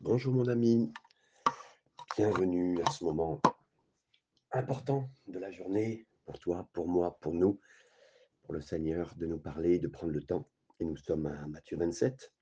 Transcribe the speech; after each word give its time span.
Bonjour 0.00 0.32
mon 0.32 0.46
ami, 0.46 0.92
bienvenue 2.16 2.80
à 2.82 2.90
ce 2.90 3.02
moment 3.04 3.40
important 4.52 5.10
de 5.26 5.38
la 5.38 5.50
journée 5.50 6.06
pour 6.24 6.38
toi, 6.38 6.68
pour 6.72 6.86
moi, 6.88 7.18
pour 7.20 7.34
nous, 7.34 7.60
pour 8.42 8.54
le 8.54 8.60
Seigneur 8.60 9.14
de 9.16 9.26
nous 9.26 9.38
parler, 9.38 9.78
de 9.80 9.88
prendre 9.88 10.12
le 10.12 10.22
temps. 10.22 10.48
Et 10.78 10.84
nous 10.84 10.96
sommes 10.96 11.26
à 11.26 11.46
Matthieu 11.48 11.76
27, 11.76 12.32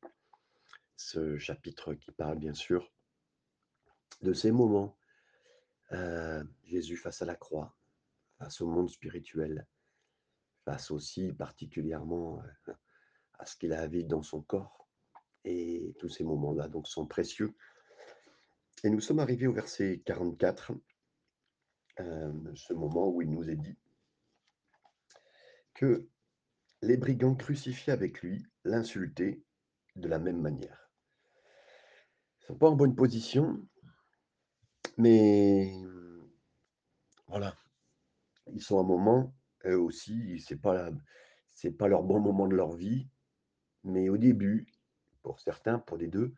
ce 0.96 1.38
chapitre 1.38 1.95
qui 1.95 2.12
parle 2.12 2.38
bien 2.38 2.54
sûr 2.54 2.92
de 4.23 4.32
ces 4.34 4.52
moments. 4.52 4.96
euh, 5.93 6.45
Jésus 6.64 6.96
face 6.96 7.23
à 7.23 7.27
la 7.27 7.36
croix, 7.36 7.75
face 8.38 8.61
au 8.61 8.66
monde 8.66 8.91
spirituel, 8.91 9.66
face 10.64 10.91
aussi 10.91 11.32
particulièrement 11.32 12.43
euh, 12.68 12.75
à 13.38 13.46
ce 13.46 13.57
qu'il 13.57 13.73
a 13.73 13.80
à 13.80 13.86
vivre 13.86 14.09
dans 14.09 14.23
son 14.23 14.43
corps. 14.43 14.86
Et 15.46 15.94
tous 15.98 16.08
ces 16.08 16.24
moments-là 16.24 16.68
donc 16.68 16.88
sont 16.88 17.06
précieux. 17.06 17.54
Et 18.84 18.91
nous 18.91 19.00
sommes 19.00 19.20
arrivés 19.20 19.46
au 19.46 19.52
verset 19.52 20.02
44 20.04 20.73
euh, 22.00 22.32
ce 22.54 22.74
moment 22.74 23.09
où 23.09 23.23
il 23.23 23.30
nous 23.30 23.48
est 23.48 23.56
dit 23.56 23.78
que 25.73 26.09
les 26.82 26.96
brigands 26.96 27.34
crucifiés 27.34 27.92
avec 27.92 28.20
lui 28.23 28.45
l'insultaient 28.64 29.40
de 29.95 30.09
la 30.09 30.18
même 30.18 30.40
manière. 30.40 30.90
Ils 32.40 32.42
ne 32.42 32.46
sont 32.46 32.59
pas 32.59 32.68
en 32.68 32.76
bonne 32.76 32.95
position, 32.95 33.65
mais 34.98 35.73
voilà, 37.28 37.56
ils 38.52 38.62
sont 38.62 38.78
à 38.78 38.82
un 38.82 38.87
moment, 38.87 39.34
eux 39.65 39.78
aussi, 39.78 40.38
la- 40.65 40.92
c'est 41.51 41.73
pas 41.73 41.88
leur 41.88 42.02
bon 42.02 42.20
moment 42.20 42.46
de 42.46 42.54
leur 42.54 42.74
vie, 42.74 43.09
mais 43.84 44.09
au 44.09 44.16
début, 44.16 44.66
pour 45.27 45.41
certains, 45.41 45.80
pour 45.80 45.97
les 45.97 46.07
deux, 46.07 46.35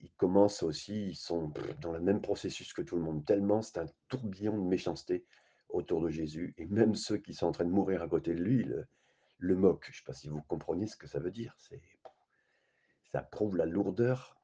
ils 0.00 0.10
commencent 0.16 0.64
aussi, 0.64 1.10
ils 1.10 1.14
sont 1.14 1.52
dans 1.80 1.92
le 1.92 2.00
même 2.00 2.20
processus 2.20 2.72
que 2.72 2.82
tout 2.82 2.96
le 2.96 3.02
monde, 3.02 3.24
tellement 3.24 3.62
c'est 3.62 3.78
un 3.78 3.86
tourbillon 4.08 4.58
de 4.58 4.66
méchanceté 4.66 5.24
autour 5.68 6.00
de 6.00 6.10
Jésus, 6.10 6.52
et 6.58 6.66
même 6.66 6.96
ceux 6.96 7.18
qui 7.18 7.34
sont 7.34 7.46
en 7.46 7.52
train 7.52 7.64
de 7.64 7.70
mourir 7.70 8.02
à 8.02 8.08
côté 8.08 8.34
de 8.34 8.42
lui 8.42 8.64
le, 8.64 8.84
le 9.38 9.54
moquent. 9.54 9.86
Je 9.86 9.90
ne 9.90 9.94
sais 9.98 10.04
pas 10.04 10.12
si 10.12 10.28
vous 10.28 10.42
comprenez 10.42 10.88
ce 10.88 10.96
que 10.96 11.06
ça 11.06 11.20
veut 11.20 11.30
dire. 11.30 11.54
C'est, 11.56 11.80
ça 13.12 13.22
prouve 13.22 13.56
la 13.56 13.64
lourdeur 13.64 14.36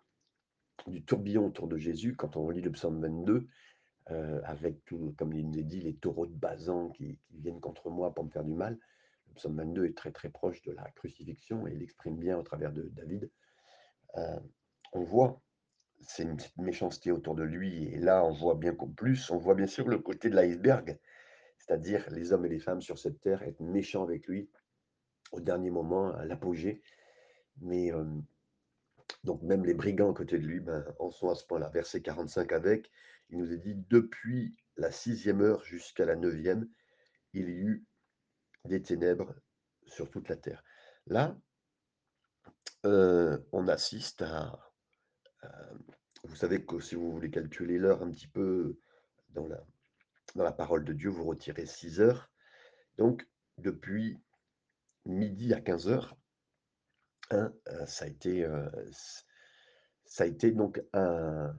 du 0.86 1.04
tourbillon 1.04 1.46
autour 1.46 1.66
de 1.66 1.76
Jésus 1.76 2.14
quand 2.14 2.36
on 2.36 2.46
relit 2.46 2.62
le 2.62 2.70
psaume 2.70 3.00
22, 3.00 3.48
euh, 4.12 4.40
avec, 4.44 4.84
tout, 4.84 5.12
comme 5.18 5.32
il 5.32 5.58
est 5.58 5.64
dit, 5.64 5.80
les 5.80 5.96
taureaux 5.96 6.26
de 6.26 6.34
Bazan 6.34 6.90
qui, 6.90 7.18
qui 7.26 7.40
viennent 7.40 7.60
contre 7.60 7.90
moi 7.90 8.14
pour 8.14 8.24
me 8.24 8.30
faire 8.30 8.44
du 8.44 8.54
mal. 8.54 8.78
Le 9.26 9.34
psaume 9.34 9.56
22 9.56 9.86
est 9.86 9.96
très 9.96 10.12
très 10.12 10.28
proche 10.28 10.62
de 10.62 10.70
la 10.70 10.88
crucifixion 10.92 11.66
et 11.66 11.72
il 11.72 11.82
exprime 11.82 12.16
bien 12.16 12.38
au 12.38 12.44
travers 12.44 12.72
de 12.72 12.82
David. 12.92 13.28
Euh, 14.16 14.40
on 14.92 15.02
voit 15.02 15.42
c'est 16.06 16.24
une 16.24 16.36
petite 16.36 16.56
méchanceté 16.58 17.12
autour 17.12 17.34
de 17.34 17.42
lui. 17.42 17.84
Et 17.86 17.98
là, 17.98 18.24
on 18.24 18.32
voit 18.32 18.54
bien 18.54 18.74
plus, 18.74 19.30
on 19.30 19.38
voit 19.38 19.54
bien 19.54 19.66
sûr 19.66 19.88
le 19.88 19.98
côté 19.98 20.30
de 20.30 20.36
l'iceberg, 20.36 20.98
c'est-à-dire 21.58 22.08
les 22.10 22.32
hommes 22.32 22.44
et 22.46 22.48
les 22.48 22.58
femmes 22.58 22.82
sur 22.82 22.98
cette 22.98 23.20
terre 23.20 23.42
être 23.42 23.60
méchants 23.60 24.02
avec 24.02 24.26
lui 24.26 24.50
au 25.32 25.40
dernier 25.40 25.70
moment, 25.70 26.12
à 26.12 26.24
l'apogée. 26.24 26.82
Mais 27.60 27.92
euh, 27.92 28.04
donc 29.24 29.42
même 29.42 29.64
les 29.64 29.74
brigands 29.74 30.10
à 30.10 30.14
côté 30.14 30.38
de 30.38 30.46
lui 30.46 30.60
ben, 30.60 30.84
en 30.98 31.10
sont 31.10 31.30
à 31.30 31.34
ce 31.34 31.44
point-là. 31.46 31.70
Verset 31.70 32.02
45 32.02 32.52
avec, 32.52 32.90
il 33.30 33.38
nous 33.38 33.52
est 33.52 33.58
dit, 33.58 33.76
depuis 33.88 34.54
la 34.76 34.90
sixième 34.90 35.40
heure 35.40 35.64
jusqu'à 35.64 36.04
la 36.04 36.16
neuvième, 36.16 36.68
il 37.32 37.48
y 37.48 37.58
eut 37.60 37.86
des 38.64 38.82
ténèbres 38.82 39.34
sur 39.86 40.10
toute 40.10 40.28
la 40.28 40.36
terre. 40.36 40.62
Là, 41.06 41.36
on 42.84 43.68
assiste 43.68 44.22
à, 44.22 44.58
vous 46.24 46.36
savez 46.36 46.64
que 46.64 46.80
si 46.80 46.94
vous 46.94 47.10
voulez 47.10 47.30
calculer 47.30 47.78
l'heure 47.78 48.02
un 48.02 48.10
petit 48.10 48.28
peu 48.28 48.78
dans 49.30 49.46
la, 49.46 49.64
dans 50.34 50.44
la 50.44 50.52
parole 50.52 50.84
de 50.84 50.92
Dieu, 50.92 51.10
vous 51.10 51.24
retirez 51.24 51.66
6 51.66 52.00
heures. 52.00 52.30
Donc, 52.96 53.28
depuis 53.58 54.22
midi 55.04 55.52
à 55.52 55.60
15 55.60 55.88
heures, 55.88 56.16
hein, 57.30 57.52
euh, 57.68 57.86
ça, 57.86 58.04
a 58.04 58.08
été, 58.08 58.46
ça 60.04 60.24
a 60.24 60.26
été 60.26 60.52
donc 60.52 60.82
un, 60.92 61.56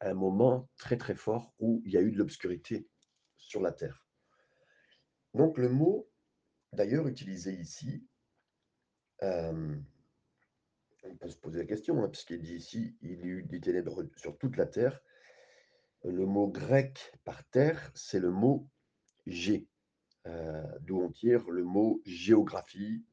un 0.00 0.14
moment 0.14 0.68
très 0.78 0.96
très 0.96 1.14
fort 1.14 1.54
où 1.58 1.80
il 1.84 1.92
y 1.92 1.96
a 1.96 2.02
eu 2.02 2.10
de 2.10 2.18
l'obscurité 2.18 2.88
sur 3.36 3.60
la 3.60 3.72
terre. 3.72 4.04
Donc, 5.34 5.58
le 5.58 5.68
mot, 5.68 6.10
d'ailleurs, 6.72 7.06
utilisé 7.06 7.52
ici, 7.52 8.06
on 11.04 11.16
peut 11.16 11.28
se 11.28 11.36
poser 11.36 11.60
la 11.60 11.64
question, 11.66 12.02
hein, 12.02 12.08
puisqu'il 12.08 12.40
dit 12.40 12.54
ici, 12.54 12.96
il 13.02 13.20
y 13.20 13.22
a 13.22 13.26
eu 13.26 13.42
des 13.42 13.60
ténèbres 13.60 14.04
sur 14.16 14.38
toute 14.38 14.56
la 14.56 14.66
terre. 14.66 15.00
Le 16.04 16.26
mot 16.26 16.48
grec 16.48 17.12
par 17.24 17.44
terre, 17.50 17.90
c'est 17.94 18.18
le 18.18 18.30
mot 18.30 18.68
G, 19.26 19.68
euh, 20.26 20.64
d'où 20.80 21.00
on 21.00 21.10
tire 21.10 21.48
le 21.50 21.64
mot 21.64 22.00
géographie, 22.04 23.04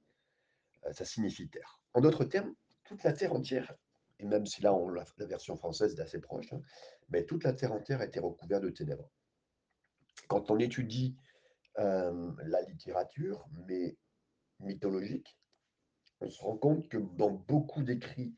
euh, 0.85 0.93
ça 0.93 1.05
signifie 1.05 1.49
terre. 1.49 1.79
En 1.93 2.01
d'autres 2.01 2.25
termes, 2.25 2.53
toute 2.83 3.03
la 3.03 3.13
terre 3.13 3.33
entière, 3.33 3.75
et 4.19 4.25
même 4.25 4.45
si 4.45 4.61
là 4.61 4.73
on, 4.73 4.89
la, 4.89 5.05
la 5.17 5.25
version 5.25 5.55
française 5.55 5.93
est 5.95 6.01
assez 6.01 6.19
proche, 6.19 6.51
hein, 6.53 6.61
mais 7.09 7.25
toute 7.25 7.43
la 7.43 7.53
terre 7.53 7.73
entière 7.73 8.01
a 8.01 8.05
été 8.05 8.19
recouverte 8.19 8.63
de 8.63 8.69
ténèbres. 8.69 9.09
Quand 10.27 10.51
on 10.51 10.59
étudie 10.59 11.15
euh, 11.77 12.31
la 12.43 12.61
littérature, 12.63 13.47
mais 13.67 13.97
mythologique, 14.59 15.37
on 16.21 16.29
se 16.29 16.41
rend 16.41 16.57
compte 16.57 16.87
que 16.89 16.97
dans 16.97 17.31
beaucoup 17.31 17.83
d'écrits 17.83 18.35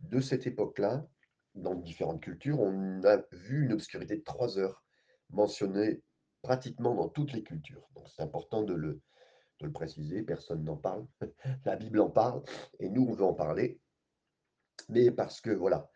de 0.00 0.20
cette 0.20 0.46
époque-là, 0.46 1.06
dans 1.54 1.74
différentes 1.74 2.20
cultures, 2.20 2.60
on 2.60 3.02
a 3.04 3.18
vu 3.32 3.64
une 3.64 3.72
obscurité 3.72 4.16
de 4.16 4.22
trois 4.22 4.58
heures 4.58 4.84
mentionnée 5.30 6.02
pratiquement 6.42 6.94
dans 6.94 7.08
toutes 7.08 7.32
les 7.32 7.42
cultures. 7.42 7.88
Donc 7.94 8.08
c'est 8.08 8.22
important 8.22 8.62
de 8.62 8.74
le, 8.74 9.00
préciser, 9.72 10.22
personne 10.22 10.62
n'en 10.62 10.76
parle. 10.76 11.06
La 11.64 11.76
Bible 11.76 12.00
en 12.00 12.10
parle 12.10 12.42
et 12.80 12.90
nous, 12.90 13.06
on 13.06 13.12
veut 13.12 13.24
en 13.24 13.32
parler. 13.32 13.80
Mais 14.90 15.10
parce 15.10 15.40
que, 15.40 15.50
voilà, 15.50 15.88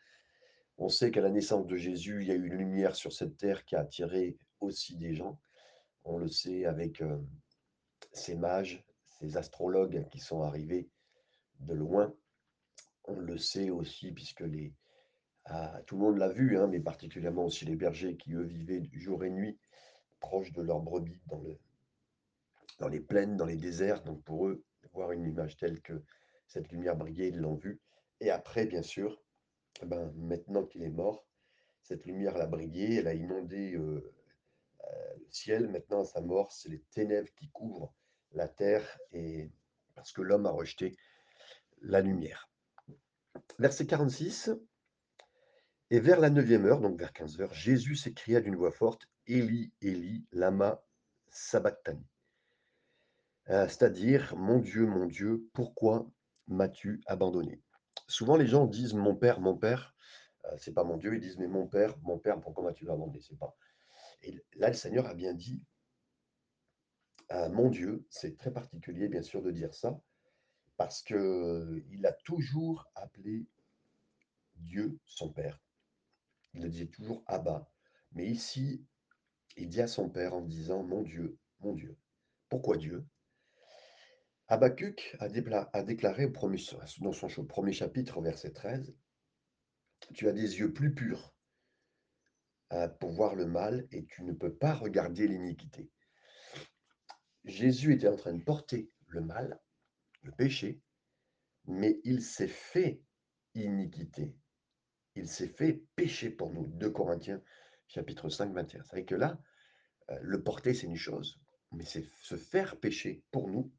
on 0.78 0.88
sait 0.88 1.10
qu'à 1.10 1.20
la 1.20 1.28
naissance 1.28 1.66
de 1.66 1.76
Jésus, 1.76 2.22
il 2.22 2.28
y 2.28 2.30
a 2.30 2.34
eu 2.34 2.46
une 2.46 2.54
lumière 2.54 2.96
sur 2.96 3.12
cette 3.12 3.36
terre 3.36 3.66
qui 3.66 3.76
a 3.76 3.80
attiré 3.80 4.38
aussi 4.60 4.96
des 4.96 5.14
gens. 5.14 5.38
On 6.04 6.16
le 6.16 6.28
sait 6.28 6.64
avec 6.64 7.02
euh, 7.02 7.18
ces 8.12 8.36
mages, 8.36 8.82
ces 9.18 9.36
astrologues 9.36 10.08
qui 10.08 10.20
sont 10.20 10.40
arrivés 10.40 10.88
de 11.60 11.74
loin. 11.74 12.14
On 13.04 13.16
le 13.16 13.38
sait 13.38 13.70
aussi 13.70 14.12
puisque 14.12 14.40
les, 14.40 14.74
ah, 15.46 15.80
tout 15.86 15.96
le 15.96 16.02
monde 16.02 16.18
l'a 16.18 16.28
vu, 16.28 16.58
hein, 16.58 16.66
mais 16.66 16.80
particulièrement 16.80 17.46
aussi 17.46 17.64
les 17.64 17.76
bergers 17.76 18.16
qui, 18.16 18.34
eux, 18.34 18.42
vivaient 18.42 18.82
jour 18.92 19.24
et 19.24 19.30
nuit 19.30 19.58
proches 20.20 20.52
de 20.52 20.62
leurs 20.62 20.80
brebis 20.80 21.20
dans, 21.26 21.40
le, 21.40 21.58
dans 22.78 22.88
les 22.88 23.00
plaines, 23.00 23.36
dans 23.36 23.46
les 23.46 23.56
déserts. 23.56 24.02
Donc 24.02 24.22
pour 24.24 24.48
eux, 24.48 24.64
voir 24.92 25.12
une 25.12 25.24
image 25.24 25.56
telle 25.56 25.80
que 25.80 26.02
cette 26.46 26.70
lumière 26.70 26.96
brillait, 26.96 27.28
ils 27.28 27.38
l'ont 27.38 27.54
vue. 27.54 27.80
Et 28.20 28.30
après, 28.30 28.66
bien 28.66 28.82
sûr, 28.82 29.22
ben, 29.82 30.12
maintenant 30.16 30.64
qu'il 30.64 30.82
est 30.82 30.90
mort, 30.90 31.24
cette 31.82 32.04
lumière 32.04 32.36
l'a 32.36 32.46
brillé, 32.46 32.96
elle 32.96 33.08
a 33.08 33.14
inondé 33.14 33.74
euh, 33.74 34.12
euh, 34.84 35.14
le 35.18 35.30
ciel. 35.30 35.68
Maintenant, 35.68 36.02
à 36.02 36.04
sa 36.04 36.20
mort, 36.20 36.52
c'est 36.52 36.68
les 36.68 36.82
ténèbres 36.90 37.32
qui 37.36 37.48
couvrent 37.50 37.94
la 38.32 38.48
terre 38.48 38.98
et 39.12 39.50
parce 39.94 40.12
que 40.12 40.20
l'homme 40.20 40.46
a 40.46 40.50
rejeté 40.50 40.96
la 41.82 42.00
lumière. 42.00 42.50
Verset 43.58 43.86
46. 43.86 44.50
Et 45.90 46.00
vers 46.00 46.20
la 46.20 46.28
neuvième 46.28 46.66
heure, 46.66 46.80
donc 46.80 46.98
vers 46.98 47.12
15 47.12 47.40
heures, 47.40 47.54
Jésus 47.54 47.96
s'écria 47.96 48.40
d'une 48.40 48.56
voix 48.56 48.70
forte, 48.70 49.08
Élie, 49.26 49.72
Élie, 49.80 50.26
lama 50.32 50.82
sabachthani. 51.30 52.04
Euh, 53.48 53.66
C'est-à-dire, 53.68 54.36
mon 54.36 54.58
Dieu, 54.58 54.86
mon 54.86 55.06
Dieu, 55.06 55.48
pourquoi 55.54 56.06
m'as-tu 56.46 57.00
abandonné? 57.06 57.62
Souvent, 58.06 58.36
les 58.36 58.46
gens 58.46 58.66
disent, 58.66 58.92
mon 58.94 59.14
père, 59.14 59.40
mon 59.40 59.56
père, 59.56 59.94
euh, 60.44 60.56
c'est 60.58 60.74
pas 60.74 60.84
mon 60.84 60.98
Dieu, 60.98 61.14
ils 61.14 61.20
disent, 61.20 61.38
mais 61.38 61.46
mon 61.46 61.66
père, 61.66 61.96
mon 62.02 62.18
père, 62.18 62.38
pourquoi 62.40 62.64
m'as-tu 62.64 62.84
abandonné? 62.90 63.20
C'est 63.22 63.38
pas. 63.38 63.56
Et 64.22 64.34
là, 64.56 64.68
le 64.68 64.74
Seigneur 64.74 65.06
a 65.06 65.14
bien 65.14 65.32
dit, 65.32 65.62
euh, 67.32 67.48
mon 67.48 67.70
Dieu, 67.70 68.06
c'est 68.10 68.36
très 68.36 68.50
particulier, 68.50 69.08
bien 69.08 69.22
sûr, 69.22 69.42
de 69.42 69.50
dire 69.50 69.74
ça, 69.74 69.98
parce 70.78 71.02
que 71.02 71.84
il 71.90 72.06
a 72.06 72.12
toujours 72.12 72.88
appelé 72.94 73.46
Dieu 74.54 74.98
son 75.04 75.30
père. 75.30 75.60
Il 76.54 76.62
le 76.62 76.70
disait 76.70 76.86
toujours 76.86 77.22
Abba. 77.26 77.68
Mais 78.12 78.26
ici, 78.26 78.86
il 79.56 79.68
dit 79.68 79.82
à 79.82 79.88
son 79.88 80.08
père 80.08 80.34
en 80.34 80.40
disant 80.40 80.82
Mon 80.84 81.02
Dieu, 81.02 81.36
mon 81.60 81.74
Dieu. 81.74 81.98
Pourquoi 82.48 82.76
Dieu? 82.76 83.04
Habakkuk 84.46 85.16
a, 85.18 85.26
a 85.72 85.82
déclaré 85.82 86.24
au 86.24 86.32
dans 87.00 87.12
son 87.12 87.44
premier 87.44 87.72
chapitre, 87.72 88.22
verset 88.22 88.52
13 88.52 88.96
Tu 90.14 90.28
as 90.28 90.32
des 90.32 90.58
yeux 90.60 90.72
plus 90.72 90.94
purs 90.94 91.34
euh, 92.72 92.88
pour 92.88 93.10
voir 93.10 93.34
le 93.34 93.46
mal 93.46 93.86
et 93.90 94.06
tu 94.06 94.22
ne 94.22 94.32
peux 94.32 94.54
pas 94.54 94.74
regarder 94.74 95.26
l'iniquité. 95.26 95.90
Jésus 97.44 97.94
était 97.94 98.08
en 98.08 98.16
train 98.16 98.32
de 98.32 98.42
porter 98.42 98.90
le 99.08 99.20
mal, 99.20 99.60
le 100.22 100.32
péché, 100.32 100.80
mais 101.66 102.00
il 102.04 102.22
s'est 102.22 102.48
fait 102.48 103.02
iniquité. 103.54 104.34
Il 105.14 105.28
s'est 105.28 105.48
fait 105.48 105.82
pécher 105.96 106.30
pour 106.30 106.52
nous. 106.52 106.66
2 106.66 106.90
Corinthiens 106.90 107.42
chapitre 107.88 108.28
5, 108.28 108.52
21. 108.52 108.82
C'est 108.82 108.90
vrai 108.90 109.04
que 109.04 109.14
là, 109.14 109.40
euh, 110.10 110.18
le 110.22 110.42
porter, 110.42 110.74
c'est 110.74 110.86
une 110.86 110.96
chose, 110.96 111.40
mais 111.72 111.84
c'est 111.84 112.04
se 112.22 112.36
faire 112.36 112.78
pécher 112.78 113.22
pour 113.30 113.48
nous, 113.48 113.72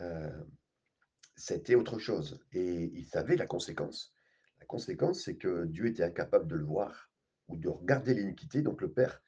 euh, 0.00 0.44
c'était 1.36 1.74
autre 1.74 1.98
chose. 1.98 2.40
Et 2.52 2.84
il 2.94 3.06
savait 3.06 3.36
la 3.36 3.46
conséquence. 3.46 4.14
La 4.60 4.66
conséquence, 4.66 5.24
c'est 5.24 5.36
que 5.36 5.66
Dieu 5.66 5.86
était 5.86 6.04
incapable 6.04 6.48
de 6.48 6.56
le 6.56 6.64
voir 6.64 7.10
ou 7.48 7.56
de 7.56 7.68
regarder 7.68 8.14
l'iniquité, 8.14 8.62
donc 8.62 8.80
le 8.80 8.90
Père 8.90 9.22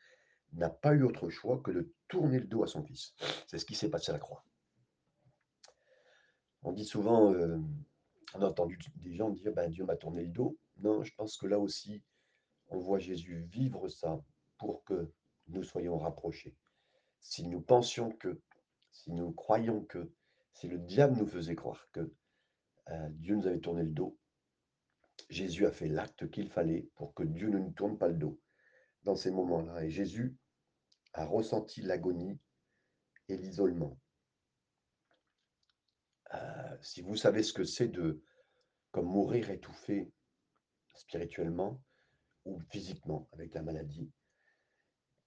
n'a 0.54 0.70
pas 0.70 0.94
eu 0.94 1.02
autre 1.02 1.28
choix 1.28 1.60
que 1.62 1.70
de 1.70 1.92
tourner 2.08 2.40
le 2.40 2.46
dos 2.46 2.62
à 2.62 2.66
son 2.66 2.82
Fils. 2.82 3.14
C'est 3.46 3.58
ce 3.58 3.66
qui 3.66 3.74
s'est 3.74 3.90
passé 3.90 4.10
à 4.10 4.14
la 4.14 4.18
croix. 4.18 4.44
On 6.62 6.72
dit 6.72 6.84
souvent, 6.84 7.32
euh, 7.32 7.58
on 8.34 8.42
a 8.42 8.46
entendu 8.46 8.78
des 8.96 9.14
gens 9.14 9.30
dire, 9.30 9.52
ben, 9.52 9.70
Dieu 9.70 9.84
m'a 9.84 9.96
tourné 9.96 10.22
le 10.22 10.30
dos. 10.30 10.58
Non, 10.78 11.02
je 11.02 11.14
pense 11.14 11.36
que 11.36 11.46
là 11.46 11.58
aussi, 11.58 12.02
on 12.68 12.78
voit 12.78 12.98
Jésus 12.98 13.46
vivre 13.50 13.88
ça 13.88 14.22
pour 14.58 14.84
que 14.84 15.12
nous 15.48 15.62
soyons 15.62 15.98
rapprochés. 15.98 16.54
Si 17.20 17.46
nous 17.46 17.60
pensions 17.60 18.10
que, 18.10 18.40
si 18.90 19.12
nous 19.12 19.32
croyons 19.32 19.82
que, 19.84 20.10
si 20.52 20.68
le 20.68 20.78
diable 20.78 21.18
nous 21.18 21.26
faisait 21.26 21.54
croire 21.54 21.88
que 21.92 22.12
euh, 22.90 23.08
Dieu 23.10 23.36
nous 23.36 23.46
avait 23.46 23.60
tourné 23.60 23.82
le 23.82 23.90
dos, 23.90 24.18
Jésus 25.30 25.66
a 25.66 25.72
fait 25.72 25.88
l'acte 25.88 26.30
qu'il 26.30 26.48
fallait 26.48 26.88
pour 26.94 27.14
que 27.14 27.22
Dieu 27.22 27.48
ne 27.48 27.58
nous 27.58 27.72
tourne 27.72 27.98
pas 27.98 28.08
le 28.08 28.14
dos 28.14 28.40
dans 29.04 29.14
ces 29.14 29.30
moments-là. 29.30 29.84
Et 29.84 29.90
Jésus 29.90 30.36
a 31.12 31.24
ressenti 31.24 31.82
l'agonie 31.82 32.38
et 33.28 33.36
l'isolement. 33.36 33.98
Si 36.80 37.02
vous 37.02 37.16
savez 37.16 37.42
ce 37.42 37.52
que 37.52 37.64
c'est 37.64 37.88
de 37.88 38.22
mourir 38.96 39.50
étouffé 39.50 40.10
spirituellement 40.94 41.80
ou 42.44 42.58
physiquement 42.70 43.28
avec 43.32 43.54
la 43.54 43.62
maladie, 43.62 44.10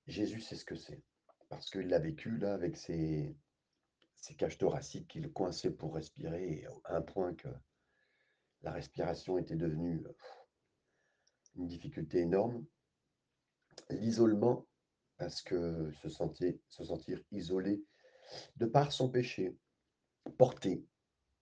Jésus 0.07 0.41
sait 0.41 0.55
ce 0.55 0.65
que 0.65 0.75
c'est. 0.75 1.01
Parce 1.49 1.69
qu'il 1.69 1.87
l'a 1.87 1.99
vécu 1.99 2.37
là 2.37 2.53
avec 2.53 2.75
ses, 2.77 3.35
ses 4.17 4.35
cages 4.35 4.57
thoraciques 4.57 5.07
qu'il 5.07 5.31
coinçait 5.31 5.71
pour 5.71 5.95
respirer 5.95 6.65
à 6.85 6.97
un 6.97 7.01
point 7.01 7.33
que 7.35 7.49
la 8.61 8.71
respiration 8.71 9.37
était 9.37 9.55
devenue 9.55 10.03
une 11.55 11.67
difficulté 11.67 12.19
énorme. 12.19 12.65
L'isolement, 13.89 14.67
parce 15.17 15.41
que 15.41 15.91
se, 16.01 16.09
se 16.09 16.83
sentir 16.83 17.19
isolé 17.31 17.83
de 18.57 18.65
par 18.65 18.91
son 18.91 19.09
péché, 19.09 19.57
porté, 20.37 20.85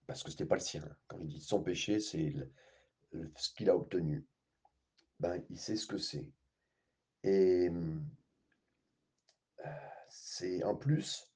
parce 0.10 0.24
que 0.24 0.32
ce 0.32 0.38
n'était 0.38 0.48
pas 0.48 0.56
le 0.56 0.62
sien. 0.62 0.84
Quand 1.08 1.20
il 1.20 1.28
dit 1.28 1.40
son 1.40 1.62
péché, 1.62 2.00
c'est 2.00 2.34
ce 3.36 3.54
qu'il 3.54 3.70
a 3.70 3.76
obtenu. 3.76 4.26
Ben, 5.20 5.40
il 5.52 5.60
sait 5.60 5.76
ce 5.76 5.86
que 5.86 6.00
c'est. 6.00 6.28
Et 7.24 7.70
c'est 10.10 10.64
en 10.64 10.76
plus 10.76 11.32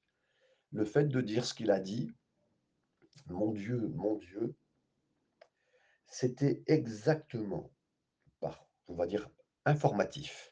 le 0.71 0.85
fait 0.85 1.05
de 1.05 1.21
dire 1.21 1.45
ce 1.45 1.53
qu'il 1.53 1.69
a 1.69 1.79
dit, 1.79 2.11
mon 3.27 3.51
Dieu, 3.51 3.89
mon 3.89 4.15
Dieu, 4.15 4.55
c'était 6.07 6.63
exactement, 6.65 7.71
on 8.87 8.95
va 8.95 9.05
dire, 9.05 9.29
informatif. 9.65 10.51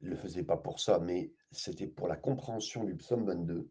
Il 0.00 0.10
ne 0.10 0.14
le 0.14 0.16
faisait 0.16 0.44
pas 0.44 0.58
pour 0.58 0.78
ça, 0.78 1.00
mais 1.00 1.32
c'était 1.50 1.88
pour 1.88 2.06
la 2.06 2.16
compréhension 2.16 2.84
du 2.84 2.94
psaume 2.94 3.26
22, 3.26 3.68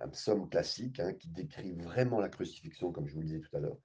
un 0.00 0.08
psaume 0.08 0.48
classique 0.48 0.98
hein, 1.00 1.12
qui 1.12 1.28
décrit 1.28 1.72
vraiment 1.72 2.20
la 2.20 2.28
crucifixion, 2.28 2.92
comme 2.92 3.06
je 3.06 3.14
vous 3.14 3.20
le 3.20 3.26
disais 3.26 3.40
tout 3.40 3.56
à 3.56 3.60
l'heure. 3.60 3.78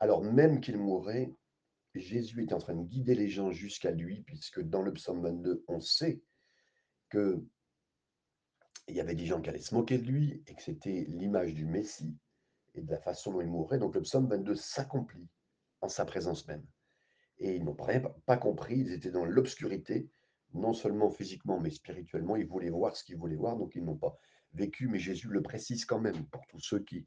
Alors 0.00 0.22
même 0.22 0.60
qu'il 0.60 0.78
mourrait, 0.78 1.34
Jésus 1.94 2.42
est 2.42 2.52
en 2.52 2.58
train 2.58 2.74
de 2.74 2.82
guider 2.82 3.14
les 3.14 3.28
gens 3.28 3.50
jusqu'à 3.50 3.90
lui, 3.90 4.22
puisque 4.22 4.60
dans 4.60 4.82
le 4.82 4.92
psaume 4.92 5.22
22, 5.22 5.64
on 5.68 5.80
sait 5.80 6.22
que 7.08 7.44
il 8.88 8.96
y 8.96 9.00
avait 9.00 9.14
des 9.14 9.26
gens 9.26 9.40
qui 9.40 9.48
allaient 9.48 9.60
se 9.60 9.74
moquer 9.74 9.98
de 9.98 10.06
lui 10.06 10.42
et 10.46 10.54
que 10.54 10.62
c'était 10.62 11.04
l'image 11.08 11.54
du 11.54 11.66
Messie 11.66 12.16
et 12.74 12.82
de 12.82 12.90
la 12.90 12.98
façon 12.98 13.32
dont 13.32 13.40
il 13.40 13.46
mourrait. 13.46 13.78
Donc 13.78 13.94
le 13.94 14.02
psaume 14.02 14.28
22 14.28 14.56
s'accomplit 14.56 15.28
en 15.80 15.88
sa 15.88 16.04
présence 16.04 16.46
même. 16.48 16.64
Et 17.38 17.56
ils 17.56 17.64
n'ont 17.64 17.76
pas 18.26 18.36
compris, 18.36 18.78
ils 18.78 18.92
étaient 18.92 19.10
dans 19.10 19.24
l'obscurité, 19.24 20.10
non 20.54 20.72
seulement 20.72 21.10
physiquement, 21.10 21.60
mais 21.60 21.70
spirituellement. 21.70 22.36
Ils 22.36 22.46
voulaient 22.46 22.70
voir 22.70 22.96
ce 22.96 23.04
qu'ils 23.04 23.16
voulaient 23.16 23.36
voir, 23.36 23.56
donc 23.56 23.74
ils 23.74 23.84
n'ont 23.84 23.96
pas 23.96 24.18
vécu, 24.54 24.88
mais 24.88 24.98
Jésus 24.98 25.28
le 25.28 25.42
précise 25.42 25.84
quand 25.84 26.00
même 26.00 26.26
pour 26.26 26.46
tous 26.48 26.60
ceux 26.60 26.80
qui, 26.80 27.06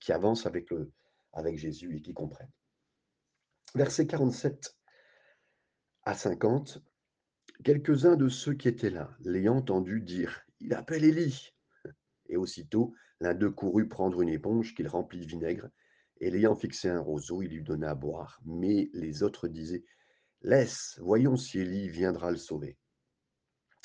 qui 0.00 0.12
avancent 0.12 0.46
avec, 0.46 0.70
le, 0.70 0.92
avec 1.32 1.58
Jésus 1.58 1.96
et 1.96 2.02
qui 2.02 2.14
comprennent. 2.14 2.52
Versets 3.74 4.06
47 4.06 4.76
à 6.04 6.14
50, 6.14 6.82
quelques-uns 7.64 8.16
de 8.16 8.28
ceux 8.28 8.54
qui 8.54 8.68
étaient 8.68 8.90
là, 8.90 9.14
l'ayant 9.20 9.56
entendu 9.56 10.00
dire 10.00 10.46
il 10.60 10.72
appelle 10.74 11.04
Élie. 11.04 11.52
Et 12.28 12.36
aussitôt, 12.36 12.94
l'un 13.20 13.34
d'eux 13.34 13.50
courut 13.50 13.88
prendre 13.88 14.22
une 14.22 14.28
éponge 14.28 14.74
qu'il 14.74 14.88
remplit 14.88 15.20
de 15.20 15.26
vinaigre, 15.26 15.68
et 16.20 16.30
l'ayant 16.30 16.56
fixé 16.56 16.88
un 16.88 17.00
roseau, 17.00 17.42
il 17.42 17.50
lui 17.50 17.62
donna 17.62 17.90
à 17.90 17.94
boire. 17.94 18.40
Mais 18.44 18.88
les 18.94 19.22
autres 19.22 19.48
disaient, 19.48 19.84
Laisse, 20.42 20.98
voyons 21.02 21.36
si 21.36 21.58
Élie 21.58 21.88
viendra 21.88 22.30
le 22.30 22.36
sauver. 22.36 22.78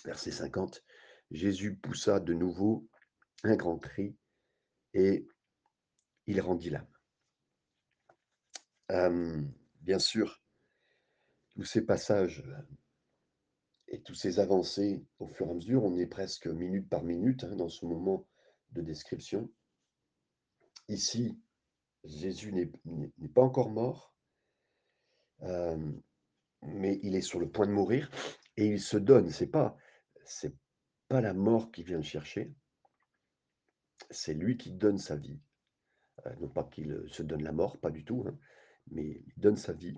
Verset 0.06 0.32
50, 0.32 0.84
Jésus 1.32 1.76
poussa 1.76 2.20
de 2.20 2.34
nouveau 2.34 2.88
un 3.44 3.56
grand 3.56 3.78
cri, 3.78 4.16
et 4.94 5.26
il 6.28 6.42
rendit 6.42 6.70
l'âme. 6.70 6.88
Euh, 8.92 9.42
bien 9.82 10.00
sûr, 10.00 10.42
tous 11.50 11.64
ces 11.64 11.86
passages 11.86 12.44
et 13.88 14.02
tous 14.02 14.16
ces 14.16 14.40
avancées, 14.40 15.06
au 15.20 15.28
fur 15.28 15.48
et 15.48 15.52
à 15.52 15.54
mesure, 15.54 15.84
on 15.84 15.98
est 15.98 16.08
presque 16.08 16.48
minute 16.48 16.90
par 16.90 17.04
minute 17.04 17.44
hein, 17.44 17.56
dans 17.56 17.70
ce 17.70 17.86
moment 17.86 18.28
de 18.72 18.82
description. 18.82 19.52
Ici, 20.88 21.38
Jésus 22.04 22.52
n'est 22.52 22.72
pas 23.34 23.42
encore 23.42 23.70
mort, 23.70 24.14
euh, 25.44 25.92
mais 26.62 27.00
il 27.04 27.16
est 27.16 27.22
sur 27.22 27.40
le 27.40 27.50
point 27.50 27.68
de 27.68 27.72
mourir 27.72 28.10
et 28.58 28.68
il 28.68 28.82
se 28.82 28.98
donne. 28.98 29.30
C'est 29.30 29.48
pas 29.48 29.78
c'est 30.26 30.56
pas 31.08 31.22
la 31.22 31.34
mort 31.34 31.72
qui 31.72 31.84
vient 31.84 31.98
le 31.98 32.04
chercher, 32.04 32.54
c'est 34.10 34.34
lui 34.34 34.58
qui 34.58 34.72
donne 34.72 34.98
sa 34.98 35.16
vie. 35.16 35.40
Euh, 36.26 36.36
non 36.40 36.50
pas 36.50 36.64
qu'il 36.64 37.04
se 37.08 37.24
donne 37.24 37.44
la 37.44 37.52
mort, 37.52 37.80
pas 37.80 37.92
du 37.92 38.04
tout, 38.04 38.26
hein, 38.28 38.38
mais 38.90 39.24
il 39.26 39.34
donne 39.38 39.58
sa 39.58 39.74
vie. 39.74 39.98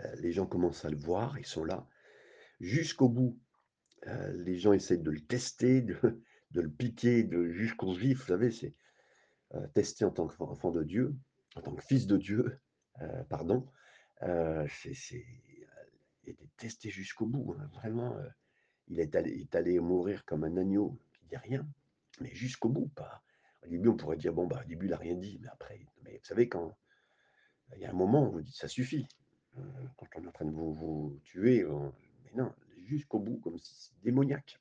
Euh, 0.00 0.14
les 0.16 0.32
gens 0.32 0.46
commencent 0.46 0.84
à 0.84 0.90
le 0.90 0.96
voir, 0.96 1.38
ils 1.38 1.46
sont 1.46 1.64
là 1.64 1.88
jusqu'au 2.60 3.08
bout. 3.08 3.38
Euh, 4.06 4.32
les 4.44 4.58
gens 4.58 4.72
essayent 4.72 5.02
de 5.02 5.10
le 5.10 5.20
tester, 5.20 5.82
de, 5.82 5.96
le 6.54 6.70
piquer 6.70 7.28
jusqu'au 7.50 7.92
vif. 7.92 8.20
Vous 8.20 8.26
savez, 8.26 8.50
c'est 8.50 8.74
euh, 9.54 9.66
tester 9.68 10.04
en 10.04 10.10
tant 10.10 10.28
qu'enfant 10.28 10.70
de 10.70 10.84
Dieu, 10.84 11.16
en 11.56 11.62
tant 11.62 11.74
que 11.74 11.82
fils 11.82 12.06
de 12.06 12.16
Dieu, 12.16 12.60
euh, 13.00 13.24
pardon. 13.24 13.66
c'est 14.20 15.24
il 16.24 16.32
était 16.32 16.50
testé 16.58 16.90
jusqu'au 16.90 17.26
bout. 17.26 17.56
Hein, 17.58 17.70
vraiment, 17.72 18.14
il 18.88 19.00
est, 19.00 19.14
allé, 19.16 19.32
est 19.40 19.54
allé 19.54 19.80
mourir 19.80 20.24
comme 20.26 20.44
un 20.44 20.56
agneau 20.58 21.00
qui 21.14 21.26
dit 21.26 21.36
rien, 21.36 21.66
mais 22.20 22.34
jusqu'au 22.34 22.68
bout. 22.68 22.88
Pas. 22.88 23.22
Au 23.64 23.68
début, 23.68 23.88
on 23.88 23.96
pourrait 23.96 24.16
dire 24.16 24.32
bon, 24.32 24.46
bah, 24.46 24.60
au 24.64 24.68
début, 24.68 24.86
il 24.86 24.90
n'a 24.90 24.96
rien 24.96 25.14
dit, 25.14 25.38
mais 25.42 25.48
après, 25.48 25.86
mais 26.02 26.18
vous 26.18 26.24
savez, 26.24 26.48
quand 26.48 26.76
il 27.76 27.82
y 27.82 27.84
a 27.84 27.90
un 27.90 27.94
moment 27.94 28.28
vous 28.28 28.42
dites 28.42 28.56
ça 28.56 28.68
suffit. 28.68 29.06
Quand 29.96 30.06
on 30.16 30.24
est 30.24 30.28
en 30.28 30.32
train 30.32 30.44
de 30.44 30.52
vous, 30.52 30.72
vous 30.74 31.20
tuer, 31.24 31.64
non, 32.34 32.52
jusqu'au 32.86 33.18
bout, 33.18 33.38
comme 33.38 33.58
si 33.58 33.74
c'est 33.74 34.02
démoniaque. 34.02 34.60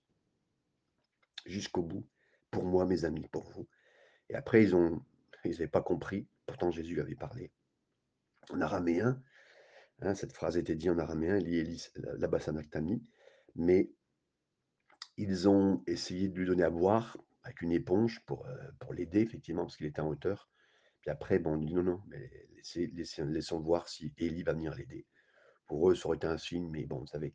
Jusqu'au 1.45 1.83
bout, 1.83 2.05
pour 2.51 2.63
moi, 2.63 2.85
mes 2.85 3.05
amis, 3.05 3.27
pour 3.31 3.49
vous. 3.51 3.67
Et 4.29 4.35
après, 4.35 4.63
ils 4.63 4.75
ont, 4.75 5.01
ils 5.45 5.51
n'avaient 5.51 5.67
pas 5.67 5.81
compris. 5.81 6.27
Pourtant, 6.45 6.71
Jésus 6.71 6.99
avait 7.01 7.15
parlé 7.15 7.51
en 8.49 8.61
araméen. 8.61 9.21
Hein, 10.01 10.15
cette 10.15 10.33
phrase 10.33 10.57
était 10.57 10.75
dite 10.75 10.89
en 10.89 10.97
araméen, 10.97 11.35
Eli 11.35 11.87
Labasanactami. 11.95 13.03
Mais 13.55 13.91
ils 15.17 15.49
ont 15.49 15.83
essayé 15.87 16.29
de 16.29 16.37
lui 16.37 16.45
donner 16.45 16.63
à 16.63 16.69
boire 16.69 17.17
avec 17.49 17.61
une 17.61 17.71
éponge 17.71 18.21
pour, 18.25 18.47
pour 18.79 18.93
l'aider, 18.93 19.21
effectivement, 19.21 19.63
parce 19.63 19.75
qu'il 19.75 19.87
était 19.87 20.01
en 20.01 20.07
hauteur. 20.07 20.49
Puis 21.01 21.09
après, 21.09 21.39
bon, 21.39 21.53
on 21.53 21.57
dit 21.57 21.73
non, 21.73 21.83
non, 21.83 22.01
mais 22.07 22.29
laissons 23.25 23.59
voir 23.59 23.89
si 23.89 24.13
Élie 24.17 24.43
va 24.43 24.53
venir 24.53 24.75
l'aider. 24.75 25.05
Pour 25.65 25.89
eux, 25.89 25.95
ça 25.95 26.07
aurait 26.07 26.17
été 26.17 26.27
un 26.27 26.37
signe, 26.37 26.69
mais 26.69 26.85
bon, 26.85 26.99
vous 26.99 27.07
savez, 27.07 27.33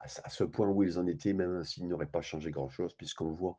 à, 0.00 0.08
ce 0.08 0.44
point 0.44 0.68
où 0.68 0.82
ils 0.82 0.98
en 0.98 1.06
étaient, 1.06 1.34
même 1.34 1.62
s'ils 1.62 1.86
n'auraient 1.86 2.06
pas 2.06 2.22
changé 2.22 2.50
grand-chose, 2.50 2.94
puisqu'on 2.94 3.32
voit 3.32 3.58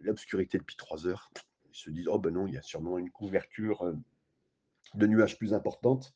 l'obscurité 0.00 0.58
depuis 0.58 0.76
trois 0.76 1.06
heures. 1.06 1.30
Ils 1.68 1.74
se 1.74 1.90
disent, 1.90 2.08
oh 2.08 2.18
ben 2.18 2.32
non, 2.32 2.46
il 2.46 2.54
y 2.54 2.58
a 2.58 2.62
sûrement 2.62 2.96
une 2.96 3.10
couverture 3.10 3.92
de 4.94 5.06
nuages 5.06 5.36
plus 5.36 5.52
importante. 5.52 6.14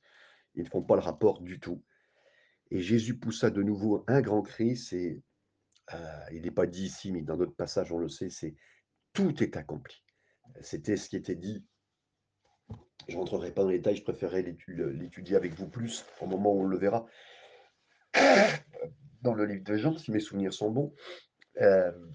Ils 0.55 0.65
ne 0.65 0.69
font 0.69 0.83
pas 0.83 0.95
le 0.95 1.03
rapport 1.03 1.41
du 1.41 1.61
tout. 1.61 1.83
Et 2.71 2.81
Jésus 2.81 3.19
poussa 3.19 3.50
de 3.50 3.62
nouveau 3.62 4.05
un 4.07 4.21
grand 4.21 4.43
cri, 4.43 4.77
c'est, 4.77 5.23
euh, 5.94 6.25
il 6.32 6.42
n'est 6.42 6.50
pas 6.50 6.66
dit 6.66 6.85
ici, 6.85 7.12
mais 7.12 7.23
dans 7.23 7.37
d'autres 7.37 7.54
passages 7.54 7.92
on 7.92 7.99
le 7.99 8.09
sait, 8.09 8.30
c'est 8.30 8.54
tout 9.12 9.42
est 9.42 9.56
accompli. 9.56 10.02
C'était 10.62 10.97
ce 10.97 11.09
qui 11.09 11.16
était 11.16 11.35
dit 11.35 11.64
Je 13.09 13.16
rentrerai 13.16 13.52
pas 13.52 13.62
dans 13.62 13.70
les 13.70 13.78
détails, 13.78 13.97
je 13.97 14.02
préférerais 14.02 14.42
l'étudier 14.42 15.37
avec 15.37 15.54
vous 15.54 15.68
plus 15.68 16.04
au 16.20 16.26
moment 16.26 16.52
où 16.52 16.61
on 16.61 16.66
le 16.66 16.78
verra 16.78 17.06
dans 19.23 19.35
le 19.35 19.44
livre 19.44 19.64
de 19.64 19.76
Jean, 19.76 19.97
si 19.97 20.11
mes 20.11 20.20
souvenirs 20.20 20.52
sont 20.52 20.70
bons. 20.70 20.94
Hem, 21.56 22.11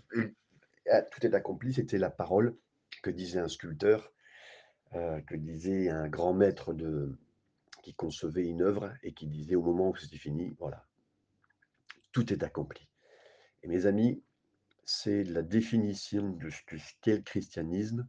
ah, 0.89 1.01
tout 1.01 1.25
est 1.25 1.33
accompli, 1.33 1.73
c'était 1.73 1.97
la 1.97 2.09
parole 2.09 2.57
que 3.01 3.09
disait 3.09 3.39
un 3.39 3.47
sculpteur, 3.47 4.13
heu, 4.93 5.21
que 5.27 5.35
disait 5.35 5.89
un 5.89 6.07
grand 6.07 6.33
maître 6.33 6.73
de 6.73 7.17
qui 7.83 7.93
concevait 7.93 8.45
une 8.45 8.61
œuvre 8.61 8.93
et 9.03 9.13
qui 9.13 9.27
disait: 9.27 9.55
«Au 9.55 9.61
moment 9.61 9.89
où 9.89 9.95
c'était 9.95 10.17
fini, 10.17 10.55
voilà, 10.59 10.87
tout 12.11 12.33
est 12.33 12.43
accompli» 12.43 12.87
et 13.65 13.67
mes 13.67 13.87
amis, 13.87 14.21
c'est 14.83 15.23
la 15.23 15.41
définition 15.41 16.29
de 16.29 16.49
ce 16.51 16.61
que 16.67 16.77
ce 16.77 16.93
qu'est 17.01 17.17
le 17.17 17.23
christianisme. 17.23 18.07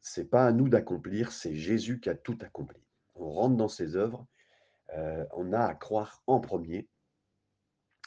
C'est 0.00 0.28
pas 0.28 0.46
à 0.46 0.52
nous 0.52 0.68
d'accomplir, 0.68 1.30
c'est 1.30 1.54
Jésus 1.54 2.00
qui 2.00 2.10
a 2.10 2.16
tout 2.16 2.36
accompli. 2.40 2.82
On 3.14 3.30
rentre 3.30 3.56
dans 3.56 3.68
ses 3.68 3.94
œuvres, 3.94 4.26
heu, 4.96 5.26
on 5.36 5.52
a 5.52 5.60
à 5.60 5.74
croire 5.74 6.22
en 6.26 6.40
premier, 6.40 6.88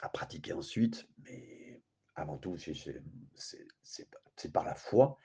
à 0.02 0.10
pratiquer 0.10 0.52
ensuite, 0.52 1.08
mais 1.20 1.82
avant 2.16 2.38
tout, 2.38 2.58
c'est 2.58 4.52
par 4.52 4.66
la 4.66 4.76
foi 4.76 5.18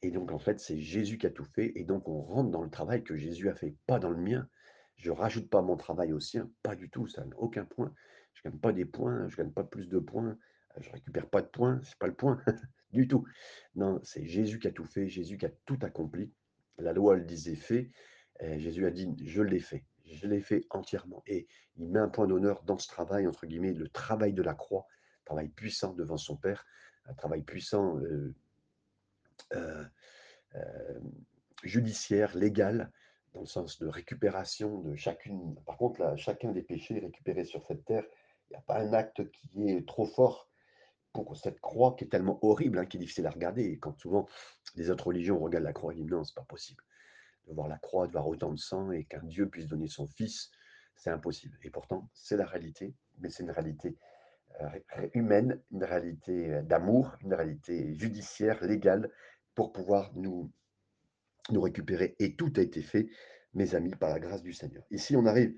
et 0.00 0.10
donc 0.10 0.32
en 0.32 0.38
fait, 0.38 0.60
c'est 0.60 0.78
Jésus 0.78 1.18
qui 1.18 1.26
a 1.26 1.30
tout 1.30 1.44
fait 1.44 1.72
et 1.74 1.84
donc 1.84 2.08
on 2.08 2.22
rentre 2.22 2.50
dans 2.50 2.62
le 2.62 2.70
travail 2.70 3.04
que 3.04 3.16
Jésus 3.16 3.50
a 3.50 3.54
fait, 3.54 3.74
pas 3.86 3.98
dans 3.98 4.10
le 4.10 4.20
mien. 4.20 4.48
Je 4.96 5.10
rajoute 5.10 5.50
pas 5.50 5.60
mon 5.60 5.76
travail 5.76 6.14
au 6.14 6.20
sien, 6.20 6.50
pas 6.62 6.74
du 6.74 6.88
tout, 6.88 7.06
ça 7.06 7.24
n'a 7.24 7.36
aucun 7.36 7.66
point. 7.66 7.92
Je 8.36 8.42
gagne 8.48 8.58
pas 8.58 8.72
des 8.72 8.84
points, 8.84 9.28
je 9.28 9.36
gagne 9.36 9.50
pas 9.50 9.64
plus 9.64 9.88
de 9.88 9.98
points, 9.98 10.30
heu, 10.76 10.80
je 10.80 10.90
récupère 10.90 11.28
pas 11.28 11.42
de 11.42 11.48
points, 11.48 11.80
c'est 11.82 11.98
pas 11.98 12.06
le 12.06 12.14
point 12.14 12.42
du 12.92 13.08
tout. 13.08 13.26
Non, 13.74 14.00
c'est 14.04 14.26
Jésus 14.26 14.58
qui 14.58 14.68
a 14.68 14.72
tout 14.72 14.84
fait, 14.84 15.08
Jésus 15.08 15.38
qui 15.38 15.46
a 15.46 15.50
tout 15.64 15.78
accompli. 15.82 16.32
La 16.78 16.92
loi, 16.92 17.16
elle 17.16 17.26
disait: 17.26 17.56
«Fais», 17.56 17.90
et 18.40 18.58
Jésus 18.58 18.86
a 18.86 18.90
dit: 18.90 19.08
«Je 19.24 19.42
l'ai 19.42 19.60
fait, 19.60 19.84
je 20.04 20.26
l'ai 20.28 20.40
fait 20.42 20.66
entièrement» 20.70 21.22
et 21.26 21.48
il 21.76 21.88
met 21.88 21.98
un 21.98 22.08
point 22.08 22.26
d'honneur 22.26 22.62
dans 22.64 22.78
ce 22.78 22.88
travail, 22.88 23.26
entre 23.26 23.46
guillemets, 23.46 23.72
le 23.72 23.88
travail 23.88 24.34
de 24.34 24.42
la 24.42 24.54
croix, 24.54 24.86
travail 25.24 25.48
puissant 25.48 25.94
devant 25.94 26.18
son 26.18 26.36
Père, 26.36 26.66
un 27.06 27.14
travail 27.14 27.42
puissant, 27.42 27.98
heu, 28.00 28.34
hem, 29.52 29.90
judiciaire, 31.62 32.36
légal, 32.36 32.90
dans 33.32 33.40
le 33.40 33.46
sens 33.46 33.78
de 33.78 33.86
récupération 33.86 34.80
de 34.80 34.94
chacune 34.94 35.54
par 35.66 35.76
contre 35.76 36.14
chacun 36.16 36.52
des 36.52 36.62
péchés 36.62 36.98
récupérés 36.98 37.44
sur 37.44 37.64
cette 37.64 37.84
terre, 37.84 38.04
il 38.50 38.54
y 38.54 38.56
a 38.56 38.60
pas 38.60 38.80
un 38.80 38.92
acte 38.92 39.28
qui 39.30 39.70
est 39.70 39.86
trop 39.86 40.06
fort 40.06 40.50
pour 41.12 41.36
cette 41.36 41.60
croix 41.60 41.94
qui 41.96 42.04
est 42.04 42.08
tellement 42.08 42.38
horrible, 42.42 42.78
hein, 42.78 42.86
qui 42.86 42.98
est 42.98 43.00
difficile 43.00 43.26
à 43.26 43.30
regarder. 43.30 43.64
Et 43.64 43.78
quand 43.78 43.98
souvent 43.98 44.26
les 44.74 44.90
autres 44.90 45.06
religions 45.06 45.38
regardent 45.38 45.64
la 45.64 45.72
croix, 45.72 45.94
ils 45.94 46.02
disent: 46.02 46.10
«Non, 46.10 46.24
c'est 46.24 46.34
pas 46.34 46.42
possible 46.42 46.84
de 47.48 47.54
voir 47.54 47.68
la 47.68 47.78
croix, 47.78 48.06
de 48.06 48.12
voir 48.12 48.26
autant 48.28 48.52
de 48.52 48.58
sang 48.58 48.90
et 48.92 49.04
qu'un 49.04 49.22
Dieu 49.22 49.48
puisse 49.48 49.66
donner 49.66 49.88
son 49.88 50.06
fils, 50.06 50.50
c'est 50.94 51.10
impossible» 51.10 51.58
et 51.62 51.70
pourtant, 51.70 52.08
c'est 52.12 52.36
la 52.36 52.46
réalité, 52.46 52.94
mais 53.18 53.30
c'est 53.30 53.44
une 53.44 53.50
réalité, 53.50 53.96
ré 54.60 55.10
humaine, 55.14 55.62
une 55.70 55.84
réalité, 55.84 56.50
heu, 56.50 56.62
d'amour, 56.62 57.16
une 57.20 57.34
réalité 57.34 57.94
judiciaire, 57.94 58.62
légale, 58.64 59.10
pour 59.54 59.72
pouvoir 59.72 60.12
nous 60.14 60.50
nous 61.50 61.60
récupérer. 61.60 62.16
Et 62.18 62.36
tout 62.36 62.52
a 62.56 62.60
été 62.60 62.82
fait, 62.82 63.08
mes 63.54 63.74
amis, 63.74 63.94
par 63.94 64.10
la 64.10 64.18
grâce 64.18 64.42
du 64.42 64.52
Seigneur. 64.52 64.84
Ici, 64.90 65.16
on 65.16 65.26
arrive, 65.26 65.54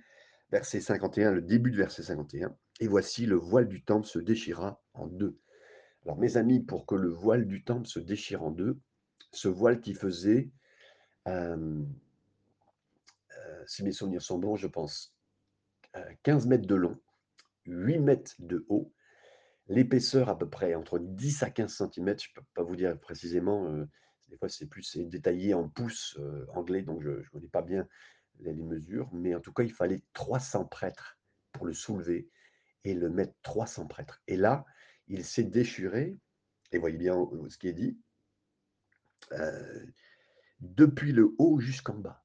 verset 0.51 0.81
51, 0.81 1.33
le 1.33 1.43
début 1.43 1.71
de 1.71 1.77
verset 1.77 2.03
51: 2.05 2.57
«Et 2.81 2.89
voici 2.89 3.27
le 3.27 3.37
voile 3.37 3.69
du 3.69 3.83
temple 3.85 4.07
se 4.07 4.19
déchira 4.19 4.83
en 4.95 5.07
2». 5.07 5.39
Alors 6.05 6.19
mes 6.19 6.37
amis, 6.37 6.61
pour 6.61 6.87
que 6.87 6.95
le 6.95 7.11
voile 7.11 7.47
du 7.47 7.65
temple 7.65 7.87
se 7.87 8.01
déchire 8.01 8.43
en 8.43 8.51
2, 8.51 8.79
ce 9.33 9.49
voile 9.49 9.81
qui 9.81 9.95
faisait, 9.95 10.51
hem, 11.27 11.87
heu, 13.37 13.65
si 13.67 13.83
mes 13.85 13.93
souvenirs 13.93 14.23
sont 14.23 14.39
bons, 14.39 14.57
je 14.57 14.67
pense, 14.67 15.15
heu, 15.97 16.01
15 16.23 16.47
mètres 16.47 16.67
de 16.67 16.75
long, 16.75 16.99
8 17.67 18.01
mètres 18.01 18.35
de 18.39 18.65
haut, 18.69 18.93
l'épaisseur 19.69 20.29
à 20.29 20.39
peu 20.39 20.49
près 20.49 20.75
entre 20.75 20.99
10 20.99 21.43
à 21.43 21.51
15 21.51 21.75
centimètres, 21.75 22.25
je 22.25 22.33
peux 22.35 22.47
pas 22.55 22.63
vous 22.65 22.77
dire 22.77 22.99
précisément, 23.01 23.73
des 24.29 24.37
fois 24.39 24.49
c'est 24.49 24.67
plus 24.67 24.97
détaillé 24.99 25.55
en 25.55 25.69
pouces, 25.69 26.19
anglais, 26.55 26.83
donc 26.83 27.03
je 27.03 27.23
je 27.23 27.31
connais 27.31 27.49
pas 27.49 27.63
bien 27.63 27.89
les 28.41 28.55
mesures, 28.55 29.09
mais 29.13 29.35
en 29.35 29.41
tout 29.41 29.53
cas, 29.53 29.63
il 29.63 29.73
fallait 29.73 30.03
300 30.13 30.65
prêtres 30.67 31.19
pour 31.53 31.67
le 31.67 31.73
soulever 31.73 32.31
et 32.85 32.95
le 32.95 33.11
mettre 33.11 33.35
300 33.43 33.87
prêtres 33.87 34.23
et 34.27 34.37
là, 34.37 34.65
il 35.09 35.25
s'est 35.25 35.45
déchiré 35.45 36.19
et 36.73 36.79
voyez 36.79 36.99
bien, 36.99 37.17
heu, 37.17 37.49
ce 37.49 37.59
qui 37.59 37.69
est 37.69 37.73
dit 37.73 37.99
heu, 39.33 39.95
depuis 40.61 41.13
le 41.13 41.35
haut 41.39 41.61
jusqu'en 41.61 41.95
bas. 41.95 42.25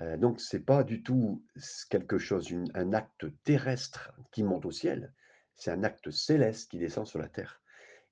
Heu, 0.00 0.16
donc 0.18 0.40
c'est 0.40 0.64
pas 0.64 0.84
du 0.84 1.02
tout 1.02 1.44
quelque 1.90 2.18
chose, 2.18 2.52
un 2.74 2.92
acte 2.92 3.26
terrestre 3.44 4.12
qui 4.32 4.42
monte 4.42 4.66
au 4.66 4.72
ciel, 4.72 5.14
c'est 5.54 5.70
un 5.70 5.84
acte 5.84 6.10
céleste 6.10 6.70
qui 6.70 6.78
descend 6.78 7.06
sur 7.06 7.18
la 7.18 7.28
terre 7.28 7.62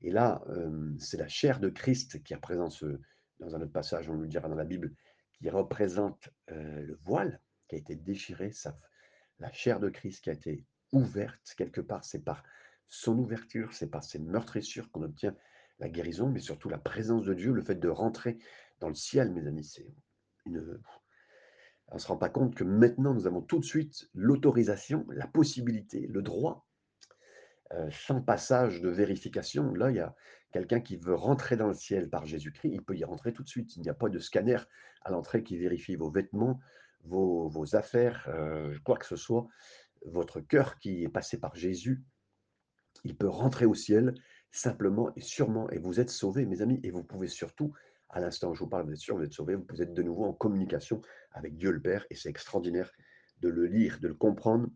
et 0.02 0.10
là, 0.10 0.42
c'est 0.98 1.16
la 1.16 1.28
chair 1.28 1.60
de 1.60 1.68
Christ 1.68 2.22
qui 2.24 2.34
représente 2.34 2.72
ce 2.72 3.00
dans 3.38 3.56
un 3.56 3.62
autre 3.62 3.72
passage, 3.72 4.08
on 4.08 4.14
le 4.14 4.28
dira 4.28 4.48
dans 4.48 4.54
la 4.54 4.64
Bible, 4.64 4.94
qui 5.42 5.50
représente, 5.50 6.30
le 6.46 6.96
voile 7.02 7.40
qui 7.68 7.74
a 7.74 7.78
été 7.78 7.96
déchiré, 7.96 8.52
la 9.40 9.50
chair 9.50 9.80
de 9.80 9.88
Christ 9.88 10.22
qui 10.22 10.30
a 10.30 10.34
été 10.34 10.64
ouverte 10.92 11.54
quelque 11.56 11.80
part, 11.80 12.04
c'est 12.04 12.24
par 12.24 12.44
son 12.86 13.18
ouverture, 13.18 13.72
c'est 13.72 13.90
par 13.90 14.04
ses 14.04 14.20
meurtrissures 14.20 14.88
qu'on 14.92 15.02
obtient 15.02 15.34
la 15.80 15.88
guérison, 15.88 16.28
mais 16.28 16.38
surtout 16.38 16.68
la 16.68 16.78
présence 16.78 17.24
de 17.24 17.34
Dieu, 17.34 17.52
le 17.52 17.62
fait 17.62 17.74
de 17.74 17.88
rentrer 17.88 18.38
dans 18.78 18.88
le 18.88 18.94
ciel, 18.94 19.32
mes 19.32 19.46
amis, 19.48 19.64
c'est 19.64 19.92
une 20.46 20.80
on 21.88 21.98
se 21.98 22.06
rend 22.06 22.16
pas 22.16 22.30
compte 22.30 22.54
que 22.54 22.64
maintenant, 22.64 23.12
nous 23.12 23.26
avons 23.26 23.42
tout 23.42 23.58
de 23.58 23.64
suite 23.64 24.08
l'autorisation, 24.14 25.04
la 25.10 25.26
possibilité, 25.26 26.06
le 26.06 26.22
droit, 26.22 26.66
sans 27.90 28.22
passage 28.22 28.80
de 28.80 28.88
vérification. 28.88 29.74
Là, 29.74 29.90
il 29.90 29.96
y 29.96 30.00
a 30.00 30.14
quelqu'un 30.52 30.80
qui 30.80 30.96
veut 30.96 31.14
rentrer 31.14 31.56
dans 31.56 31.68
le 31.68 31.74
ciel 31.74 32.08
par 32.08 32.26
Jésus-Christ, 32.26 32.70
il 32.72 32.82
peut 32.82 32.96
y 32.96 33.04
rentrer 33.04 33.32
tout 33.32 33.42
de 33.42 33.48
suite. 33.48 33.76
Il 33.76 33.82
n'y 33.82 33.88
a 33.88 33.94
pas 33.94 34.08
de 34.08 34.18
scanner 34.18 34.58
à 35.02 35.10
l'entrée 35.10 35.42
qui 35.42 35.56
vérifie 35.56 35.96
vos 35.96 36.10
vêtements, 36.10 36.60
vos 37.04 37.74
affaires, 37.74 38.28
heu, 38.28 38.78
quoi 38.84 38.96
que 38.96 39.06
ce 39.06 39.16
soit. 39.16 39.48
Votre 40.04 40.40
cœur 40.40 40.78
qui 40.78 41.02
est 41.02 41.08
passé 41.08 41.38
par 41.38 41.54
Jésus, 41.54 42.04
il 43.04 43.16
peut 43.16 43.28
rentrer 43.28 43.66
au 43.66 43.74
ciel 43.74 44.14
simplement 44.50 45.12
et 45.16 45.22
sûrement 45.22 45.68
et 45.70 45.78
vous 45.78 46.00
êtes 46.00 46.10
sauvés, 46.10 46.44
mes 46.44 46.62
amis 46.62 46.80
et 46.82 46.90
vous 46.90 47.02
pouvez 47.02 47.28
surtout, 47.28 47.72
à 48.10 48.20
l'instant 48.20 48.50
où 48.50 48.54
je 48.54 48.60
vous 48.60 48.68
parle, 48.68 48.84
vous 48.84 48.92
êtes 48.92 48.98
sûrs, 48.98 49.16
vous 49.16 49.24
êtes 49.24 49.32
sauvés, 49.32 49.56
vous 49.56 49.82
êtes 49.82 49.94
de 49.94 50.02
nouveau 50.02 50.24
en 50.26 50.32
communication 50.32 51.00
avec 51.32 51.56
Dieu 51.56 51.70
le 51.70 51.80
Père 51.80 52.06
et 52.10 52.14
c'est 52.14 52.28
extraordinaire 52.28 52.92
de 53.40 53.48
le 53.48 53.66
lire, 53.66 53.98
de 54.00 54.08
le 54.08 54.14
comprendre. 54.14 54.68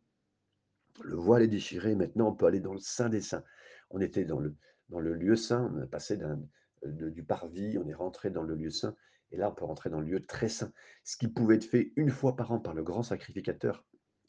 Le 1.02 1.16
voile 1.16 1.42
est 1.42 1.48
déchiré, 1.48 1.94
maintenant 1.94 2.28
on 2.28 2.34
peut 2.34 2.46
aller 2.46 2.60
dans 2.60 2.72
le 2.72 2.80
saint 2.80 3.10
des 3.10 3.20
saints. 3.20 3.44
On 3.90 4.00
était 4.00 4.24
dans 4.24 4.40
le 4.40 4.56
dans 4.88 5.00
le 5.00 5.14
lieu 5.14 5.36
saint, 5.36 5.72
on 5.74 5.82
est 5.82 5.86
passé 5.86 6.16
de 6.16 7.10
du 7.10 7.24
parvis, 7.24 7.78
on 7.78 7.88
est 7.88 7.94
rentré 7.94 8.30
dans 8.30 8.42
le 8.42 8.54
lieu 8.54 8.70
saint 8.70 8.94
et 9.32 9.36
là, 9.36 9.50
on 9.50 9.54
peut 9.54 9.64
rentrer 9.64 9.90
dans 9.90 10.00
le 10.00 10.06
lieu 10.06 10.24
très 10.24 10.48
saint. 10.48 10.72
Ce 11.04 11.16
qui 11.16 11.28
pouvait 11.28 11.56
être 11.56 11.64
fait 11.64 11.92
une 11.96 12.10
fois 12.10 12.36
par 12.36 12.52
an 12.52 12.60
par 12.60 12.74
le 12.74 12.82
grand 12.82 13.02
sacrificateur 13.02 13.84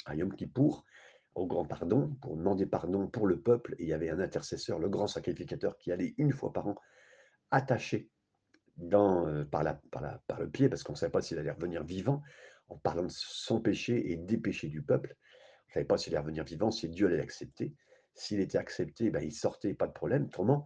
à 0.05 0.15
Yom 0.15 0.33
Kippour, 0.33 0.85
au 1.35 1.45
grand 1.45 1.65
pardon, 1.65 2.15
pour 2.21 2.35
demander 2.35 2.65
pardon 2.65 3.07
pour 3.07 3.27
le 3.27 3.39
peuple 3.39 3.75
et 3.77 3.83
il 3.83 3.89
y 3.89 3.93
avait 3.93 4.09
un 4.09 4.19
intercesseur, 4.19 4.79
le 4.79 4.89
grand 4.89 5.07
sacrificateur 5.07 5.77
qui 5.77 5.91
allait 5.91 6.15
une 6.17 6.31
fois 6.31 6.51
par 6.51 6.67
an, 6.67 6.75
attaché 7.51 8.09
dans, 8.77 9.27
heu, 9.27 9.45
par 9.45 9.63
par 9.91 10.19
par 10.27 10.39
le 10.39 10.49
pied 10.49 10.69
parce 10.69 10.83
qu'on 10.83 10.95
savait 10.95 11.11
pas 11.11 11.21
s'il 11.21 11.37
allait 11.37 11.51
revenir 11.51 11.83
vivant, 11.83 12.23
en 12.69 12.77
parlant 12.77 13.03
de 13.03 13.11
son 13.11 13.61
péché 13.61 14.11
et 14.11 14.15
des 14.15 14.37
péchés 14.37 14.67
du 14.67 14.81
peuple. 14.81 15.15
On 15.69 15.73
savait 15.73 15.85
pas 15.85 15.97
s'il 15.97 16.13
allait 16.13 16.21
revenir 16.23 16.43
vivant, 16.43 16.71
si 16.71 16.89
Dieu 16.89 17.07
allait 17.07 17.17
l'accepter. 17.17 17.75
S'il 18.17 18.39
était 18.39 18.57
accepté, 18.57 19.09
bah, 19.09 19.23
il 19.23 19.31
sortait, 19.31 19.73
pas 19.73 19.87
de 19.87 19.93
problème. 19.93 20.25
Autrement, 20.25 20.65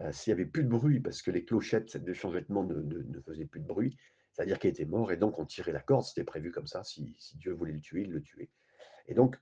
heu, 0.00 0.12
s'il 0.12 0.30
y 0.30 0.34
avait 0.34 0.46
plus 0.46 0.64
de 0.64 0.68
bruit 0.68 1.00
parce 1.00 1.22
que 1.22 1.30
les 1.30 1.44
clochettes 1.44 1.96
de 1.96 2.12
vêtement 2.30 2.64
ne 2.64 2.80
ne 2.80 3.20
faisaient 3.20 3.46
plus 3.46 3.60
de 3.60 3.66
bruit, 3.66 3.96
c'est-à-dire 4.32 4.58
qu'il 4.58 4.70
était 4.70 4.84
mort 4.84 5.12
et 5.12 5.16
donc 5.16 5.38
on 5.38 5.46
tirait 5.46 5.72
la 5.72 5.80
corde, 5.80 6.04
c'était 6.04 6.24
prévu 6.24 6.50
comme 6.50 6.66
ça. 6.66 6.82
Si 6.84 7.16
Dieu 7.36 7.52
voulait 7.52 7.72
le 7.72 7.80
tuer, 7.80 8.02
il 8.02 8.10
le 8.10 8.22
tuait 8.22 8.50
et 9.08 9.14
donc 9.14 9.36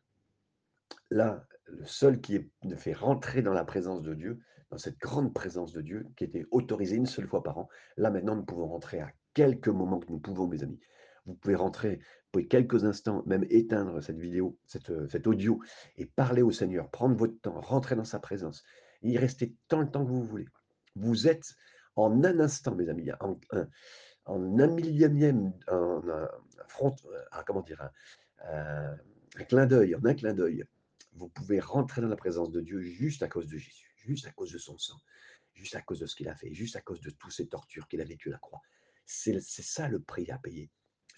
là, 1.10 1.46
le 1.66 1.84
seul 1.84 2.20
qui 2.20 2.36
est 2.36 2.76
fait 2.76 2.92
rentrer 2.92 3.42
dans 3.42 3.52
la 3.52 3.64
présence 3.64 4.02
de 4.02 4.14
Dieu, 4.14 4.40
dans 4.70 4.78
cette 4.78 4.98
grande 4.98 5.32
présence 5.32 5.72
de 5.72 5.80
Dieu 5.80 6.06
qui 6.16 6.24
était 6.24 6.46
autorisée 6.50 6.96
une 6.96 7.06
seule 7.06 7.26
fois 7.26 7.42
par 7.42 7.58
an, 7.58 7.68
là 7.96 8.10
maintenant 8.10 8.36
nous 8.36 8.44
pouvons 8.44 8.66
rentrer 8.66 9.00
à 9.00 9.12
quelques 9.32 9.68
moments 9.68 10.00
que 10.00 10.10
nous 10.10 10.18
pouvons, 10.18 10.46
mes 10.46 10.62
amis. 10.62 10.80
Vous 11.26 11.34
pouvez 11.34 11.54
rentrer, 11.54 11.96
vous 11.96 12.30
pouvez 12.32 12.48
quelques 12.48 12.84
instants, 12.84 13.22
même 13.26 13.46
éteindre 13.48 14.02
cette 14.02 14.18
vidéo, 14.18 14.58
cette, 14.66 14.90
heu, 14.90 15.08
cet 15.08 15.26
audio 15.26 15.60
et 15.96 16.06
parler 16.06 16.42
au 16.42 16.50
Seigneur, 16.50 16.90
prendre 16.90 17.16
votre 17.16 17.40
temps, 17.40 17.60
rentrer 17.60 17.96
dans 17.96 18.04
sa 18.04 18.18
présence 18.18 18.62
y 19.02 19.18
rester 19.18 19.54
tant 19.68 19.80
le 19.80 19.90
temps 19.90 20.04
que 20.04 20.10
vous 20.10 20.24
voulez. 20.24 20.46
Vous 20.96 21.28
êtes 21.28 21.54
en 21.96 22.24
un 22.24 22.40
instant, 22.40 22.74
mes 22.74 22.88
amis, 22.88 23.10
en 23.20 23.38
un 23.52 23.68
en 24.26 24.58
un 24.58 24.66
millionième, 24.68 25.52
en 25.68 26.00
un 26.08 26.28
front, 26.66 26.96
heu, 27.06 27.24
ah 27.30 27.44
comment 27.46 27.62
dire? 27.62 27.90
Un, 28.40 28.94
heu, 28.94 28.98
un 29.36 29.44
clin 29.44 29.66
d'œil, 29.66 29.94
en 29.94 30.04
un 30.04 30.14
clin 30.14 30.32
d'œil, 30.34 30.64
vous 31.12 31.28
pouvez 31.28 31.60
rentrer 31.60 32.00
dans 32.00 32.08
la 32.08 32.16
présence 32.16 32.50
de 32.50 32.60
Dieu 32.60 32.80
juste 32.80 33.22
à 33.22 33.28
cause 33.28 33.48
de 33.48 33.58
Jésus, 33.58 33.94
juste 33.96 34.26
à 34.26 34.32
cause 34.32 34.52
de 34.52 34.58
son 34.58 34.78
sang, 34.78 34.96
juste 35.52 35.74
à 35.74 35.82
cause 35.82 36.00
de 36.00 36.06
ce 36.06 36.16
qu'il 36.16 36.28
a 36.28 36.34
fait, 36.34 36.52
juste 36.54 36.76
à 36.76 36.80
cause 36.80 37.00
de 37.00 37.10
toutes 37.10 37.32
ces 37.32 37.48
tortures 37.48 37.86
qu'il 37.88 38.00
a 38.00 38.04
vécues 38.04 38.30
à 38.30 38.32
la 38.32 38.38
croix. 38.38 38.62
C'est 39.06 39.40
ça 39.40 39.88
le 39.88 40.00
prix 40.00 40.30
à 40.30 40.38
payer. 40.38 40.70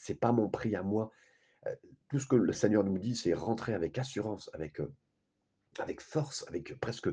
C'est 0.06 0.14
pas 0.14 0.32
mon 0.32 0.48
prix 0.48 0.74
à 0.76 0.82
moi. 0.82 1.10
Heu, 1.66 1.76
tout 2.08 2.20
ce 2.20 2.26
que 2.26 2.36
le 2.36 2.52
Seigneur 2.52 2.84
nous 2.84 2.98
dit, 2.98 3.16
c'est 3.16 3.34
rentrer 3.34 3.74
avec 3.74 3.98
assurance, 3.98 4.50
avec, 4.54 4.80
heu, 4.80 4.92
avec 5.78 6.00
force, 6.00 6.44
avec 6.48 6.78
presque 6.80 7.08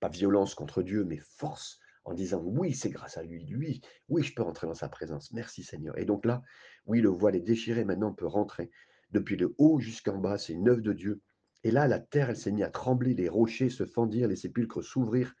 pas 0.00 0.08
violence 0.08 0.54
contre 0.54 0.82
Dieu, 0.82 1.04
mais 1.04 1.18
force 1.18 1.78
en 2.04 2.14
disant: 2.14 2.42
«Oui, 2.44 2.74
c'est 2.74 2.90
grâce 2.90 3.16
à 3.16 3.22
lui. 3.22 3.44
Lui, 3.44 3.80
oui, 4.08 4.24
je 4.24 4.34
peux 4.34 4.42
rentrer 4.42 4.66
dans 4.66 4.74
sa 4.74 4.88
présence. 4.88 5.32
Merci 5.32 5.62
Seigneur» 5.62 5.96
et 5.98 6.04
donc 6.04 6.26
là, 6.26 6.42
oui, 6.86 7.00
le 7.00 7.08
voile 7.08 7.36
est 7.36 7.40
déchiré, 7.40 7.84
maintenant 7.84 8.10
on 8.10 8.14
peut 8.14 8.26
rentrer. 8.26 8.70
Depuis 9.12 9.36
le 9.36 9.54
haut 9.58 9.78
jusqu'en 9.78 10.18
bas, 10.18 10.38
c'est 10.38 10.54
une 10.54 10.68
œuvre 10.68 10.80
de 10.80 10.92
Dieu 10.92 11.22
et 11.64 11.70
là, 11.70 11.86
la 11.86 12.00
terre, 12.00 12.30
elle 12.30 12.36
s'est 12.36 12.50
mise 12.50 12.64
à 12.64 12.70
trembler, 12.70 13.14
les 13.14 13.28
rochers 13.28 13.70
se 13.70 13.86
fendirent, 13.86 14.28
les 14.28 14.36
sépulcres 14.36 14.82
s'ouvrirent 14.82 15.34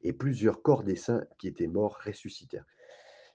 et 0.00 0.12
plusieurs 0.12 0.62
corps 0.62 0.84
des 0.84 0.96
saints 0.96 1.24
qui 1.38 1.48
étaient 1.48 1.66
morts 1.66 1.98
ressuscitèrent. 2.04 2.66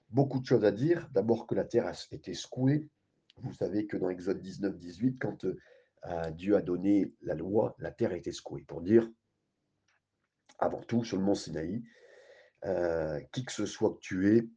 Beaucoup 0.08 0.40
de 0.40 0.46
choses 0.46 0.64
à 0.64 0.72
dire. 0.72 1.08
D'abord 1.10 1.46
que 1.46 1.54
la 1.54 1.64
terre 1.64 1.86
a 1.86 1.92
été 2.10 2.32
secouée. 2.34 2.88
Vous 3.36 3.52
savez 3.52 3.86
que 3.86 3.96
dans 3.96 4.10
Exode 4.10 4.40
19, 4.40 4.78
18, 4.78 5.18
quand 5.18 5.44
euh, 5.44 6.30
Dieu 6.30 6.56
a 6.56 6.62
donné 6.62 7.14
la 7.22 7.34
loi, 7.34 7.74
la 7.78 7.90
terre 7.90 8.12
a 8.12 8.16
été 8.16 8.32
secouée. 8.32 8.62
Pour 8.62 8.82
dire, 8.82 9.08
avant 10.58 10.82
tout, 10.82 11.04
sur 11.04 11.16
le 11.16 11.24
mont 11.24 11.34
Sinaï, 11.34 11.82
euh, 12.64 13.20
qui 13.32 13.44
que 13.44 13.52
ce 13.52 13.66
soit 13.66 13.94
que 13.94 14.00
tu 14.00 14.36
es, 14.36 14.48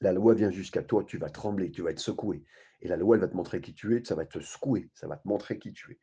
la 0.00 0.12
loi 0.12 0.34
vient 0.34 0.50
jusqu'à 0.50 0.82
toi, 0.82 1.04
tu 1.04 1.18
vas 1.18 1.30
trembler, 1.30 1.70
tu 1.70 1.82
vas 1.82 1.90
être 1.90 2.00
secoué. 2.00 2.44
Et 2.80 2.88
la 2.88 2.96
loi, 2.96 3.16
elle 3.16 3.22
va 3.22 3.28
te 3.28 3.36
montrer 3.36 3.60
qui 3.60 3.74
tu 3.74 3.96
es, 3.96 4.04
ça 4.04 4.14
va 4.14 4.26
te 4.26 4.40
secouer, 4.40 4.90
ça 4.94 5.06
va 5.06 5.16
te 5.16 5.26
montrer 5.26 5.58
qui 5.58 5.72
tu 5.72 5.92
es. 5.92 5.98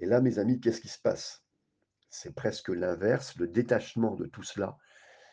Et 0.00 0.06
là, 0.06 0.20
mes 0.20 0.38
amis, 0.38 0.60
qu'est-ce 0.60 0.80
qui 0.80 0.88
se 0.88 0.98
passe? 0.98 1.44
C'est 2.08 2.34
presque 2.34 2.68
l'inverse, 2.68 3.36
le 3.36 3.46
détachement 3.46 4.14
de 4.14 4.26
tout 4.26 4.42
cela. 4.42 4.76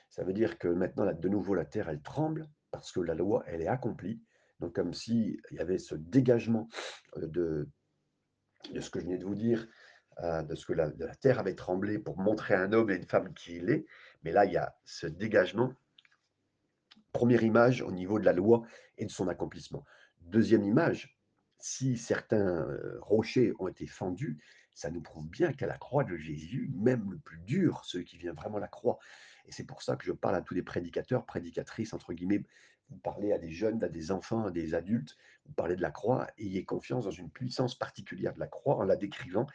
Ça 0.09 0.23
veut 0.23 0.33
dire 0.33 0.57
que 0.57 0.67
maintenant, 0.67 1.12
de 1.12 1.29
nouveau, 1.29 1.55
la 1.55 1.65
terre, 1.65 1.89
elle 1.89 2.01
tremble 2.01 2.50
parce 2.71 2.91
que 2.91 3.00
la 3.00 3.15
loi, 3.15 3.43
elle 3.47 3.62
est 3.62 3.67
accomplie. 3.67 4.21
Donc, 4.63 4.72
comme 4.72 4.93
s'il 4.93 5.41
y 5.51 5.60
avait 5.60 5.77
ce 5.77 5.93
dégagement 5.93 6.70
euh, 7.17 7.27
de, 7.27 7.70
ce 8.79 8.89
que 8.89 9.01
je 9.01 9.03
venais 9.03 9.17
de 9.17 9.25
vous 9.25 9.36
dire, 9.36 9.67
euh, 10.20 10.41
de 10.41 10.55
ce 10.55 10.65
que 10.65 10.72
la, 10.72 10.89
terre 11.17 11.38
avait 11.38 11.53
tremblé 11.53 12.00
pour 12.00 12.17
montrer 12.17 12.53
à 12.53 12.62
un 12.62 12.72
homme 12.72 12.89
et 12.89 12.96
une 12.96 13.03
femme 13.03 13.34
qui 13.34 13.58
il 13.58 13.70
est. 13.70 13.86
Mais 14.24 14.32
là, 14.32 14.46
il 14.46 14.53
y 14.53 14.58
a 14.58 14.74
ce 14.86 15.05
dégagement. 15.05 15.74
Première 17.12 17.43
image 17.43 17.82
au 17.82 17.91
niveau 17.91 18.20
de 18.20 18.24
la 18.24 18.32
loi 18.32 18.63
et 18.98 19.05
de 19.05 19.12
son 19.12 19.27
accomplissement. 19.27 19.84
Deuxième 20.22 20.63
image, 20.63 21.20
si 21.60 21.98
certains 21.98 22.65
euh, 22.65 22.98
rochers 23.01 23.51
ont 23.60 23.67
été 23.67 23.86
fendus, 23.86 24.41
ça 24.74 24.91
nous 24.91 25.01
prouve 25.01 25.27
bien 25.27 25.51
qu'à 25.51 25.67
la 25.67 25.77
croix 25.77 26.05
de 26.05 26.15
Jésus, 26.15 26.72
même 26.74 27.12
le 27.12 27.17
plus 27.17 27.39
dur, 27.39 27.84
celui 27.84 28.05
qui 28.05 28.17
vient 28.17 28.34
vraiment 28.34 28.60
la 28.60 28.70
croix, 28.70 28.98
et 29.46 29.51
c'est 29.51 29.65
pour 29.65 29.84
ça 29.84 29.98
que 29.98 30.05
je 30.05 30.13
parle 30.13 30.36
à 30.36 30.41
tous 30.41 30.53
les 30.53 30.63
prédicateurs, 30.63 31.25
prédicatrices, 31.25 31.93
entre 31.93 32.13
guillemets, 32.13 32.46
vous 32.93 33.00
parlez 33.00 33.33
à 33.33 33.38
des 33.38 33.51
jeunes, 33.51 33.83
à 33.83 33.89
des 33.89 34.12
enfants, 34.12 34.45
à 34.45 34.51
des 34.51 34.75
adultes, 34.75 35.17
vous 35.45 35.53
parlez 35.53 35.75
de 35.75 35.81
la 35.81 35.91
croix, 35.91 36.27
ayez 36.38 36.63
confiance 36.63 37.05
dans 37.05 37.12
une 37.12 37.29
puissance 37.29 37.75
particulière 37.75 38.33
de 38.33 38.39
la 38.39 38.47
croix 38.47 38.77
en 38.77 38.83
la 38.83 38.95
décrivant, 38.95 39.47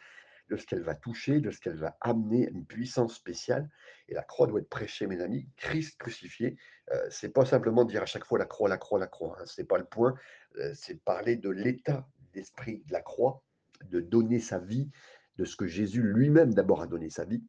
de 0.50 0.56
ce 0.56 0.66
qu'elle 0.66 0.82
va 0.82 0.94
toucher, 0.94 1.40
de 1.40 1.50
ce 1.50 1.60
qu'elle 1.60 1.76
va 1.76 1.96
amener, 2.00 2.48
une 2.48 2.64
puissance 2.64 3.14
spéciale. 3.14 3.68
Et 4.08 4.14
la 4.14 4.22
croix 4.22 4.46
doit 4.46 4.60
être 4.60 4.68
prêchée, 4.68 5.06
mes 5.06 5.20
amis. 5.20 5.46
Christ 5.56 5.98
crucifié, 5.98 6.56
euh, 6.92 7.06
c'est 7.10 7.28
pas 7.28 7.44
simplement 7.44 7.84
dire 7.84 8.02
à 8.02 8.06
chaque 8.06 8.24
fois 8.24 8.38
la 8.38 8.46
croix, 8.46 8.68
la 8.68 8.78
croix, 8.78 8.98
la 8.98 9.06
croix. 9.06 9.36
Hein, 9.38 9.44
c'est 9.46 9.68
pas 9.68 9.78
le 9.78 9.84
point. 9.84 10.14
Euh, 10.56 10.72
c'est 10.74 11.02
parler 11.02 11.36
de 11.36 11.50
l'état 11.50 12.08
d'esprit 12.32 12.82
de 12.86 12.92
la 12.92 13.02
croix, 13.02 13.42
de 13.84 14.00
donner 14.00 14.40
sa 14.40 14.58
vie, 14.58 14.90
de 15.36 15.44
ce 15.44 15.56
que 15.56 15.66
Jésus 15.66 16.02
lui-même 16.02 16.54
d'abord 16.54 16.82
a 16.82 16.86
donné 16.86 17.10
sa 17.10 17.24
vie, 17.24 17.44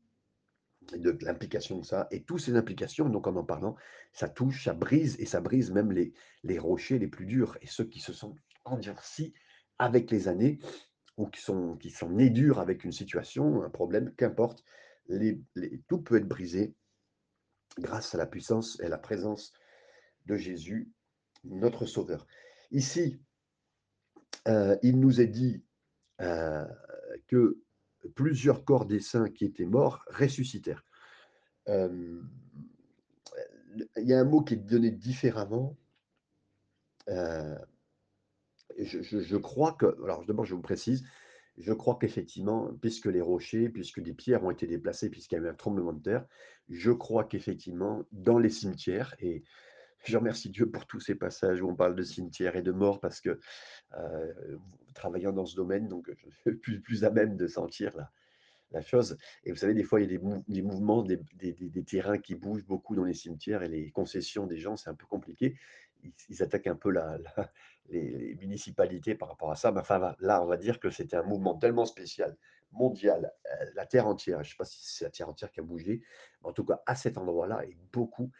de 0.93 1.17
l'implication 1.21 1.79
de 1.79 1.85
ça. 1.85 2.07
Et 2.11 2.23
toutes 2.23 2.41
ces 2.41 2.55
implications, 2.55 3.09
donc 3.09 3.27
en 3.27 3.35
en 3.35 3.43
parlant, 3.43 3.75
ça 4.11 4.29
touche, 4.29 4.65
ça 4.65 4.73
brise, 4.73 5.15
et 5.19 5.25
ça 5.25 5.41
brise 5.41 5.71
même 5.71 5.91
les, 5.91 6.59
rochers 6.59 6.99
les 6.99 7.07
plus 7.07 7.25
durs, 7.25 7.57
et 7.61 7.67
ceux 7.67 7.85
qui 7.85 7.99
se 7.99 8.13
sont 8.13 8.35
endurcis 8.65 9.33
avec 9.77 10.11
les 10.11 10.27
années, 10.27 10.59
ou 11.17 11.27
qui 11.27 11.41
sont, 11.41 11.75
qui 11.77 11.93
nés 12.09 12.29
durs 12.29 12.59
avec 12.59 12.83
une 12.83 12.91
situation, 12.91 13.63
un 13.63 13.69
problème, 13.69 14.13
qu'importe, 14.15 14.63
tout 15.87 16.01
peut 16.01 16.17
être 16.17 16.27
brisé 16.27 16.73
grâce 17.77 18.15
à 18.15 18.17
la 18.17 18.25
puissance 18.25 18.79
et 18.79 18.85
à 18.85 18.89
la 18.89 18.97
présence 18.97 19.53
de 20.25 20.35
Jésus, 20.35 20.91
notre 21.43 21.85
Sauveur. 21.85 22.25
Ici, 22.71 23.19
euh, 24.47 24.77
il 24.83 24.99
nous 24.99 25.21
est 25.21 25.27
dit 25.27 25.63
euh, 26.21 26.65
que 27.27 27.61
plusieurs 28.15 28.65
corps 28.65 28.85
des 28.85 28.99
saints 28.99 29.29
qui 29.29 29.45
étaient 29.45 29.65
morts 29.65 30.03
ressuscitèrent. 30.09 30.85
Euh, 31.67 32.21
il 33.97 34.07
y 34.07 34.13
a 34.13 34.19
un 34.19 34.25
mot 34.25 34.41
qui 34.41 34.55
est 34.55 34.57
donné 34.57 34.91
différemment. 34.91 35.77
Euh, 37.07 37.55
je, 38.77 39.37
crois 39.37 39.73
que, 39.73 39.85
alors 40.03 40.25
d'abord 40.25 40.45
je 40.45 40.55
vous 40.55 40.61
précise, 40.61 41.03
je 41.57 41.73
crois 41.73 41.97
qu'effectivement, 41.99 42.71
puisque 42.81 43.07
les 43.07 43.21
rochers, 43.21 43.69
puisque 43.69 43.99
des 43.99 44.13
pierres 44.13 44.43
ont 44.43 44.51
été 44.51 44.65
déplacées, 44.65 45.09
puisqu'il 45.09 45.35
y 45.35 45.37
a 45.39 45.41
eu 45.41 45.49
un 45.49 45.53
tremblement 45.53 45.93
de 45.93 46.01
terre, 46.01 46.25
je 46.69 46.91
crois 46.91 47.25
qu'effectivement, 47.25 48.05
dans 48.11 48.39
les 48.39 48.49
cimetières, 48.49 49.15
et 49.19 49.43
je 50.03 50.17
remercie 50.17 50.49
Dieu 50.49 50.69
pour 50.69 50.85
tous 50.85 50.99
ces 50.99 51.15
passages 51.15 51.61
où 51.61 51.69
on 51.69 51.75
parle 51.75 51.95
de 51.95 52.03
cimetières 52.03 52.55
et 52.55 52.61
de 52.61 52.71
morts, 52.71 52.99
parce 52.99 53.21
que 53.21 53.39
euh, 53.97 54.57
travaillant 54.93 55.33
dans 55.33 55.45
ce 55.45 55.55
domaine, 55.55 55.87
donc 55.87 56.09
je 56.09 56.51
suis 56.51 56.79
plus, 56.79 57.03
à 57.03 57.09
même 57.09 57.35
de 57.35 57.47
sentir 57.47 57.95
la, 58.71 58.81
chose. 58.81 59.17
Et 59.43 59.51
vous 59.51 59.57
savez, 59.57 59.73
des 59.73 59.83
fois, 59.83 59.99
il 59.99 60.03
y 60.03 60.15
a 60.15 60.17
des, 60.17 60.23
mou 60.23 60.43
des 60.47 60.61
mouvements, 60.61 61.03
des, 61.03 61.19
terrains 61.85 62.19
qui 62.19 62.35
bougent 62.35 62.65
beaucoup 62.65 62.95
dans 62.95 63.03
les 63.03 63.13
cimetières 63.13 63.63
et 63.63 63.67
les 63.67 63.89
concessions 63.91 64.45
des 64.45 64.57
gens, 64.57 64.77
c'est 64.77 64.89
un 64.89 64.95
peu 64.95 65.07
compliqué. 65.07 65.57
Ils, 66.29 66.43
attaquent 66.43 66.67
un 66.67 66.75
peu 66.75 66.93
les, 67.89 68.35
municipalités 68.39 69.15
par 69.15 69.29
rapport 69.29 69.51
à 69.51 69.55
ça. 69.55 69.71
Mais 69.71 69.81
là, 70.19 70.43
on 70.43 70.45
va 70.45 70.57
dire 70.57 70.79
que 70.79 70.91
c'était 70.91 71.17
un 71.17 71.23
mouvement 71.23 71.57
tellement 71.57 71.85
spécial, 71.85 72.37
mondial, 72.71 73.33
euh, 73.51 73.65
la 73.73 73.85
terre 73.85 74.07
entière. 74.07 74.43
Je 74.43 74.49
ne 74.49 74.51
sais 74.51 74.57
pas 74.57 74.65
si 74.65 74.79
c'est 74.83 75.05
la 75.05 75.11
terre 75.11 75.29
entière 75.29 75.51
qui 75.51 75.59
a 75.59 75.63
bougé. 75.63 76.01
Mais 76.41 76.49
en 76.49 76.53
tout 76.53 76.63
cas, 76.63 76.81
à 76.85 76.95
cet 76.95 77.17
endroit-là, 77.17 77.65
et 77.65 77.75
beaucoup 77.91 78.31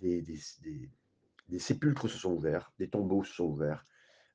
des, 0.00 1.58
sépulcres 1.58 2.08
se 2.08 2.18
sont 2.18 2.32
ouverts, 2.32 2.72
des 2.78 2.88
tombeaux 2.88 3.24
se 3.24 3.34
sont 3.34 3.44
ouverts. 3.44 3.86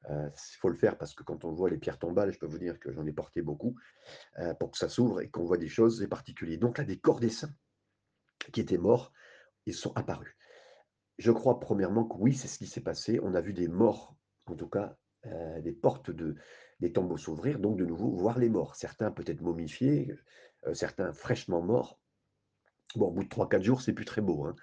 Il 0.10 0.14
euh, 0.14 0.30
faut 0.60 0.70
le 0.70 0.76
faire 0.76 0.98
parce 0.98 1.14
que 1.14 1.24
quand 1.24 1.44
on 1.44 1.52
voit 1.52 1.70
les 1.70 1.78
pierres 1.78 2.00
tombales, 2.00 2.32
je 2.32 2.40
peux 2.40 2.46
vous 2.46 2.60
dire 2.60 2.80
que 2.80 2.92
j'en 2.92 3.06
ai 3.06 3.12
porté 3.12 3.42
beaucoup, 3.42 3.76
euh, 4.40 4.54
pour 4.54 4.72
que 4.72 4.78
ça 4.78 4.90
s'ouvre 4.90 5.22
et 5.22 5.30
qu'on 5.30 5.44
voit 5.44 5.58
des 5.58 5.68
choses, 5.68 6.00
c'est 6.00 6.08
particulier. 6.08 6.58
Donc 6.58 6.78
là, 6.78 6.86
des 6.86 6.98
corps 6.98 7.20
des 7.20 7.30
saints 7.30 7.54
qui 8.54 8.62
étaient 8.62 8.78
morts, 8.78 9.12
ils 9.66 9.74
sont 9.74 9.92
apparus. 9.96 10.34
Je 11.18 11.32
crois 11.32 11.60
premièrement 11.60 12.06
que 12.06 12.16
oui, 12.18 12.34
c'est 12.36 12.48
ce 12.48 12.58
qui 12.58 12.68
s'est 12.68 12.82
passé. 12.82 13.20
On 13.22 13.34
a 13.34 13.42
vu 13.42 13.54
des 13.54 13.68
morts, 13.68 14.16
en 14.46 14.56
tout 14.56 14.70
cas, 14.70 14.98
euh, 15.26 15.60
des 15.62 15.74
portes 15.74 16.12
de, 16.12 16.36
des 16.80 16.94
tombeaux 16.94 17.18
s'ouvrir, 17.18 17.60
donc 17.60 17.78
de 17.78 17.86
nouveau 17.86 18.12
voir 18.12 18.38
les 18.38 18.50
morts. 18.50 18.76
Certains 18.76 19.12
peut-être 19.12 19.42
momifiés, 19.42 20.16
certains 20.74 21.12
fraîchement 21.12 21.62
morts. 21.62 22.00
Bon, 22.96 23.08
au 23.08 23.12
bout 23.12 23.24
de 23.24 23.30
3-4 23.30 23.62
jours, 23.62 23.82
c'est 23.82 23.94
plus 23.94 24.06
très 24.06 24.22
beau. 24.22 24.46
Hein 24.46 24.56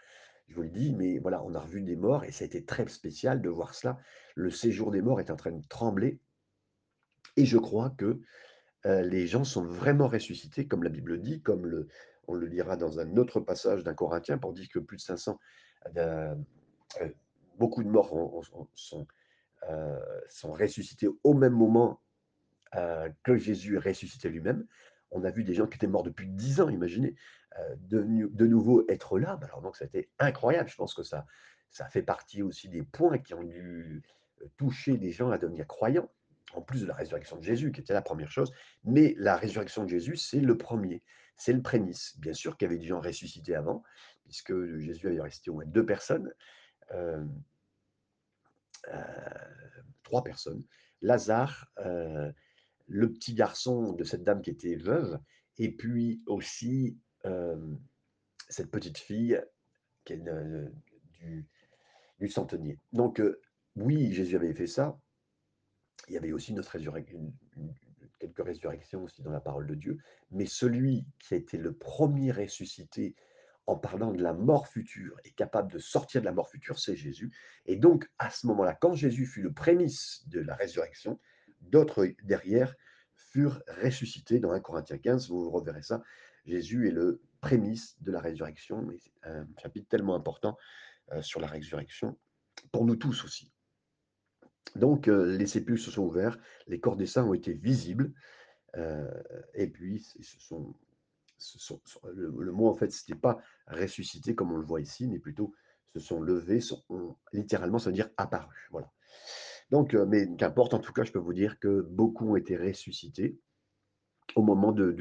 je 0.48 0.54
vous 0.54 0.62
le 0.62 0.68
dis, 0.68 0.92
mais 0.92 1.18
voilà, 1.18 1.42
on 1.44 1.54
a 1.54 1.60
revu 1.60 1.80
des 1.80 1.96
morts 1.96 2.24
et 2.24 2.32
ça 2.32 2.44
a 2.44 2.46
été 2.46 2.64
très 2.64 2.86
spécial 2.88 3.40
de 3.40 3.48
voir 3.48 3.74
cela. 3.74 3.98
Le 4.34 4.50
séjour 4.50 4.90
des 4.90 5.02
morts 5.02 5.20
est 5.20 5.30
en 5.30 5.36
train 5.36 5.52
de 5.52 5.66
trembler 5.68 6.20
et 7.36 7.44
je 7.44 7.58
crois 7.58 7.90
que 7.90 8.20
euh, 8.86 9.02
les 9.02 9.26
gens 9.26 9.44
sont 9.44 9.64
vraiment 9.64 10.08
ressuscités, 10.08 10.66
comme 10.66 10.82
la 10.82 10.90
Bible 10.90 11.20
dit, 11.20 11.40
comme 11.40 11.86
on 12.28 12.34
le 12.34 12.46
lira 12.46 12.76
dans 12.76 13.00
un 13.00 13.16
autre 13.16 13.40
passage 13.40 13.82
d'un 13.82 13.94
Corinthien 13.94 14.38
pour 14.38 14.52
dire 14.52 14.68
que 14.68 14.78
plus 14.78 14.98
de 14.98 15.02
500, 15.02 15.38
euh, 15.96 16.34
euh, 17.00 17.08
beaucoup 17.58 17.82
de 17.82 17.88
morts 17.88 18.12
ont, 18.14 18.42
ont, 18.52 18.68
sont, 18.74 19.06
sont 20.28 20.52
ressuscités 20.52 21.08
au 21.22 21.32
même 21.32 21.54
moment 21.54 22.00
que 23.22 23.36
Jésus 23.36 23.76
est 23.76 23.78
ressuscité 23.78 24.28
lui-même. 24.28 24.66
On 25.14 25.24
a 25.24 25.30
vu 25.30 25.44
des 25.44 25.54
gens 25.54 25.66
qui 25.66 25.76
étaient 25.76 25.86
morts 25.86 26.02
depuis 26.02 26.26
10 26.26 26.60
ans, 26.60 26.68
imaginez. 26.68 27.14
Euh, 27.58 27.76
de, 27.78 28.46
nouveau 28.46 28.84
être 28.88 29.18
là, 29.18 29.38
alors 29.42 29.62
donc 29.62 29.76
ça 29.76 29.84
a 29.84 29.86
été 29.86 30.10
incroyable. 30.18 30.68
Je 30.68 30.74
pense 30.74 30.92
que 30.92 31.04
ça, 31.04 31.24
ça 31.70 31.88
fait 31.88 32.02
partie 32.02 32.42
aussi 32.42 32.68
des 32.68 32.82
points 32.82 33.18
qui 33.18 33.32
ont 33.32 33.44
dû 33.44 34.02
euh, 34.42 34.46
toucher 34.56 34.96
les 34.96 35.12
gens 35.12 35.30
à 35.30 35.38
devenir 35.38 35.66
croyants, 35.68 36.10
en 36.54 36.62
plus 36.62 36.82
de 36.82 36.86
la 36.86 36.94
résurrection 36.94 37.36
de 37.36 37.44
Jésus, 37.44 37.70
qui 37.70 37.80
était 37.80 37.94
la 37.94 38.02
première 38.02 38.30
chose. 38.30 38.52
Mais 38.82 39.14
la 39.18 39.36
résurrection 39.36 39.84
de 39.84 39.88
Jésus, 39.88 40.16
c'est 40.16 40.40
le 40.40 40.58
premier, 40.58 41.04
c'est 41.36 41.52
le 41.52 41.62
prémisse. 41.62 42.18
Bien 42.18 42.32
sûr 42.32 42.56
qu'il 42.56 42.66
y 42.66 42.70
avait 42.70 42.78
des 42.78 42.88
gens 42.88 43.00
ressuscités 43.00 43.54
avant, 43.54 43.84
puisque 44.24 44.52
Jésus 44.80 45.06
avait 45.06 45.20
resté 45.20 45.50
au 45.50 45.54
moins 45.54 45.66
deux 45.66 45.86
personnes, 45.86 46.32
euh, 46.92 47.24
trois 50.02 50.24
personnes. 50.24 50.64
Lazare, 51.02 51.70
le 52.86 53.12
petit 53.12 53.34
garçon 53.34 53.92
de 53.92 54.04
cette 54.04 54.24
dame 54.24 54.42
qui 54.42 54.50
était 54.50 54.76
veuve, 54.76 55.18
et 55.58 55.70
puis 55.70 56.22
aussi 56.26 56.98
cette 58.50 58.70
petite 58.70 58.98
fille 58.98 59.40
qui 60.04 60.12
est, 60.12 60.22
du, 61.20 61.46
du, 62.20 62.28
centenier. 62.28 62.78
Donc, 62.92 63.22
oui, 63.76 64.12
Jésus 64.12 64.36
avait 64.36 64.52
fait 64.52 64.66
ça. 64.66 64.98
Il 66.08 66.14
y 66.14 66.18
avait 66.18 66.32
aussi 66.32 66.52
notre 66.52 66.72
résurrection, 66.72 67.32
quelques 68.18 68.44
résurrections 68.44 69.02
aussi 69.02 69.22
dans 69.22 69.30
la 69.30 69.40
parole 69.40 69.66
de 69.66 69.74
Dieu. 69.74 69.98
Mais 70.30 70.46
celui 70.46 71.06
qui 71.18 71.34
a 71.34 71.36
été 71.36 71.56
le 71.56 71.72
premier 71.72 72.32
ressuscité 72.32 73.14
en 73.66 73.76
parlant 73.76 74.12
de 74.12 74.22
la 74.22 74.34
mort 74.34 74.68
future 74.68 75.18
et 75.24 75.30
capable 75.32 75.72
de 75.72 75.78
sortir 75.78 76.20
de 76.20 76.26
la 76.26 76.32
mort 76.32 76.50
future, 76.50 76.78
c'est 76.78 76.96
Jésus. 76.96 77.32
Et 77.66 77.76
donc, 77.76 78.10
à 78.18 78.30
ce 78.30 78.46
moment-là, 78.48 78.74
quand 78.74 78.94
Jésus 78.94 79.26
fut 79.26 79.42
le 79.42 79.52
prémisse 79.52 80.28
de 80.28 80.40
la 80.40 80.54
résurrection, 80.54 81.18
d'autres 81.70 82.08
derrière 82.22 82.74
furent 83.14 83.62
ressuscités 83.82 84.38
dans 84.38 84.52
1 84.52 84.60
Corinthiens 84.60 84.98
15, 84.98 85.28
vous 85.28 85.50
reverrez 85.50 85.82
ça. 85.82 86.02
Jésus 86.46 86.88
est 86.88 86.92
le 86.92 87.22
prémisse 87.40 88.00
de 88.00 88.12
la 88.12 88.20
résurrection, 88.20 88.86
c'est 88.98 89.12
un 89.28 89.46
chapitre 89.60 89.88
tellement 89.88 90.14
important 90.14 90.56
euh, 91.12 91.22
sur 91.22 91.40
la 91.40 91.46
résurrection, 91.46 92.18
pour 92.72 92.84
nous 92.84 92.96
tous 92.96 93.24
aussi. 93.24 93.52
Donc, 94.76 95.08
euh, 95.08 95.36
les 95.36 95.46
sépulcres 95.46 95.84
se 95.84 95.90
sont 95.90 96.04
ouverts, 96.04 96.38
les 96.66 96.80
corps 96.80 96.96
des 96.96 97.06
saints 97.06 97.24
ont 97.24 97.34
été 97.34 97.52
visibles, 97.52 98.12
euh, 98.76 99.22
et 99.54 99.68
puis 99.68 100.04
sont 100.38 100.74
le, 102.14 102.52
mot, 102.52 102.68
en 102.68 102.74
fait, 102.74 102.90
c'était 102.90 103.18
pas 103.18 103.38
ressuscité 103.66 104.34
comme 104.34 104.52
on 104.52 104.56
le 104.56 104.64
voit 104.64 104.80
ici, 104.80 105.06
mais 105.06 105.18
plutôt 105.18 105.52
se 105.92 106.00
sont 106.00 106.20
levés, 106.20 106.60
sont, 106.60 106.82
littéralement, 107.32 107.78
ça 107.78 107.90
veut 107.90 107.94
dire 107.94 108.10
apparu. 108.16 108.68
Voilà. 108.70 108.90
Donc, 109.70 109.94
euh, 109.94 110.06
mais 110.06 110.28
qu'importe, 110.36 110.74
en 110.74 110.78
tout 110.78 110.92
cas, 110.92 111.04
je 111.04 111.12
peux 111.12 111.18
vous 111.18 111.32
dire 111.32 111.58
que 111.58 111.80
beaucoup 111.82 112.30
ont 112.30 112.36
été 112.36 112.56
ressuscités 112.56 113.38
au 114.36 114.42
moment 114.42 114.72
de, 114.72 114.96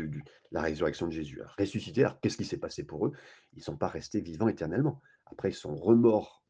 la 0.52 0.62
résurrection 0.62 1.08
de 1.08 1.12
Jésus. 1.12 1.42
ressuscités, 1.58 2.02
alors 2.04 2.20
qu'est-ce 2.20 2.38
qui 2.38 2.46
s'est 2.46 2.58
passé 2.58 2.84
pour 2.84 3.08
eux? 3.08 3.12
Ils 3.54 3.60
ne 3.60 3.64
sont 3.64 3.78
pas 3.78 3.88
restés 3.88 4.22
vivants 4.22 4.48
éternellement. 4.48 5.02
Après, 5.26 5.50
ils 5.50 5.56
sont 5.56 5.76
remords 5.76 6.44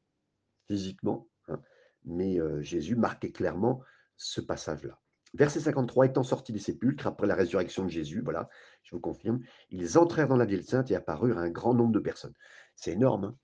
physiquement, 0.67 1.27
hein, 1.47 1.61
mais 2.05 2.39
euh, 2.39 2.61
Jésus 2.61 2.95
marquait 2.95 3.31
clairement 3.31 3.81
ce 4.17 4.41
passage-là. 4.41 4.99
Verset 5.35 5.61
53, 5.61 6.07
étant 6.07 6.23
sortis 6.23 6.53
des 6.53 6.59
sépulcres 6.59 7.07
après 7.07 7.25
la 7.25 7.35
résurrection 7.35 7.85
de 7.85 7.89
Jésus, 7.89 8.21
voilà, 8.21 8.49
je 8.83 8.95
vous 8.95 9.01
confirme, 9.01 9.39
ils 9.71 9.97
entrèrent 9.97 10.27
dans 10.27 10.37
la 10.37 10.45
ville 10.45 10.63
sainte 10.63 10.91
et 10.91 10.95
apparurent 10.95 11.39
à 11.39 11.41
un 11.41 11.49
grand 11.49 11.73
nombre 11.73 11.91
de 11.91 11.99
personnes. 11.99 12.35
C'est 12.75 12.91
énorme. 12.91 13.25
Hein. 13.25 13.37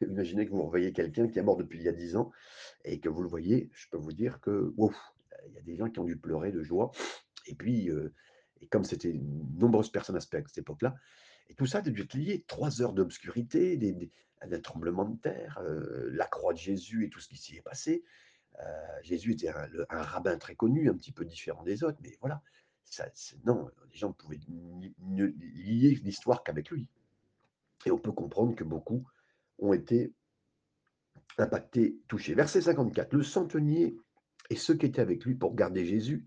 Imaginez 0.00 0.46
que 0.46 0.50
vous 0.50 0.62
revoyez 0.62 0.92
quelqu'un 0.92 1.28
qui 1.28 1.38
est 1.38 1.42
mort 1.42 1.56
depuis 1.56 1.78
il 1.78 1.84
y 1.84 1.88
a 1.88 1.92
dix 1.92 2.16
ans 2.16 2.30
et 2.84 3.00
que 3.00 3.08
vous 3.08 3.22
le 3.22 3.28
voyez, 3.28 3.70
je 3.72 3.88
peux 3.90 3.96
vous 3.96 4.12
dire 4.12 4.40
que, 4.40 4.72
il 5.46 5.52
y 5.54 5.58
a 5.58 5.62
des 5.62 5.76
gens 5.76 5.90
qui 5.90 5.98
ont 5.98 6.04
dû 6.04 6.16
pleurer 6.16 6.52
de 6.52 6.62
joie. 6.62 6.90
Et 7.46 7.54
puis, 7.54 7.90
euh, 7.90 8.12
et 8.60 8.66
comme 8.66 8.84
c'était 8.84 9.12
nombreuses 9.12 9.90
personnes 9.90 10.16
à 10.16 10.20
cette 10.20 10.58
époque-là, 10.58 10.94
et 11.48 11.54
tout 11.54 11.66
ça 11.66 11.78
a 11.78 11.82
dû 11.82 12.00
être 12.00 12.14
lié. 12.14 12.44
Trois 12.46 12.80
heures 12.80 12.92
d'obscurité, 12.92 13.76
des, 13.76 13.92
des, 13.92 14.62
tremblements 14.62 15.04
de 15.04 15.18
terre, 15.18 15.58
euh, 15.62 16.10
la 16.12 16.26
croix 16.26 16.52
de 16.52 16.58
Jésus 16.58 17.04
et 17.04 17.10
tout 17.10 17.20
ce 17.20 17.28
qui 17.28 17.36
s'y 17.36 17.56
est 17.56 17.62
passé. 17.62 18.04
Euh, 18.60 19.02
Jésus 19.02 19.32
était 19.32 19.48
un, 19.48 20.02
rabbin 20.02 20.38
très 20.38 20.54
connu, 20.54 20.88
un 20.88 20.94
petit 20.94 21.12
peu 21.12 21.24
différent 21.24 21.62
des 21.62 21.82
autres, 21.82 21.98
mais 22.02 22.16
voilà. 22.20 22.42
Ça, 22.84 23.06
non, 23.44 23.68
les 23.90 23.96
gens 23.96 24.08
ne 24.08 24.12
pouvaient 24.12 24.38
lier 24.38 25.94
l'histoire 26.04 26.44
qu'avec 26.44 26.70
lui. 26.70 26.86
Et 27.86 27.90
on 27.90 27.98
peut 27.98 28.12
comprendre 28.12 28.54
que 28.54 28.62
beaucoup 28.62 29.04
ont 29.58 29.72
été 29.72 30.12
impactés, 31.38 31.96
touchés. 32.08 32.34
Verset 32.34 32.62
54, 32.62 33.12
le 33.12 33.22
centenier 33.22 33.96
et 34.50 34.56
ceux 34.56 34.74
qui 34.74 34.86
étaient 34.86 35.00
avec 35.00 35.24
lui 35.24 35.34
pour 35.34 35.54
garder 35.54 35.84
Jésus, 35.84 36.26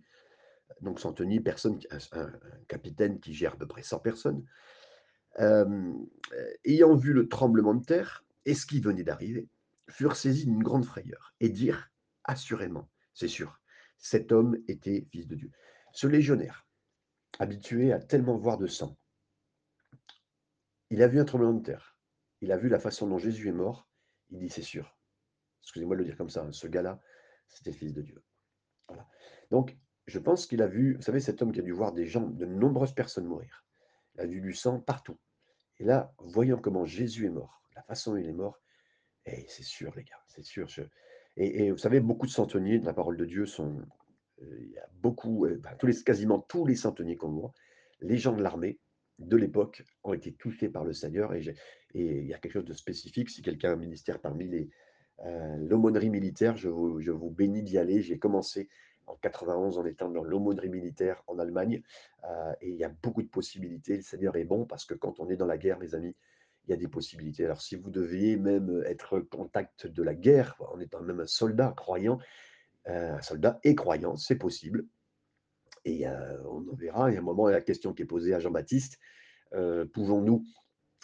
donc 0.82 1.00
centenier, 1.00 1.40
personne, 1.40 1.80
un, 2.12 2.32
capitaine 2.68 3.20
qui 3.20 3.34
gère 3.34 3.54
à 3.54 3.58
peu 3.58 3.68
près 3.68 3.84
100 3.84 4.00
personnes, 4.00 4.46
euh, 5.40 5.94
ayant 6.66 6.96
vu 6.96 7.14
le 7.14 7.28
tremblement 7.28 7.74
de 7.74 7.84
terre 7.84 8.26
et 8.46 8.54
ce 8.54 8.66
qui 8.66 8.80
venait 8.80 9.04
d'arriver, 9.04 9.50
furent 9.90 10.16
saisis 10.16 10.46
d'une 10.46 10.64
grande 10.64 10.86
frayeur 10.86 11.34
et 11.40 11.50
dirent 11.50 11.90
assurément, 12.24 12.90
c'est 13.14 13.28
sûr, 13.28 13.60
cet 13.98 14.32
homme 14.32 14.58
était 14.68 15.08
fils 15.12 15.28
de 15.28 15.36
Dieu. 15.36 15.52
Ce 15.94 16.08
légionnaire, 16.08 16.68
habitué 17.40 17.94
à 17.94 18.00
tellement 18.00 18.38
voir 18.38 18.58
de 18.58 18.68
sang, 18.68 18.98
il 20.90 21.02
a 21.04 21.08
vu 21.08 21.20
un 21.20 21.26
tremblement 21.26 21.54
de 21.54 21.64
terre, 21.64 21.97
il 22.42 22.52
a 22.52 22.58
vu 22.58 22.70
la 22.70 22.80
façon 22.80 23.08
dont 23.08 23.18
Jésus 23.18 23.50
est 23.50 23.54
mort, 23.54 23.88
il 24.30 24.40
dit 24.40 24.50
c'est 24.50 24.62
sûr. 24.62 24.98
Excusez-moi 25.62 25.96
de 25.96 26.02
le 26.02 26.06
dire 26.06 26.18
comme 26.18 26.30
ça, 26.30 26.44
hein, 26.44 26.52
ce 26.52 26.68
gars-là, 26.68 27.02
c'était 27.48 27.74
fils 27.74 27.94
de 27.94 28.02
Dieu. 28.02 28.24
Voilà. 28.88 29.08
Donc, 29.52 29.78
je 30.06 30.20
pense 30.20 30.46
qu'il 30.46 30.62
a 30.62 30.68
vu, 30.68 30.96
vous 30.96 31.02
savez, 31.02 31.20
cet 31.20 31.42
homme 31.42 31.52
qui 31.52 31.60
a 31.60 31.64
dû 31.64 31.72
voir 31.72 31.94
des 31.94 32.06
gens, 32.06 32.22
de 32.22 32.46
nombreuses 32.46 32.94
personnes 32.94 33.26
mourir. 33.26 33.66
Il 34.16 34.22
a 34.22 34.26
vu 34.26 34.42
du 34.42 34.54
sang 34.54 34.80
partout. 34.80 35.18
Et 35.80 35.84
là, 35.84 36.14
voyant 36.20 36.58
comment 36.58 36.86
Jésus 36.86 37.26
est 37.26 37.32
mort, 37.32 37.62
la 37.76 37.84
façon 37.84 38.12
dont 38.12 38.18
il 38.18 38.28
est 38.28 38.34
mort, 38.34 38.60
et 39.26 39.42
eh, 39.42 39.46
c'est 39.50 39.64
sûr, 39.64 39.94
les 39.96 40.04
gars, 40.04 40.22
c'est 40.28 40.44
sûr. 40.44 40.68
Et, 41.36 41.70
vous 41.72 41.78
savez, 41.78 42.00
beaucoup 42.00 42.26
de 42.26 42.32
centeniers 42.32 42.80
de 42.80 42.86
la 42.86 42.94
parole 42.94 43.18
de 43.18 43.26
Dieu 43.26 43.46
sont. 43.46 43.82
Euh, 44.42 44.58
il 44.60 44.72
y 44.72 44.78
a 44.78 44.88
beaucoup, 44.94 45.46
euh, 45.46 45.62
tous 45.78 45.86
les, 45.86 46.04
quasiment 46.04 46.40
tous 46.40 46.66
les 46.66 46.76
centeniers 46.76 47.18
qu'on 47.18 47.32
voit, 47.32 47.54
les 48.00 48.18
gens 48.18 48.34
de 48.34 48.42
l'armée 48.42 48.80
de 49.20 49.36
l'époque 49.36 49.84
ont 50.04 50.14
été 50.14 50.34
touchés 50.34 50.70
par 50.70 50.84
le 50.84 50.94
Seigneur. 50.94 51.34
Et, 51.34 51.56
et, 52.00 52.20
il 52.20 52.28
y 52.28 52.34
a 52.34 52.38
quelque 52.38 52.54
chose 52.54 52.66
de 52.66 52.74
spécifique. 52.74 53.30
Si 53.30 53.42
quelqu'un 53.42 53.72
a 53.72 53.74
un 53.74 53.78
ministère 53.78 54.20
parmi 54.20 54.48
les 54.48 54.70
euh, 55.26 55.58
l'aumônerie 55.58 56.12
militaire, 56.12 56.58
je 56.58 56.70
vous, 56.70 57.02
je 57.02 57.12
vous 57.12 57.32
bénis 57.32 57.64
d'y 57.64 57.78
aller. 57.78 58.02
J'ai 58.02 58.20
commencé 58.20 58.70
en 59.08 59.16
91 59.16 59.78
en 59.80 59.86
étant 59.86 60.10
dans 60.10 60.24
l'aumônerie 60.24 60.70
militaire 60.70 61.24
en 61.28 61.40
Allemagne. 61.40 61.82
et 62.62 62.70
il 62.70 62.76
y 62.76 62.84
a 62.84 62.90
beaucoup 62.90 63.24
de 63.24 63.30
possibilités. 63.30 63.96
Le 63.96 64.04
Seigneur 64.04 64.36
est 64.36 64.44
bon 64.44 64.66
parce 64.66 64.86
que 64.86 64.94
quand 64.94 65.20
on 65.20 65.30
est 65.30 65.38
dans 65.38 65.48
la 65.48 65.58
guerre, 65.58 65.80
mes 65.80 65.96
amis, 65.96 66.16
il 66.68 66.72
y 66.72 66.74
a 66.74 66.78
des 66.78 66.88
possibilités. 66.88 67.46
Alors, 67.46 67.62
si 67.62 67.76
vous 67.76 67.90
deviez 67.90 68.36
même 68.36 68.84
être 68.86 69.20
contact 69.20 69.88
de 69.88 70.04
la 70.04 70.14
guerre, 70.14 70.56
en 70.72 70.80
étant 70.80 71.02
même 71.02 71.22
un 71.22 71.28
soldat 71.28 71.74
croyant, 71.76 72.20
euh, 72.90 73.16
un 73.16 73.22
soldat 73.22 73.60
et 73.64 73.76
croyant, 73.76 74.18
c'est 74.18 74.36
possible. 74.36 74.86
Et 75.86 76.08
euh, 76.08 76.44
on 76.44 76.68
en 76.70 76.76
verra. 76.76 77.10
Il 77.10 77.14
y 77.14 77.18
a 77.18 77.20
un 77.20 77.24
moment, 77.24 77.48
la 77.48 77.62
question 77.62 77.94
qui 77.94 78.04
est 78.04 78.06
posée 78.06 78.34
à 78.34 78.40
Jean-Baptiste 78.40 79.00
euh, 79.54 79.86
pouvons-nous 79.86 80.46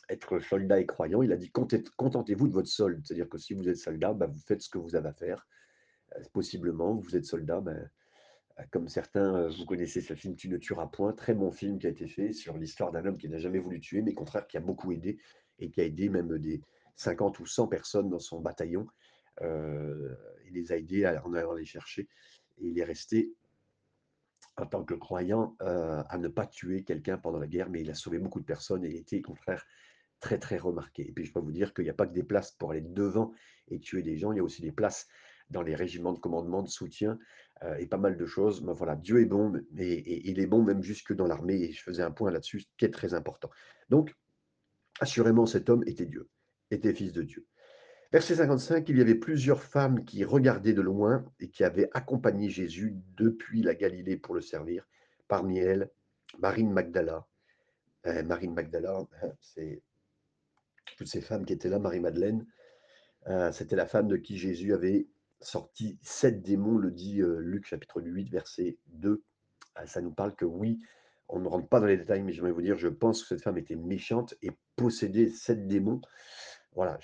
être 0.10 0.39
soldats 0.39 0.80
et 0.80 0.86
croyants 0.86 1.22
Il 1.22 1.32
a 1.32 1.38
dit 1.38 1.52
contentez-vous 1.52 2.48
de 2.48 2.54
votre 2.54 2.70
solde. 2.70 3.02
C'est-à-dire 3.06 3.30
que 3.30 3.38
si 3.38 3.54
vous 3.54 3.68
êtes 3.70 3.78
soldat, 3.78 4.13
bah, 4.13 4.28
vous 4.28 4.39
faites 4.39 4.62
ce 4.62 4.70
que 4.70 4.78
vous 4.78 4.96
avez 4.96 5.10
à 5.10 5.13
faire. 5.13 5.48
possiblement, 6.34 6.96
vous 6.96 7.16
êtes 7.16 7.26
soldat, 7.26 7.62
bah, 7.62 7.74
comme 8.72 8.88
certains, 8.88 9.48
vous 9.50 9.66
connaissez 9.66 10.02
ce 10.02 10.13
film 10.13 10.36
Tu 10.36 10.50
ne 10.50 10.58
tueras 10.58 10.88
point, 10.88 11.13
très 11.13 11.34
bon 11.34 11.52
film 11.52 11.80
qui 11.80 11.88
a 11.88 11.89
été 11.89 12.08
fait 12.08 12.34
sur 12.34 12.58
l'histoire 12.58 12.92
d'un 12.92 13.06
homme 13.06 13.18
qui 13.18 13.30
n'a 13.30 13.39
jamais 13.39 13.60
voulu 13.60 13.80
tuer, 13.80 14.02
mais 14.02 14.12
au 14.12 14.16
contraire 14.16 14.48
qui 14.48 14.58
a 14.58 14.62
beaucoup 14.62 14.92
aidé 14.92 15.20
et 15.60 15.70
qui 15.70 15.82
a 15.82 15.86
aidé 15.86 16.10
même 16.10 16.38
des 16.38 16.62
50 16.96 17.39
ou 17.39 17.46
100 17.46 17.68
personnes 17.68 18.10
dans 18.10 18.20
son 18.20 18.42
bataillon. 18.42 18.88
Euh, 19.42 20.16
il 20.46 20.54
les 20.54 20.72
a 20.72 20.78
aidés 20.78 21.08
en 21.24 21.34
allant 21.34 21.54
les 21.54 21.66
chercher 21.66 22.08
et 22.60 22.68
il 22.68 22.78
est 22.78 22.84
resté 22.84 23.34
en 24.58 24.68
tant 24.68 24.84
que 24.84 24.94
croyant 24.94 25.56
euh, 25.62 26.04
à 26.08 26.18
ne 26.20 26.28
pas 26.28 26.46
tuer 26.46 26.84
quelqu'un 26.84 27.18
pendant 27.18 27.39
la 27.39 27.48
guerre, 27.48 27.70
mais 27.70 27.82
il 27.82 27.89
a 27.89 27.96
sauvé 27.96 28.20
beaucoup 28.20 28.39
de 28.39 28.46
personnes 28.46 28.86
et 28.86 28.89
il 28.89 28.98
était 28.98 29.20
au 29.20 29.24
contraire 29.24 29.66
très 30.23 30.39
très 30.39 30.57
remarqué. 30.57 31.07
Et 31.07 31.12
puis 31.12 31.25
je 31.25 31.33
peux 31.33 31.41
vous 31.41 31.51
dire 31.51 31.73
qu'il 31.73 31.83
n'y 31.83 31.89
a 31.89 31.93
pas 31.93 32.07
que 32.07 32.13
des 32.13 32.23
places 32.23 32.51
pour 32.53 32.71
aller 32.71 32.81
devant 32.81 33.33
et 33.67 33.79
tuer 33.79 34.01
des 34.01 34.17
gens, 34.17 34.31
il 34.31 34.38
y 34.38 34.39
a 34.39 34.43
aussi 34.43 34.62
des 34.62 34.71
places 34.71 35.07
dans 35.49 35.62
les 35.62 35.75
régiments 35.75 36.13
de 36.13 36.19
commandement, 36.19 36.63
de 36.63 36.69
soutien 36.69 37.19
euh, 37.63 37.75
et 37.75 37.88
pas 37.88 37.97
mal 37.97 38.17
de 38.17 38.25
choses. 38.25 38.63
Mais 38.63 38.73
voilà, 38.73 38.95
Dieu 38.95 39.21
est 39.21 39.25
bon 39.25 39.62
et, 39.77 40.29
il 40.31 40.39
est 40.39 40.47
bon 40.47 40.63
même 40.63 40.81
jusque 40.81 41.13
dans 41.13 41.27
l'armée 41.27 41.55
et 41.55 41.73
je 41.73 41.83
faisais 41.83 42.03
un 42.03 42.12
point 42.12 42.31
là-dessus 42.31 42.63
qui 42.77 42.86
est 42.86 42.93
très 42.93 43.13
important. 43.13 43.49
Donc 43.89 44.15
Assurément, 44.99 45.45
cet 45.45 45.69
homme 45.69 45.83
était 45.88 46.05
Dieu, 46.05 46.29
était 46.71 46.93
fils 46.93 47.13
de 47.13 47.23
Dieu. 47.23 47.45
Verset 48.12 48.36
55, 48.36 48.88
il 48.89 48.99
y 48.99 49.01
avait 49.01 49.15
plusieurs 49.15 49.63
femmes 49.63 50.05
qui 50.05 50.23
regardaient 50.23 50.73
de 50.73 50.81
loin 50.81 51.25
et 51.39 51.49
qui 51.49 51.63
avaient 51.63 51.89
accompagné 51.93 52.49
Jésus 52.49 52.95
depuis 53.17 53.63
la 53.63 53.73
Galilée 53.73 54.17
pour 54.17 54.36
le 54.36 54.41
servir. 54.41 54.88
Parmi 55.27 55.57
elles, 55.57 55.89
Marine 56.39 56.71
Magdala. 56.71 57.27
Euh, 58.05 58.21
Marine 58.23 58.53
Magdala, 58.53 58.99
hein, 59.23 59.31
c'est 59.41 59.81
toutes 60.98 61.08
ces 61.08 61.22
femmes 61.22 61.46
qui 61.46 61.54
étaient 61.54 61.69
là, 61.69 61.80
Marie-Madeleine. 61.80 62.46
Euh, 63.28 63.52
c'était 63.52 63.76
la 63.76 63.86
femme 63.86 64.08
de 64.08 64.17
qui 64.17 64.38
Jésus 64.38 64.74
avait 64.74 65.08
sorti 65.39 65.98
sept 66.02 66.41
démons, 66.41 66.78
le 66.78 66.91
dit 66.91 67.22
euh, 67.22 67.39
Luc 67.39 67.65
chapitre 67.65 68.02
8, 68.02 68.30
verset 68.30 68.78
2. 68.88 69.24
ça 69.86 70.02
nous 70.02 70.12
parle 70.12 70.36
que 70.36 70.46
oui, 70.46 70.80
on 71.30 71.39
ne 71.39 71.48
rentre 71.48 71.67
pas 71.67 71.80
dans 71.80 71.86
les 71.86 71.98
détails, 71.98 72.22
mais 72.22 72.34
j'aimerais 72.34 72.52
vous 72.52 72.62
dire, 72.62 72.78
je 72.78 72.89
pense 72.89 73.22
que 73.22 73.30
cette 73.30 73.41
femme 73.41 73.58
était 73.58 73.76
méchante 73.76 74.36
et 74.41 74.52
possédait 74.76 75.30
sept 75.30 75.67
démons. 75.67 76.02
Voilà, 76.74 77.00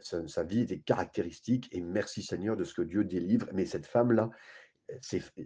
sa, 0.00 0.44
vie 0.44 0.60
était 0.60 0.78
caractéristique 0.78 1.68
et 1.72 1.80
merci 1.80 2.22
Seigneur 2.22 2.56
de 2.56 2.64
ce 2.64 2.74
que 2.74 2.82
Dieu 2.82 3.04
délivre. 3.04 3.46
Mais 3.52 3.66
cette 3.66 3.86
femme-là, 3.86 4.30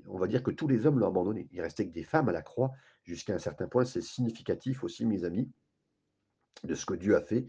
on 0.07 0.19
va 0.19 0.29
dire 0.29 0.43
que 0.43 0.53
tous 0.53 0.69
les 0.69 0.87
hommes 0.87 1.01
l'ont 1.01 1.09
abandonnée. 1.09 1.49
Il 1.51 1.61
restait 1.61 1.87
que 1.87 1.93
des 1.93 2.05
femmes 2.05 2.29
à 2.29 2.33
la 2.33 2.43
croix 2.43 2.71
jusqu'à 3.03 3.35
un 3.35 3.39
certain 3.39 3.67
point. 3.67 3.85
C'est 3.85 4.01
significatif 4.01 4.85
aussi, 4.85 5.05
mes 5.05 5.25
amis, 5.25 5.51
de 6.65 6.75
ce 6.75 6.87
que 6.87 6.95
Dieu 6.95 7.17
a 7.17 7.23
fait, 7.23 7.47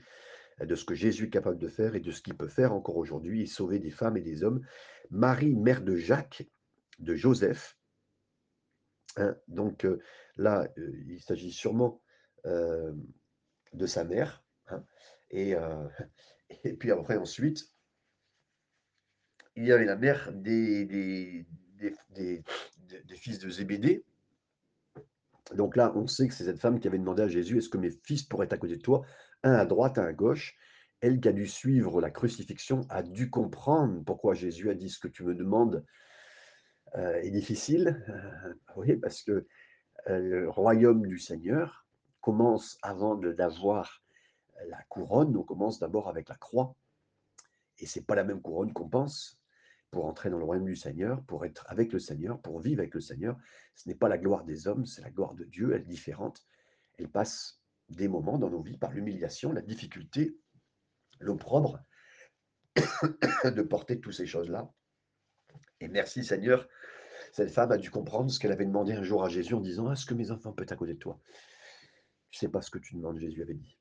de 0.59 0.75
ce 0.75 0.85
que 0.85 0.95
Jésus 0.95 1.25
est 1.25 1.29
capable 1.29 1.59
de 1.59 1.67
faire 1.67 1.95
et 1.95 1.99
de 1.99 2.11
ce 2.11 2.21
qu'il 2.21 2.35
peut 2.35 2.47
faire 2.47 2.73
encore 2.73 2.97
aujourd'hui 2.97 3.43
et 3.43 3.45
sauver 3.45 3.79
des 3.79 3.91
femmes 3.91 4.17
et 4.17 4.21
des 4.21 4.43
hommes. 4.43 4.61
Marie, 5.09 5.55
mère 5.55 5.81
de 5.81 5.95
Jacques, 5.95 6.47
de 6.99 7.15
Joseph, 7.15 7.77
Hein, 9.17 9.35
donc 9.47 9.87
là, 10.37 10.67
il 10.77 11.21
s'agit 11.21 11.51
sûrement 11.51 12.01
de 12.45 13.85
sa 13.85 14.03
mère. 14.03 14.43
Hein, 14.67 14.83
et, 15.31 15.55
puis 16.79 16.91
après, 16.91 17.17
ensuite, 17.17 17.71
il 19.55 19.65
y 19.65 19.71
avait 19.71 19.85
la 19.85 19.95
mère 19.95 20.31
des, 20.33 21.45
fils 23.15 23.39
de 23.39 23.49
Zébédée. 23.49 24.03
Donc 25.55 25.75
là, 25.75 25.91
on 25.95 26.07
sait 26.07 26.27
que 26.27 26.33
c'est 26.33 26.45
cette 26.45 26.59
femme 26.59 26.79
qui 26.79 26.87
avait 26.87 26.99
demandé 26.99 27.23
à 27.23 27.27
Jésus: 27.27 27.57
«Est-ce 27.57 27.69
que 27.69 27.77
mes 27.77 27.91
fils 27.91 28.23
pourraient 28.23 28.45
être 28.45 28.53
à 28.53 28.57
côté 28.57 28.77
de 28.77 28.81
toi, 28.81 29.01
un 29.43 29.53
à 29.53 29.65
droite, 29.65 29.97
un 29.97 30.05
à 30.05 30.13
gauche?» 30.13 30.55
elle 31.01 31.19
qui 31.19 31.27
a 31.27 31.33
dû 31.33 31.45
suivre 31.47 31.99
la 31.99 32.09
crucifixion 32.11 32.85
a 32.89 33.03
dû 33.03 33.29
comprendre 33.29 34.01
pourquoi 34.05 34.33
Jésus 34.35 34.69
a 34.69 34.73
dit: 34.75 34.89
«Ce 34.89 34.99
que 34.99 35.09
tu 35.09 35.23
me 35.23 35.35
demandes, 35.35 35.85
heu, 36.95 37.15
est 37.23 37.31
difficile». 37.31 38.03
Heu, 38.09 38.59
oui, 38.77 38.95
parce 38.97 39.21
que, 39.23 39.31
heu, 40.09 40.19
le 40.21 40.49
royaume 40.49 41.07
du 41.07 41.19
Seigneur 41.19 41.87
commence 42.21 42.77
avant 42.83 43.15
d'avoir 43.15 44.03
la 44.69 44.81
couronne, 44.89 45.35
on 45.37 45.43
commence 45.43 45.79
d'abord 45.79 46.09
avec 46.09 46.29
la 46.29 46.35
croix 46.35 46.75
et 47.79 47.85
c'est 47.85 48.05
pas 48.05 48.15
la 48.15 48.23
même 48.23 48.41
couronne 48.41 48.73
qu'on 48.73 48.89
pense. 48.89 49.39
Pour 49.93 50.07
entrer 50.07 50.31
dans 50.31 50.39
le 50.39 50.43
royaume 50.43 50.65
du 50.65 50.75
Seigneur, 50.75 51.23
pour 51.25 51.45
être 51.45 51.65
avec 51.69 51.93
le 51.93 51.99
Seigneur, 51.99 52.41
pour 52.41 52.59
vivre 52.59 52.79
avec 52.79 52.95
le 52.95 52.99
Seigneur, 52.99 53.37
ce 53.75 53.87
n'est 53.87 53.93
pas 53.93 54.09
la 54.09 54.17
gloire 54.17 54.43
des 54.43 54.67
hommes, 54.67 54.87
c'est 54.87 55.03
la 55.03 55.11
gloire 55.11 55.35
de 55.35 55.43
Dieu, 55.43 55.71
elle 55.75 55.83
est 55.83 55.85
différente. 55.85 56.43
Elle 56.97 57.11
passe 57.11 57.61
des 57.89 58.07
moments 58.07 58.39
dans 58.39 58.49
nos 58.49 58.63
vies 58.63 58.79
par 58.79 58.91
l'humiliation, 58.91 59.53
la 59.53 59.61
difficulté, 59.61 60.35
l'opprobre 61.19 61.79
de 63.45 63.61
porter 63.61 63.99
toutes 63.99 64.15
ces 64.15 64.25
choses-là. 64.25 64.73
Et 65.79 65.87
merci 65.87 66.23
Seigneur, 66.23 66.67
cette 67.31 67.51
femme 67.51 67.71
a 67.71 67.77
dû 67.77 67.91
comprendre 67.91 68.31
ce 68.31 68.39
qu'elle 68.39 68.51
avait 68.51 68.65
demandé 68.65 68.93
un 68.93 69.03
jour 69.03 69.23
à 69.23 69.29
Jésus 69.29 69.53
en 69.53 69.61
disant: 69.61 69.91
«Est-ce 69.91 70.07
que 70.07 70.15
mes 70.15 70.31
enfants 70.31 70.53
peuvent 70.53 70.63
être 70.63 70.71
à 70.71 70.75
côté 70.75 70.95
de 70.95 70.99
toi?» 70.99 71.19
«Tu 72.31 72.39
sais 72.39 72.49
pas 72.49 72.63
ce 72.63 72.71
que 72.71 72.79
tu 72.79 72.95
demandes», 72.95 73.19
Jésus 73.19 73.43
avait 73.43 73.53
dit. 73.53 73.77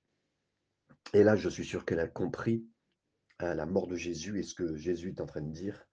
Et 1.14 1.22
là, 1.22 1.37
je 1.37 1.48
suis 1.48 1.64
sûr 1.64 1.87
qu'elle 1.87 2.01
a 2.01 2.07
compris, 2.07 2.66
heu, 3.40 3.55
la 3.55 3.64
mort 3.64 3.87
de 3.87 3.96
Jésus 3.96 4.38
et 4.38 4.42
ce 4.42 4.55
que 4.55 4.77
Jésus 4.77 5.09
est 5.09 5.22
en 5.22 5.27
train 5.27 5.40
de 5.40 5.51
dire. 5.51 5.87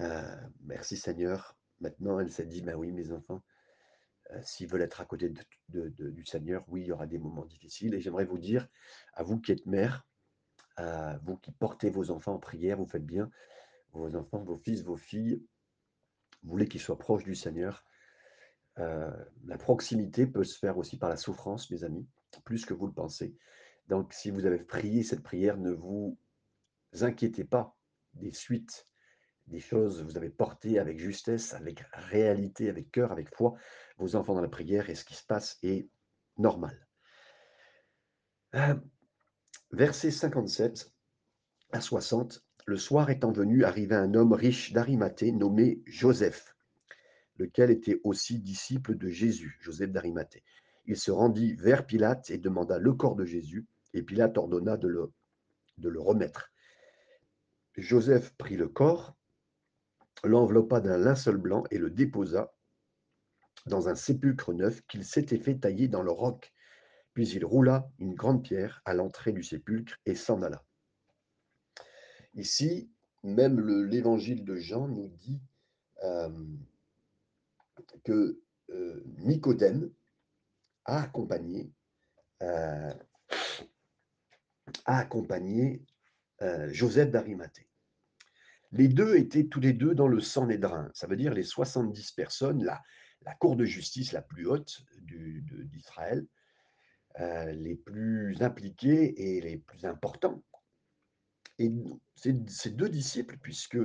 Heu, 0.00 0.22
merci 0.64 0.96
Seigneur. 0.96 1.56
Maintenant, 1.80 2.18
elle 2.20 2.32
s'est 2.32 2.46
dit: 2.46 2.62
«Ben 2.62 2.74
oui, 2.74 2.92
mes 2.92 3.12
enfants, 3.12 3.42
heu, 4.32 4.40
s'ils 4.42 4.68
veulent 4.68 4.82
être 4.82 5.00
à 5.00 5.04
côté 5.04 5.32
du 5.68 6.24
Seigneur, 6.26 6.64
oui, 6.68 6.82
il 6.82 6.86
y 6.88 6.92
aura 6.92 7.06
des 7.06 7.18
moments 7.18 7.44
difficiles» 7.46 7.94
et 7.94 8.00
j'aimerais 8.00 8.24
vous 8.24 8.38
dire, 8.38 8.68
à 9.14 9.22
vous 9.22 9.40
qui 9.40 9.52
êtes 9.52 9.66
mères, 9.66 10.06
à 10.76 11.18
vous 11.18 11.36
qui 11.36 11.52
portez 11.52 11.90
vos 11.90 12.10
enfants 12.10 12.34
en 12.34 12.38
prière, 12.38 12.78
vous 12.78 12.86
faites 12.86 13.06
bien. 13.06 13.30
Vos 13.92 14.14
enfants, 14.16 14.42
vos 14.44 14.56
fils, 14.56 14.82
vos 14.84 14.96
filles, 14.96 15.42
vous 16.42 16.50
voulez 16.50 16.68
qu'ils 16.68 16.80
soient 16.80 16.98
proches 16.98 17.24
du 17.24 17.34
Seigneur. 17.34 17.84
Heu, 18.78 19.12
la 19.44 19.58
proximité 19.58 20.26
peut 20.26 20.44
se 20.44 20.58
faire 20.58 20.78
aussi 20.78 20.98
par 20.98 21.10
la 21.10 21.16
souffrance, 21.16 21.70
mes 21.70 21.84
amis, 21.84 22.08
plus 22.44 22.64
que 22.64 22.74
vous 22.74 22.86
le 22.86 22.92
pensez. 22.92 23.36
Donc 23.88 24.12
si 24.12 24.30
vous 24.30 24.46
avez 24.46 24.58
prié 24.58 25.02
cette 25.02 25.22
prière, 25.22 25.58
ne 25.58 25.72
vous 25.72 26.18
inquiétez 27.00 27.44
pas 27.44 27.76
des 28.14 28.32
suites, 28.32 28.86
des 29.46 29.60
choses. 29.60 30.02
Vous 30.02 30.16
avez 30.16 30.30
porté 30.30 30.78
avec 30.78 30.98
justesse, 30.98 31.54
avec 31.54 31.84
réalité, 31.92 32.68
avec 32.68 32.90
cœur, 32.90 33.12
avec 33.12 33.34
foi, 33.34 33.54
vos 33.98 34.16
enfants 34.16 34.34
dans 34.34 34.40
la 34.40 34.48
prière 34.48 34.90
et 34.90 34.94
ce 34.94 35.04
qui 35.04 35.14
se 35.14 35.24
passe 35.24 35.58
est 35.62 35.88
normal. 36.38 36.86
Heu, 38.54 38.80
verset 39.72 40.10
57 40.10 40.92
à 41.72 41.80
60, 41.80 42.44
le 42.66 42.76
soir 42.76 43.10
étant 43.10 43.32
venu, 43.32 43.64
arriva 43.64 43.98
un 43.98 44.14
homme 44.14 44.32
riche 44.32 44.72
d'Arimathée 44.72 45.32
nommé 45.32 45.82
Joseph, 45.86 46.56
lequel 47.36 47.70
était 47.70 48.00
aussi 48.04 48.38
disciple 48.38 48.96
de 48.96 49.08
Jésus, 49.08 49.58
Joseph 49.60 49.90
d'Arimathée. 49.90 50.44
Il 50.86 50.96
se 50.96 51.10
rendit 51.10 51.54
vers 51.54 51.86
Pilate 51.86 52.30
et 52.30 52.38
demanda 52.38 52.78
le 52.78 52.92
corps 52.92 53.16
de 53.16 53.24
Jésus, 53.24 53.66
et 53.92 54.02
Pilate 54.02 54.38
ordonna 54.38 54.76
de 54.76 54.88
le, 54.88 55.12
de 55.78 55.88
le 55.88 56.00
remettre. 56.00 56.50
Joseph 57.76 58.34
prit 58.36 58.56
le 58.56 58.68
corps, 58.68 59.16
l'enveloppa 60.24 60.80
d'un 60.80 60.98
linceul 60.98 61.36
blanc 61.36 61.64
et 61.70 61.78
le 61.78 61.90
déposa 61.90 62.52
dans 63.66 63.88
un 63.88 63.94
sépulcre 63.94 64.52
neuf 64.52 64.82
qu'il 64.86 65.04
s'était 65.04 65.38
fait 65.38 65.56
tailler 65.56 65.88
dans 65.88 66.02
le 66.02 66.10
roc. 66.10 66.52
Puis 67.14 67.28
il 67.28 67.44
roula 67.44 67.90
une 67.98 68.14
grande 68.14 68.42
pierre 68.42 68.80
à 68.84 68.94
l'entrée 68.94 69.32
du 69.32 69.42
sépulcre 69.42 69.98
et 70.06 70.14
s'en 70.14 70.42
alla. 70.42 70.64
Ici, 72.34 72.90
même 73.22 73.60
le- 73.60 73.84
l'évangile 73.84 74.44
de 74.44 74.56
Jean 74.56 74.88
nous 74.88 75.08
dit 75.08 75.40
euh, 76.04 76.30
que 78.04 78.40
euh, 78.70 79.02
Nicodème 79.18 79.90
a 80.84 81.02
accompagné, 81.02 81.70
euh, 82.42 82.94
a 84.86 84.98
accompagné 84.98 85.84
Joseph 86.70 87.10
d'Arimathée. 87.10 87.69
Les 88.72 88.88
deux 88.88 89.16
étaient 89.16 89.46
tous 89.46 89.60
les 89.60 89.72
deux 89.72 89.94
dans 89.94 90.08
le 90.08 90.20
Sanhédrin, 90.20 90.90
ça 90.94 91.06
veut 91.06 91.16
dire 91.16 91.34
les 91.34 91.42
70 91.42 92.12
personnes, 92.12 92.64
la, 92.64 92.80
la 93.22 93.34
cour 93.34 93.56
de 93.56 93.64
justice 93.64 94.12
la 94.12 94.22
plus 94.22 94.46
haute 94.46 94.84
d'Israël, 95.02 96.26
euh, 97.18 97.52
les 97.52 97.74
plus 97.74 98.40
impliqués 98.42 99.36
et 99.36 99.40
les 99.40 99.58
plus 99.58 99.84
importants. 99.84 100.42
Et 101.58 101.70
ces 102.14 102.34
ces 102.46 102.70
deux 102.70 102.88
disciples, 102.88 103.36
puisque 103.42 103.78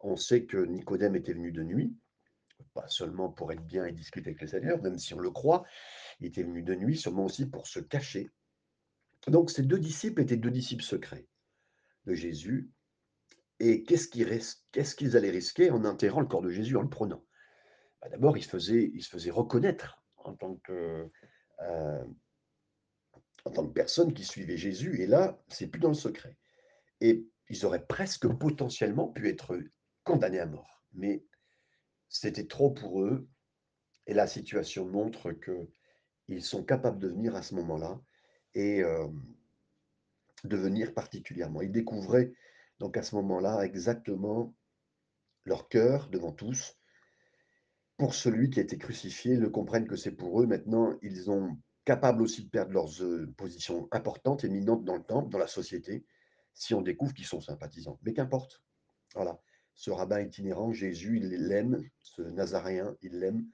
on 0.00 0.16
sait 0.16 0.44
que 0.44 0.56
Nicodème 0.56 1.16
était 1.16 1.32
venu 1.32 1.52
de 1.52 1.62
nuit, 1.62 1.96
pas 2.74 2.88
seulement 2.88 3.28
pour 3.28 3.52
être 3.52 3.64
bien 3.64 3.84
et 3.84 3.92
discuter 3.92 4.30
avec 4.30 4.40
le 4.40 4.46
Seigneur, 4.46 4.80
même 4.82 4.98
si 4.98 5.12
on 5.14 5.18
le 5.18 5.30
croit, 5.30 5.64
il 6.20 6.26
était 6.26 6.42
venu 6.42 6.62
de 6.62 6.74
nuit, 6.74 6.96
sûrement 6.96 7.24
aussi 7.24 7.46
pour 7.46 7.66
se 7.66 7.80
cacher. 7.80 8.30
Donc 9.26 9.50
ces 9.50 9.62
deux 9.62 9.78
disciples 9.78 10.22
étaient 10.22 10.36
deux 10.36 10.50
disciples 10.50 10.82
secrets 10.82 11.26
de 12.06 12.14
Jésus. 12.14 12.70
Et 13.64 13.84
qu'est-ce 13.84 14.08
qu'ils 14.96 15.16
allaient 15.16 15.30
risquer 15.30 15.70
en 15.70 15.84
enterrant 15.84 16.20
le 16.20 16.26
corps 16.26 16.42
de 16.42 16.50
Jésus, 16.50 16.76
en 16.76 16.82
le 16.82 16.88
prenant 16.88 17.24
Bah, 18.00 18.08
D'abord, 18.08 18.36
ils, 18.36 18.42
se 18.42 18.50
faisaient- 18.50 19.30
reconnaître 19.30 20.02
en 20.16 20.34
tant 20.34 20.56
que, 20.64 21.08
euh, 21.60 22.04
personne 23.72 24.14
qui 24.14 24.24
suivait 24.24 24.56
Jésus. 24.56 25.00
Et 25.00 25.06
là, 25.06 25.40
c'est 25.46 25.68
plus 25.68 25.78
dans 25.78 25.90
le 25.90 25.94
secret. 25.94 26.36
Et 27.00 27.24
ils 27.50 27.64
auraient 27.64 27.86
presque 27.86 28.26
potentiellement 28.26 29.06
pu 29.06 29.28
être 29.28 29.56
condamnés 30.02 30.40
à 30.40 30.46
mort. 30.46 30.82
Mais 30.94 31.24
c'était 32.08 32.48
trop 32.48 32.72
pour 32.72 33.04
eux. 33.04 33.28
Et 34.08 34.14
la 34.14 34.26
situation 34.26 34.88
montre 34.88 35.30
qu'ils 35.30 36.42
sont 36.42 36.64
capables 36.64 36.98
de 36.98 37.06
venir 37.06 37.36
à 37.36 37.42
ce 37.42 37.54
moment-là 37.54 38.00
et 38.54 38.82
euh, 38.82 39.06
de 40.42 40.56
venir 40.56 40.94
particulièrement. 40.94 41.62
Ils 41.62 41.70
découvraient 41.70 42.32
donc 42.78 42.96
à 42.96 43.02
ce 43.02 43.14
moment-là 43.16 43.62
exactement 43.62 44.54
leur 45.44 45.68
cœur 45.68 46.08
devant 46.08 46.32
tous. 46.32 46.76
Pour 47.96 48.14
celui 48.14 48.50
qui 48.50 48.58
a 48.58 48.62
été 48.62 48.78
crucifié, 48.78 49.36
ne 49.36 49.46
comprennent 49.46 49.86
que 49.86 49.96
c'est 49.96 50.12
pour 50.12 50.40
eux. 50.40 50.46
Maintenant, 50.46 50.96
ils 51.02 51.22
sont 51.22 51.56
capables 51.84 52.22
aussi 52.22 52.44
de 52.44 52.50
perdre 52.50 52.72
leurs 52.72 53.02
euh, 53.02 53.32
positions 53.36 53.88
importantes, 53.92 54.44
éminentes 54.44 54.84
dans 54.84 54.96
le 54.96 55.02
temple, 55.02 55.30
dans 55.30 55.38
la 55.38 55.46
société, 55.46 56.04
si 56.54 56.74
on 56.74 56.82
découvre 56.82 57.12
qu'ils 57.14 57.26
sont 57.26 57.40
sympathisants. 57.40 57.98
Mais 58.02 58.12
qu'importe. 58.12 58.62
Voilà. 59.14 59.38
Ce 59.74 59.90
rabbin 59.90 60.20
itinérant, 60.20 60.72
Jésus, 60.72 61.18
il 61.18 61.48
l'aime. 61.48 61.82
Ce 62.02 62.22
Nazaréen, 62.22 62.96
il 63.02 63.18
l'aime. 63.18 63.46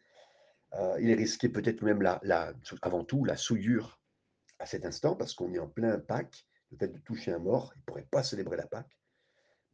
Euh, 0.75 0.99
il 1.01 1.11
est 1.11 1.15
risqué 1.15 1.49
peut-être 1.49 1.83
même, 1.83 2.03
la, 2.03 2.21
avant 2.83 3.05
tout, 3.05 3.25
la 3.25 3.37
souillure 3.37 4.01
à 4.59 4.67
cet 4.67 4.85
instant, 4.85 5.17
parce 5.17 5.35
qu'on 5.35 5.53
est 5.55 5.59
en 5.59 5.69
plein 5.69 5.99
Pâques. 5.99 6.47
Le 6.71 6.77
fait 6.77 6.89
de 6.89 6.99
toucher 6.99 7.33
un 7.33 7.39
mort, 7.39 7.73
ils 7.75 7.79
ne 7.79 7.85
pourraient 7.85 8.09
pas 8.11 8.23
célébrer 8.23 8.57
la 8.57 8.67
Pâques. 8.67 8.98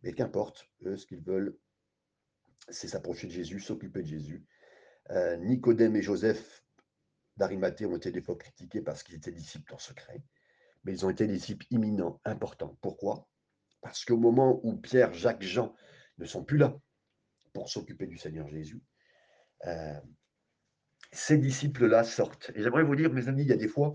Mais 0.05 0.13
qu'importe, 0.13 0.69
eux, 0.85 0.99
ce 0.99 1.07
qu'ils 1.07 1.23
veulent, 1.23 1.57
c'est 2.69 2.89
s'approcher 2.89 3.27
de 3.27 3.33
Jésus, 3.33 3.59
s'occuper 3.59 4.03
de 4.03 4.07
Jésus. 4.07 4.45
Euh, 5.11 5.37
Nicodème 5.39 5.97
et 5.97 6.03
Joseph 6.03 6.63
d'Arimathée 7.39 7.87
ont 7.87 7.97
été 7.97 8.13
des 8.13 8.21
fois 8.21 8.37
critiqués 8.37 8.83
parce 8.83 9.03
qu'ils 9.03 9.15
étaient 9.15 9.33
disciples 9.33 9.73
en 9.73 9.79
secret, 9.79 10.23
mais 10.85 10.93
ils 10.93 11.07
ont 11.07 11.11
été 11.11 11.27
disciples 11.27 11.65
imminents, 11.71 12.21
importants. 12.27 12.77
Pourquoi? 12.83 13.27
Parce 13.81 14.05
qu'au 14.05 14.19
moment 14.19 14.61
où 14.63 14.77
Pierre, 14.77 15.15
Jacques, 15.15 15.43
Jean 15.43 15.75
ne 16.19 16.27
sont 16.27 16.45
plus 16.45 16.59
là 16.59 16.79
pour 17.55 17.71
s'occuper 17.71 18.07
du 18.07 18.19
Seigneur 18.19 18.47
Jésus, 18.49 18.83
euh, 19.65 20.01
ces 21.13 21.39
disciples-là 21.39 22.05
sortent. 22.05 22.51
Et 22.55 22.63
j'aimerais 22.63 22.85
vous 22.85 22.95
dire, 22.95 23.11
mes 23.11 23.29
amis, 23.29 23.43
il 23.43 23.49
y 23.49 23.53
a 23.53 23.57
des 23.57 23.69
fois, 23.69 23.95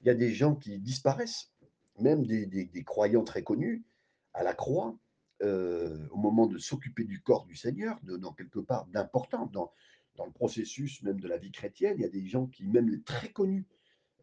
il 0.00 0.06
y 0.06 0.10
a 0.10 0.14
des 0.14 0.32
gens 0.32 0.54
qui 0.54 0.78
disparaissent, 0.78 1.52
même 1.98 2.24
des, 2.24 2.46
des 2.46 2.84
croyants 2.84 3.24
très 3.24 3.42
connus, 3.42 3.84
à 4.32 4.42
la 4.42 4.54
croix, 4.54 4.98
euh, 5.44 6.08
au 6.10 6.16
moment 6.16 6.46
de 6.46 6.58
s'occuper 6.58 7.04
du 7.04 7.20
corps 7.20 7.44
du 7.46 7.54
Seigneur, 7.54 8.00
dans 8.02 8.32
quelque 8.32 8.58
part 8.58 8.86
d'important, 8.86 9.46
dans, 9.52 9.72
dans 10.16 10.26
le 10.26 10.32
processus 10.32 11.02
même 11.02 11.20
de 11.20 11.28
la 11.28 11.38
vie 11.38 11.52
chrétienne, 11.52 11.96
il 11.98 12.02
y 12.02 12.06
a 12.06 12.10
des 12.10 12.26
gens 12.26 12.46
qui, 12.46 12.66
même 12.66 13.02
très 13.02 13.28
connus, 13.28 13.66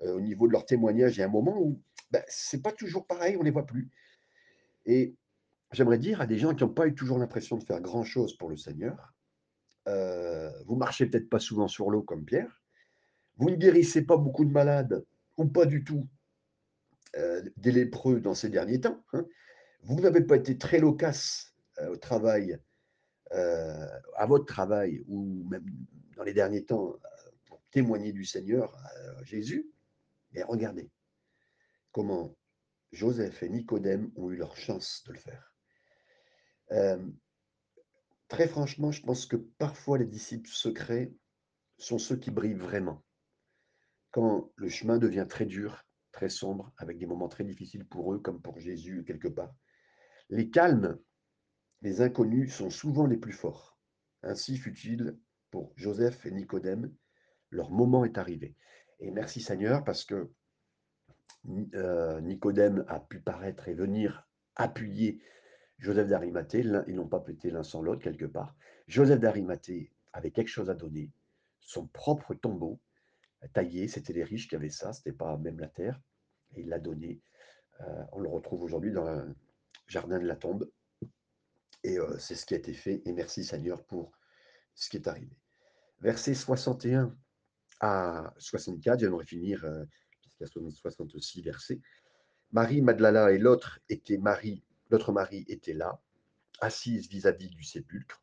euh, 0.01 0.15
au 0.15 0.21
niveau 0.21 0.47
de 0.47 0.53
leur 0.53 0.65
témoignage, 0.65 1.17
il 1.17 1.19
y 1.19 1.23
a 1.23 1.27
un 1.27 1.29
moment 1.29 1.57
où 1.59 1.79
ben, 2.11 2.23
c'est 2.27 2.61
pas 2.61 2.71
toujours 2.71 3.05
pareil, 3.05 3.37
on 3.37 3.43
les 3.43 3.51
voit 3.51 3.65
plus. 3.65 3.89
Et 4.85 5.15
j'aimerais 5.71 5.99
dire 5.99 6.21
à 6.21 6.27
des 6.27 6.37
gens 6.37 6.55
qui 6.55 6.63
n'ont 6.63 6.73
pas 6.73 6.87
eu 6.87 6.95
toujours 6.95 7.17
l'impression 7.17 7.57
de 7.57 7.63
faire 7.63 7.81
grand-chose 7.81 8.35
pour 8.37 8.49
le 8.49 8.57
Seigneur, 8.57 9.13
euh, 9.87 10.51
vous 10.65 10.75
marchez 10.75 11.05
peut-être 11.05 11.29
pas 11.29 11.39
souvent 11.39 11.67
sur 11.67 11.89
l'eau 11.89 12.01
comme 12.01 12.25
Pierre, 12.25 12.61
vous 13.37 13.49
ne 13.49 13.55
guérissez 13.55 14.03
pas 14.03 14.17
beaucoup 14.17 14.45
de 14.45 14.51
malades, 14.51 15.05
ou 15.37 15.45
pas 15.45 15.65
du 15.65 15.83
tout, 15.83 16.07
euh, 17.17 17.41
des 17.57 17.71
lépreux 17.71 18.19
dans 18.19 18.33
ces 18.33 18.49
derniers 18.49 18.81
temps. 18.81 19.03
Hein. 19.13 19.25
Vous 19.83 19.99
n'avez 19.99 20.21
pas 20.21 20.37
été 20.37 20.57
très 20.57 20.79
loquace 20.79 21.53
euh, 21.79 21.93
au 21.93 21.97
travail, 21.97 22.59
euh, 23.31 23.87
à 24.15 24.25
votre 24.25 24.45
travail, 24.45 25.03
ou 25.07 25.43
même 25.49 25.65
dans 26.15 26.23
les 26.23 26.33
derniers 26.33 26.65
temps, 26.65 26.95
témoigner 27.71 28.11
du 28.11 28.25
Seigneur 28.25 28.75
à 28.75 29.23
Jésus. 29.23 29.71
Et 30.33 30.43
regardez 30.43 30.89
comment 31.91 32.35
Joseph 32.91 33.41
et 33.43 33.49
Nicodème 33.49 34.11
ont 34.15 34.29
eu 34.31 34.35
leur 34.35 34.55
chance 34.57 35.03
de 35.07 35.13
le 35.13 35.19
faire. 35.19 35.53
Euh, 36.71 37.05
très 38.27 38.47
franchement, 38.47 38.91
je 38.91 39.01
pense 39.01 39.25
que 39.25 39.35
parfois 39.35 39.97
les 39.97 40.05
disciples 40.05 40.49
secrets 40.49 41.13
sont 41.77 41.97
ceux 41.97 42.17
qui 42.17 42.31
brillent 42.31 42.53
vraiment. 42.53 43.03
Quand 44.11 44.51
le 44.55 44.69
chemin 44.69 44.97
devient 44.97 45.25
très 45.27 45.45
dur, 45.45 45.85
très 46.11 46.29
sombre, 46.29 46.71
avec 46.77 46.97
des 46.97 47.05
moments 47.05 47.29
très 47.29 47.45
difficiles 47.45 47.85
pour 47.85 48.13
eux, 48.13 48.19
comme 48.19 48.41
pour 48.41 48.59
Jésus 48.59 49.03
quelque 49.05 49.29
part, 49.29 49.53
les 50.31 50.49
calmes, 50.49 50.97
les 51.81 52.01
inconnus 52.01 52.55
sont 52.55 52.69
souvent 52.69 53.05
les 53.05 53.17
plus 53.17 53.33
forts. 53.33 53.77
Ainsi 54.23 54.57
fut-il 54.57 55.17
pour 55.51 55.73
Joseph 55.75 56.25
et 56.25 56.31
Nicodème. 56.31 56.93
Leur 57.49 57.69
moment 57.69 58.05
est 58.05 58.17
arrivé. 58.17 58.55
Et 58.99 59.11
merci 59.11 59.41
Seigneur 59.41 59.83
parce 59.83 60.05
que 60.05 60.31
euh, 61.75 62.21
Nicodème 62.21 62.85
a 62.87 62.99
pu 63.01 63.19
paraître 63.19 63.67
et 63.67 63.73
venir 63.73 64.27
appuyer 64.55 65.21
Joseph 65.79 66.07
d'Arimathée. 66.07 66.63
Ils 66.87 66.95
n'ont 66.95 67.07
pas 67.07 67.19
pété 67.19 67.51
l'un 67.51 67.63
sans 67.63 67.81
l'autre 67.81 68.01
quelque 68.01 68.25
part. 68.25 68.55
Joseph 68.87 69.19
d'Arimathée 69.19 69.91
avait 70.13 70.31
quelque 70.31 70.47
chose 70.47 70.69
à 70.69 70.75
donner, 70.75 71.11
son 71.59 71.87
propre 71.87 72.33
tombeau 72.35 72.79
taillé. 73.53 73.89
C'était 73.89 74.13
les 74.13 74.23
riches 74.23 74.47
qui 74.47 74.55
avaient 74.55 74.69
ça, 74.69 74.93
c'était 74.93 75.11
pas 75.11 75.35
même 75.37 75.59
la 75.59 75.67
terre. 75.67 75.99
Et 76.55 76.61
il 76.61 76.69
l'a 76.69 76.79
donné. 76.79 77.19
Euh, 77.81 78.03
on 78.13 78.19
le 78.19 78.29
retrouve 78.29 78.61
aujourd'hui 78.63 78.91
dans 78.91 79.03
le 79.03 79.35
jardin 79.91 80.19
de 80.19 80.25
la 80.25 80.35
tombe. 80.35 80.69
Et 81.83 81.99
euh, 81.99 82.17
c'est 82.19 82.35
ce 82.35 82.45
qui 82.45 82.53
a 82.53 82.57
été 82.57 82.73
fait. 82.73 83.01
Et 83.05 83.13
merci 83.13 83.43
Seigneur 83.43 83.83
pour 83.85 84.11
ce 84.75 84.89
qui 84.89 84.97
est 84.97 85.07
arrivé. 85.07 85.37
Verset 85.99 86.33
61 86.33 87.15
à 87.79 88.33
64, 88.37 88.99
j'aimerais 88.99 89.25
finir 89.25 89.65
a 90.43 90.47
66 90.47 91.41
versets. 91.41 91.81
Marie 92.51 92.81
Madlala 92.81 93.31
et 93.31 93.37
l'autre 93.37 93.79
était 93.89 94.17
Marie, 94.17 94.63
l'autre 94.89 95.11
Marie 95.11 95.45
était 95.47 95.73
là, 95.73 96.01
assise 96.59 97.07
vis-à-vis 97.09 97.49
du 97.49 97.63
sépulcre. 97.63 98.21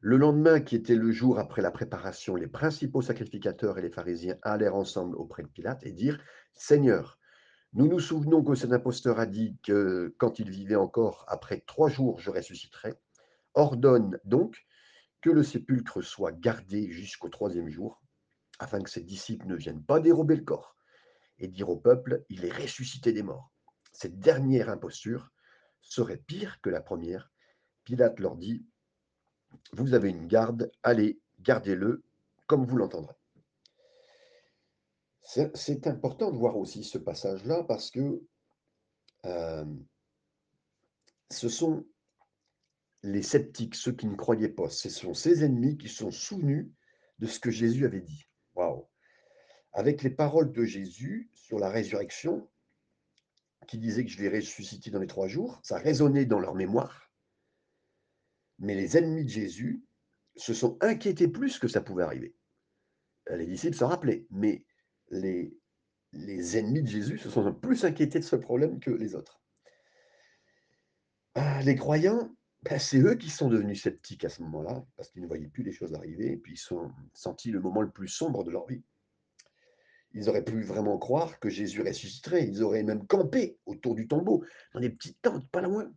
Le 0.00 0.18
lendemain, 0.18 0.60
qui 0.60 0.76
était 0.76 0.96
le 0.96 1.12
jour 1.12 1.38
après 1.38 1.62
la 1.62 1.70
préparation, 1.70 2.36
les 2.36 2.46
principaux 2.46 3.00
sacrificateurs 3.00 3.78
et 3.78 3.82
les 3.82 3.90
pharisiens 3.90 4.36
allèrent 4.42 4.74
ensemble 4.74 5.16
auprès 5.16 5.42
de 5.42 5.48
Pilate 5.48 5.84
et 5.86 5.92
dirent 5.92 6.22
Seigneur, 6.52 7.18
nous 7.74 7.88
nous 7.88 7.98
souvenons 7.98 8.44
que 8.44 8.54
cet 8.54 8.72
imposteur 8.72 9.18
a 9.18 9.26
dit 9.26 9.58
que 9.64 10.14
quand 10.18 10.38
il 10.38 10.48
vivait 10.48 10.76
encore, 10.76 11.24
après 11.26 11.60
trois 11.66 11.88
jours, 11.88 12.20
je 12.20 12.30
ressusciterai. 12.30 12.94
Ordonne 13.54 14.20
donc 14.24 14.64
que 15.20 15.30
le 15.30 15.42
sépulcre 15.42 16.00
soit 16.00 16.30
gardé 16.30 16.92
jusqu'au 16.92 17.28
troisième 17.28 17.68
jour, 17.68 18.00
afin 18.60 18.80
que 18.80 18.90
ses 18.90 19.02
disciples 19.02 19.48
ne 19.48 19.56
viennent 19.56 19.82
pas 19.82 19.98
dérober 19.98 20.36
le 20.36 20.44
corps 20.44 20.76
et 21.38 21.48
dire 21.48 21.68
au 21.68 21.76
peuple, 21.76 22.24
il 22.28 22.44
est 22.44 22.52
ressuscité 22.52 23.12
des 23.12 23.24
morts. 23.24 23.52
Cette 23.92 24.20
dernière 24.20 24.70
imposture 24.70 25.32
serait 25.82 26.22
pire 26.26 26.60
que 26.60 26.70
la 26.70 26.80
première. 26.80 27.32
Pilate 27.82 28.20
leur 28.20 28.36
dit, 28.36 28.64
vous 29.72 29.94
avez 29.94 30.10
une 30.10 30.28
garde, 30.28 30.70
allez, 30.84 31.20
gardez-le 31.40 32.04
comme 32.46 32.64
vous 32.64 32.76
l'entendrez. 32.76 33.16
C'est 35.24 35.86
important 35.86 36.30
de 36.30 36.36
voir 36.36 36.56
aussi 36.56 36.84
ce 36.84 36.98
passage-là 36.98 37.64
parce 37.64 37.90
que 37.90 38.22
euh, 39.24 39.64
ce 41.30 41.48
sont 41.48 41.86
les 43.02 43.22
sceptiques, 43.22 43.74
ceux 43.74 43.92
qui 43.92 44.06
ne 44.06 44.16
croyaient 44.16 44.48
pas, 44.48 44.68
ce 44.68 44.90
sont 44.90 45.14
ces 45.14 45.44
ennemis 45.44 45.78
qui 45.78 45.88
sont 45.88 46.10
souvenus 46.10 46.70
de 47.18 47.26
ce 47.26 47.40
que 47.40 47.50
Jésus 47.50 47.86
avait 47.86 48.00
dit. 48.00 48.26
Waouh 48.54 48.86
Avec 49.72 50.02
les 50.02 50.10
paroles 50.10 50.52
de 50.52 50.64
Jésus 50.64 51.30
sur 51.32 51.58
la 51.58 51.70
résurrection, 51.70 52.48
qui 53.66 53.78
disait 53.78 54.04
que 54.04 54.10
je 54.10 54.18
vais 54.18 54.28
ressusciter 54.28 54.90
dans 54.90 55.00
les 55.00 55.06
trois 55.06 55.28
jours, 55.28 55.58
ça 55.62 55.78
résonnait 55.78 56.26
dans 56.26 56.38
leur 56.38 56.54
mémoire. 56.54 57.10
Mais 58.58 58.74
les 58.74 58.96
ennemis 58.96 59.24
de 59.24 59.30
Jésus 59.30 59.82
se 60.36 60.52
sont 60.52 60.76
inquiétés 60.80 61.28
plus 61.28 61.58
que 61.58 61.68
ça 61.68 61.80
pouvait 61.80 62.04
arriver. 62.04 62.34
Les 63.30 63.46
disciples 63.46 63.76
s'en 63.76 63.88
rappelaient, 63.88 64.26
mais 64.30 64.64
les, 65.10 65.52
ennemis 66.56 66.82
de 66.82 66.88
Jésus 66.88 67.18
se 67.18 67.30
sont 67.30 67.52
plus 67.54 67.84
inquiétés 67.84 68.18
de 68.18 68.24
ce 68.24 68.36
problème 68.36 68.80
que 68.80 68.90
les 68.90 69.14
autres. 69.14 69.40
Ah, 71.34 71.60
les 71.62 71.74
croyants, 71.74 72.34
ben, 72.62 72.78
c'est 72.78 73.00
eux 73.00 73.16
qui 73.16 73.30
sont 73.30 73.48
devenus 73.48 73.82
sceptiques 73.82 74.24
à 74.24 74.28
ce 74.28 74.42
moment-là, 74.42 74.84
parce 74.96 75.10
qu'ils 75.10 75.22
ne 75.22 75.26
voyaient 75.26 75.48
plus 75.48 75.64
les 75.64 75.72
choses 75.72 75.94
arriver, 75.94 76.32
et 76.32 76.36
puis 76.36 76.54
ils 76.54 76.58
sont 76.58 76.90
sentis 77.12 77.50
le 77.50 77.60
moment 77.60 77.82
le 77.82 77.90
plus 77.90 78.08
sombre 78.08 78.44
de 78.44 78.50
leur 78.50 78.66
vie. 78.66 78.82
Ils 80.12 80.28
auraient 80.28 80.44
pu 80.44 80.62
vraiment 80.62 80.96
croire 80.96 81.40
que 81.40 81.50
Jésus 81.50 81.82
ressusciterait, 81.82 82.46
ils 82.46 82.62
auraient 82.62 82.84
même 82.84 83.06
campé 83.06 83.58
autour 83.66 83.96
du 83.96 84.06
tombeau, 84.06 84.44
dans 84.72 84.80
des 84.80 84.90
petites 84.90 85.20
tentes, 85.20 85.48
pas 85.50 85.60
loin. 85.60 85.92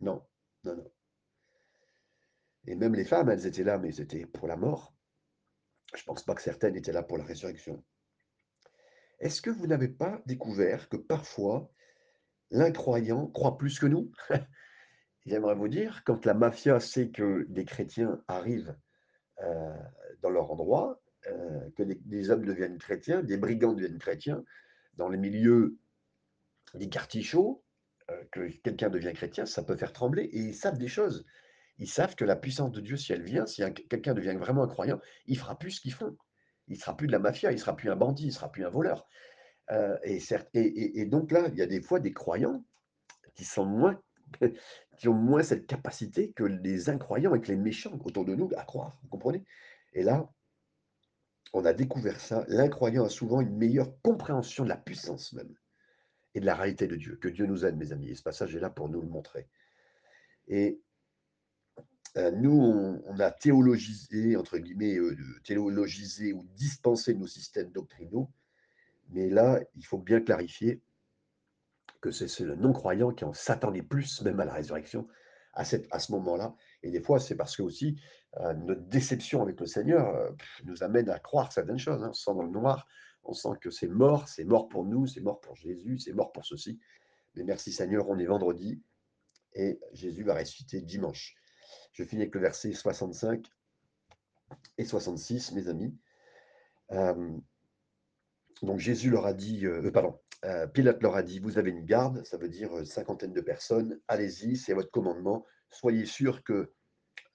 Non, 0.00 0.22
non, 0.62 0.76
non. 0.76 0.90
Et 2.66 2.76
même 2.76 2.94
les 2.94 3.04
femmes, 3.04 3.30
elles 3.30 3.46
étaient 3.46 3.64
là, 3.64 3.78
mais 3.78 3.92
c'était 3.92 4.26
pour 4.26 4.46
la 4.46 4.56
mort. 4.56 4.94
Je 5.94 6.02
ne 6.02 6.04
pense 6.04 6.22
pas 6.22 6.34
que 6.34 6.42
certaines 6.42 6.76
étaient 6.76 6.92
là 6.92 7.02
pour 7.02 7.18
la 7.18 7.24
résurrection. 7.24 7.82
Est-ce 9.20 9.42
que 9.42 9.50
vous 9.50 9.66
n'avez 9.66 9.88
pas 9.88 10.22
découvert 10.26 10.88
que 10.88 10.96
parfois, 10.96 11.70
l'incroyant 12.50 13.26
croit 13.26 13.58
plus 13.58 13.78
que 13.78 13.86
nous? 13.86 14.12
J'aimerais 15.26 15.54
vous 15.54 15.68
dire, 15.68 16.02
quand 16.04 16.24
la 16.24 16.34
mafia 16.34 16.80
sait 16.80 17.10
que 17.10 17.44
des 17.48 17.64
chrétiens 17.64 18.22
arrivent 18.28 18.76
euh, 19.42 19.76
dans 20.22 20.30
leur 20.30 20.50
endroit, 20.50 21.02
euh, 21.26 21.70
que 21.76 21.82
des, 21.82 22.30
hommes 22.30 22.44
deviennent 22.44 22.78
chrétiens, 22.78 23.22
des 23.22 23.36
brigands 23.36 23.72
deviennent 23.72 23.98
chrétiens, 23.98 24.42
dans 24.94 25.08
les 25.08 25.18
milieux 25.18 25.76
des 26.74 26.88
quartiers 26.88 27.22
chauds, 27.22 27.64
euh, 28.10 28.24
que 28.30 28.48
quelqu'un 28.62 28.88
devient 28.88 29.12
chrétien, 29.12 29.46
ça 29.46 29.62
peut 29.62 29.76
faire 29.76 29.92
trembler, 29.92 30.24
et 30.24 30.38
ils 30.38 30.54
savent 30.54 30.78
des 30.78 30.88
choses. 30.88 31.26
Ils 31.78 31.90
savent 31.90 32.14
que 32.14 32.24
la 32.24 32.36
puissance 32.36 32.72
de 32.72 32.80
Dieu, 32.80 32.96
si 32.96 33.12
elle 33.12 33.22
vient, 33.22 33.46
si 33.46 33.62
quelqu'un 33.88 34.14
devient 34.14 34.36
vraiment 34.38 34.62
un 34.62 34.68
croyant, 34.68 35.00
il 35.26 35.38
fera 35.38 35.58
plus 35.58 35.72
ce 35.72 35.80
qu'ils 35.80 35.92
font. 35.92 36.16
Il 36.68 36.74
ne 36.74 36.78
sera 36.78 36.96
plus 36.96 37.06
de 37.06 37.12
la 37.12 37.18
mafia, 37.18 37.50
il 37.50 37.54
ne 37.54 37.60
sera 37.60 37.76
plus 37.76 37.90
un 37.90 37.96
bandit, 37.96 38.24
il 38.24 38.28
ne 38.28 38.32
sera 38.32 38.50
plus 38.50 38.64
un 38.64 38.70
voleur. 38.70 39.06
et, 40.04 40.18
et, 40.54 41.00
et, 41.00 41.04
donc 41.06 41.32
là, 41.32 41.48
il 41.48 41.58
y 41.58 41.62
a 41.62 41.66
des 41.66 41.80
fois 41.80 42.00
des 42.00 42.12
croyants 42.12 42.64
qui 43.34 43.44
sont 43.44 43.66
moins 43.66 44.00
qui 44.98 45.08
ont 45.08 45.14
moins 45.14 45.42
cette 45.42 45.66
capacité 45.66 46.32
que 46.32 46.44
les 46.44 46.90
incroyants 46.90 47.34
et 47.34 47.40
que 47.40 47.48
les 47.48 47.56
méchants 47.56 47.98
autour 48.04 48.24
de 48.24 48.34
nous 48.34 48.50
à 48.56 48.64
croire. 48.64 48.98
Vous 49.02 49.08
comprenez? 49.08 49.44
Et 49.94 50.02
là, 50.02 50.28
on 51.52 51.64
a 51.64 51.72
découvert 51.72 52.20
ça. 52.20 52.44
L'incroyant 52.48 53.04
a 53.04 53.08
souvent 53.08 53.40
une 53.40 53.56
meilleure 53.56 53.92
compréhension 54.02 54.64
de 54.64 54.68
la 54.68 54.76
puissance 54.76 55.32
même 55.32 55.54
et 56.34 56.40
de 56.40 56.46
la 56.46 56.54
réalité 56.54 56.86
de 56.86 56.96
Dieu. 56.96 57.16
Que 57.16 57.28
Dieu 57.28 57.46
nous 57.46 57.64
aide, 57.64 57.76
mes 57.76 57.92
amis. 57.92 58.10
Et 58.10 58.14
ce 58.14 58.22
passage 58.22 58.54
est 58.54 58.60
là 58.60 58.70
pour 58.70 58.88
nous 58.88 59.00
le 59.00 59.08
montrer. 59.08 59.48
Et 60.48 60.80
euh, 60.80 60.87
nous, 62.16 63.00
on, 63.06 63.18
a 63.20 63.30
théologisé, 63.30 64.36
entre 64.36 64.58
guillemets, 64.58 64.96
euh, 64.96 65.16
théologisé 65.44 66.32
ou 66.32 66.44
dispensé 66.54 67.14
nos 67.14 67.26
systèmes 67.26 67.70
doctrinaux. 67.70 68.30
Mais 69.10 69.28
là, 69.28 69.60
il 69.76 69.84
faut 69.84 69.98
bien 69.98 70.20
clarifier 70.20 70.82
que 72.00 72.10
c'est 72.10 72.40
le 72.40 72.56
non-croyant 72.56 73.12
qui 73.12 73.24
en 73.24 73.32
s'attendait 73.32 73.82
plus 73.82 74.22
même 74.22 74.38
à 74.40 74.44
la 74.44 74.52
résurrection 74.52 75.08
à, 75.54 75.64
ce 75.64 76.12
moment-là. 76.12 76.54
Et 76.82 76.90
des 76.90 77.00
fois, 77.00 77.18
c'est 77.18 77.34
parce 77.34 77.56
que 77.56 77.62
aussi 77.62 78.00
euh, 78.40 78.54
notre 78.54 78.82
déception 78.82 79.42
avec 79.42 79.58
le 79.58 79.66
Seigneur 79.66 80.14
euh, 80.14 80.30
nous 80.64 80.82
amène 80.84 81.10
à 81.10 81.18
croire 81.18 81.52
certaines 81.52 81.78
choses. 81.78 82.02
Hein. 82.02 82.10
On 82.10 82.12
se 82.12 82.22
sent 82.22 82.34
dans 82.34 82.44
le 82.44 82.50
noir, 82.50 82.86
on 83.24 83.32
sent 83.32 83.48
que 83.60 83.70
c'est 83.70 83.88
mort, 83.88 84.28
c'est 84.28 84.44
mort 84.44 84.68
pour 84.68 84.84
nous, 84.84 85.06
c'est 85.06 85.20
mort 85.20 85.40
pour 85.40 85.56
Jésus, 85.56 85.98
c'est 85.98 86.12
mort 86.12 86.30
pour 86.30 86.44
ceci. 86.44 86.78
Mais 87.34 87.42
merci 87.42 87.72
Seigneur, 87.72 88.08
on 88.08 88.18
est 88.18 88.26
vendredi 88.26 88.80
et 89.54 89.80
Jésus 89.92 90.22
va 90.22 90.34
ressusciter 90.34 90.80
dimanche. 90.80 91.37
Je 91.98 92.04
finis 92.04 92.22
avec 92.22 92.34
le 92.36 92.40
verset 92.40 92.72
65 92.72 93.44
et 94.78 94.84
66, 94.84 95.50
mes 95.50 95.66
amis. 95.66 95.98
Euh, 96.92 97.36
donc 98.62 98.78
Jésus 98.78 99.10
leur 99.10 99.26
a 99.26 99.32
dit, 99.32 99.66
pardon, 99.92 100.16
euh, 100.44 100.68
Pilate 100.68 101.02
leur 101.02 101.16
a 101.16 101.24
dit, 101.24 101.40
vous 101.40 101.58
avez 101.58 101.70
une 101.70 101.84
garde, 101.84 102.24
ça 102.24 102.36
veut 102.36 102.48
dire 102.48 102.86
cinquantaine 102.86 103.32
de 103.32 103.40
personnes, 103.40 103.98
allez-y, 104.06 104.56
c'est 104.56 104.74
votre 104.74 104.92
commandement, 104.92 105.44
soyez 105.70 106.06
sûr 106.06 106.44
que, 106.44 106.72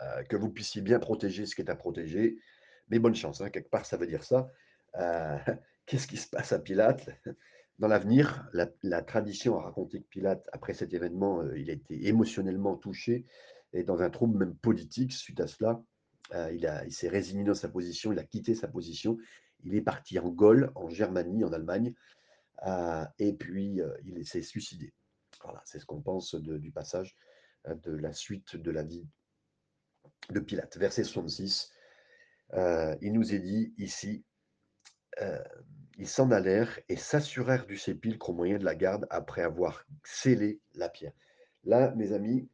euh, 0.01 0.23
vous 0.31 0.49
puissiez 0.49 0.81
bien 0.81 0.97
protéger 0.97 1.45
ce 1.45 1.55
qui 1.55 1.61
est 1.61 1.69
à 1.69 1.75
protéger. 1.75 2.37
Mais 2.87 2.99
bonne 2.99 3.15
chance, 3.15 3.41
hein, 3.41 3.49
quelque 3.49 3.69
part 3.69 3.85
ça 3.85 3.97
veut 3.97 4.07
dire 4.07 4.23
ça. 4.23 4.49
Euh, 4.95 5.37
qu'est-ce 5.85 6.07
qui 6.07 6.15
se 6.15 6.29
passe 6.29 6.53
à 6.53 6.59
Pilate? 6.59 7.09
Dans 7.79 7.89
l'avenir, 7.89 8.47
la, 8.53 9.01
tradition 9.01 9.59
a 9.59 9.63
raconté 9.63 9.99
que 9.99 10.07
Pilate, 10.07 10.47
après 10.53 10.73
cet 10.73 10.93
événement, 10.93 11.43
il 11.51 11.69
a 11.69 11.73
été 11.73 12.07
émotionnellement 12.07 12.77
touché 12.77 13.25
et 13.73 13.83
dans 13.83 14.01
un 14.01 14.09
trouble 14.09 14.37
même 14.37 14.55
politique 14.55 15.13
suite 15.13 15.39
à 15.39 15.47
cela. 15.47 15.81
il, 16.51 16.69
il 16.85 16.93
s'est 16.93 17.09
résigné 17.09 17.43
dans 17.43 17.53
sa 17.53 17.69
position, 17.69 18.11
il 18.11 18.19
a 18.19 18.23
quitté 18.23 18.55
sa 18.55 18.67
position, 18.67 19.17
il 19.63 19.75
est 19.75 19.81
parti 19.81 20.19
en 20.19 20.29
Gaule, 20.29 20.71
en 20.75 20.89
Germanie, 20.89 21.43
en 21.43 21.53
Allemagne, 21.53 21.93
euh, 22.65 23.05
et 23.19 23.33
puis, 23.33 23.81
euh, 23.81 23.95
il 24.05 24.25
s'est 24.25 24.41
suicidé. 24.41 24.93
Voilà, 25.43 25.61
c'est 25.65 25.79
ce 25.79 25.85
qu'on 25.85 26.01
pense 26.01 26.35
du 26.35 26.71
passage 26.71 27.15
euh, 27.67 27.75
de 27.75 27.91
la 27.91 28.13
suite 28.13 28.55
de 28.55 28.71
la 28.71 28.83
vie 28.83 29.05
de 30.29 30.39
Pilate. 30.39 30.77
Verset 30.77 31.03
66. 31.03 31.71
Heu, 32.53 32.97
il 33.01 33.13
nous 33.13 33.33
est 33.33 33.39
dit 33.39 33.73
ici, 33.77 34.23
ils 35.97 36.07
s'en 36.07 36.31
allèrent 36.31 36.79
et 36.89 36.95
s'assurèrent 36.95 37.67
du 37.67 37.77
sépulcre 37.77 38.31
au 38.31 38.33
moyen 38.33 38.57
de 38.57 38.65
la 38.65 38.75
garde 38.75 39.05
après 39.09 39.43
avoir 39.43 39.85
scellé 40.03 40.59
la 40.73 40.89
pierre. 40.89 41.13
Là, 41.63 41.93
mes 41.95 42.13
amis, 42.13 42.49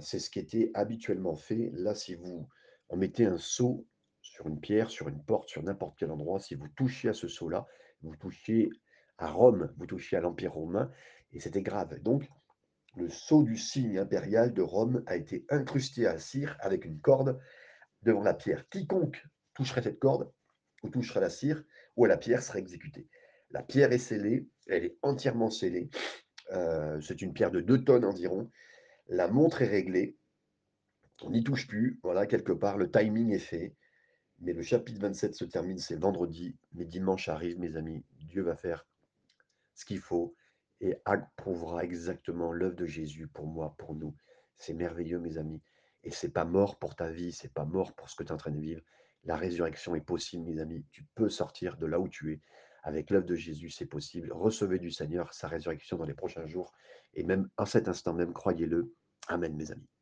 c'est 0.00 0.18
ce 0.18 0.30
qui 0.30 0.38
était 0.38 0.70
habituellement 0.74 1.34
fait. 1.34 1.70
Là, 1.74 1.94
si 1.94 2.14
vous 2.14 2.48
mettait 2.94 3.26
un 3.26 3.38
sceau 3.38 3.86
sur 4.22 4.46
une 4.46 4.60
pierre, 4.60 4.90
sur 4.90 5.08
une 5.08 5.22
porte, 5.22 5.48
sur 5.48 5.62
n'importe 5.62 5.98
quel 5.98 6.10
endroit, 6.10 6.40
si 6.40 6.54
vous 6.54 6.68
touchiez 6.68 7.10
à 7.10 7.14
ce 7.14 7.28
sceau-là, 7.28 7.66
vous 8.02 8.16
touchiez 8.16 8.70
à 9.18 9.30
Rome, 9.30 9.72
vous 9.76 9.86
touchiez 9.86 10.18
à 10.18 10.20
l'Empire 10.20 10.52
romain 10.52 10.90
et 11.32 11.40
c'était 11.40 11.62
grave. 11.62 11.98
Donc 12.00 12.28
le 12.96 13.08
sceau 13.08 13.42
du 13.42 13.56
signe 13.56 13.98
impérial 13.98 14.52
de 14.54 14.62
Rome 14.62 15.02
a 15.06 15.16
été 15.16 15.44
incrusté 15.50 16.06
à 16.06 16.18
cire 16.18 16.56
avec 16.60 16.84
une 16.84 17.00
corde 17.00 17.40
devant 18.02 18.22
la 18.22 18.34
pierre. 18.34 18.68
Quiconque 18.68 19.24
toucherait 19.54 19.82
cette 19.82 19.98
corde 19.98 20.32
ou 20.82 20.88
toucherait 20.88 21.20
la 21.20 21.30
cire 21.30 21.64
ou 21.96 22.04
à 22.04 22.08
la 22.08 22.16
pierre 22.16 22.42
serait 22.42 22.60
exécuté. 22.60 23.08
La 23.50 23.62
pierre 23.62 23.92
est 23.92 23.98
scellée, 23.98 24.48
elle 24.68 24.84
est 24.84 24.98
entièrement 25.02 25.50
scellée. 25.50 25.90
C'est 27.00 27.20
une 27.22 27.32
pierre 27.32 27.50
de 27.50 27.60
2 27.60 27.84
tonnes 27.84 28.04
environ. 28.04 28.50
La 29.08 29.28
montre 29.28 29.62
est 29.62 29.68
réglée. 29.68 30.16
On 31.22 31.30
n'y 31.30 31.42
touche 31.42 31.66
plus. 31.66 31.98
Voilà, 32.02 32.26
quelque 32.26 32.52
part, 32.52 32.76
le 32.76 32.90
timing 32.90 33.32
est 33.32 33.38
fait. 33.38 33.74
Mais 34.40 34.52
le 34.52 34.62
chapitre 34.62 35.00
27 35.00 35.34
se 35.34 35.44
termine, 35.44 35.78
c'est 35.78 35.98
vendredi. 35.98 36.56
Mais 36.74 36.84
dimanche 36.84 37.28
arrive, 37.28 37.58
mes 37.58 37.76
amis. 37.76 38.04
Dieu 38.18 38.42
va 38.42 38.54
faire 38.54 38.86
ce 39.74 39.84
qu'il 39.84 40.00
faut 40.00 40.34
et 40.80 40.96
approuvera 41.04 41.84
exactement 41.84 42.52
l'œuvre 42.52 42.76
de 42.76 42.86
Jésus 42.86 43.26
pour 43.26 43.46
moi, 43.46 43.74
pour 43.78 43.94
nous. 43.94 44.14
C'est 44.56 44.74
merveilleux, 44.74 45.18
mes 45.18 45.38
amis. 45.38 45.62
Et 46.04 46.10
c'est 46.10 46.30
pas 46.30 46.44
mort 46.44 46.78
pour 46.78 46.94
ta 46.94 47.10
vie, 47.10 47.32
c'est 47.32 47.52
pas 47.52 47.64
mort 47.64 47.94
pour 47.94 48.10
ce 48.10 48.16
que 48.16 48.22
tu 48.22 48.28
es 48.28 48.32
en 48.32 48.36
train 48.36 48.50
de 48.50 48.60
vivre. 48.60 48.82
La 49.24 49.36
résurrection 49.36 49.94
est 49.94 50.00
possible, 50.00 50.44
mes 50.44 50.60
amis. 50.60 50.84
Tu 50.92 51.04
peux 51.14 51.28
sortir 51.28 51.76
de 51.76 51.86
là 51.86 51.98
où 51.98 52.08
tu 52.08 52.32
es. 52.32 52.40
Avec 52.84 53.10
l'œuvre 53.10 53.26
de 53.26 53.34
Jésus, 53.34 53.70
c'est 53.70 53.86
possible. 53.86 54.32
Recevez 54.32 54.78
du 54.78 54.90
Seigneur 54.90 55.32
sa 55.34 55.48
résurrection 55.48 55.96
dans 55.96 56.04
les 56.04 56.14
prochains 56.14 56.46
jours. 56.46 56.72
Et 57.14 57.24
même 57.24 57.48
à 57.56 57.66
cet 57.66 57.88
instant 57.88 58.14
même, 58.14 58.32
croyez-le. 58.32 58.94
Amen, 59.28 59.56
mes 59.56 59.70
amis. 59.70 59.97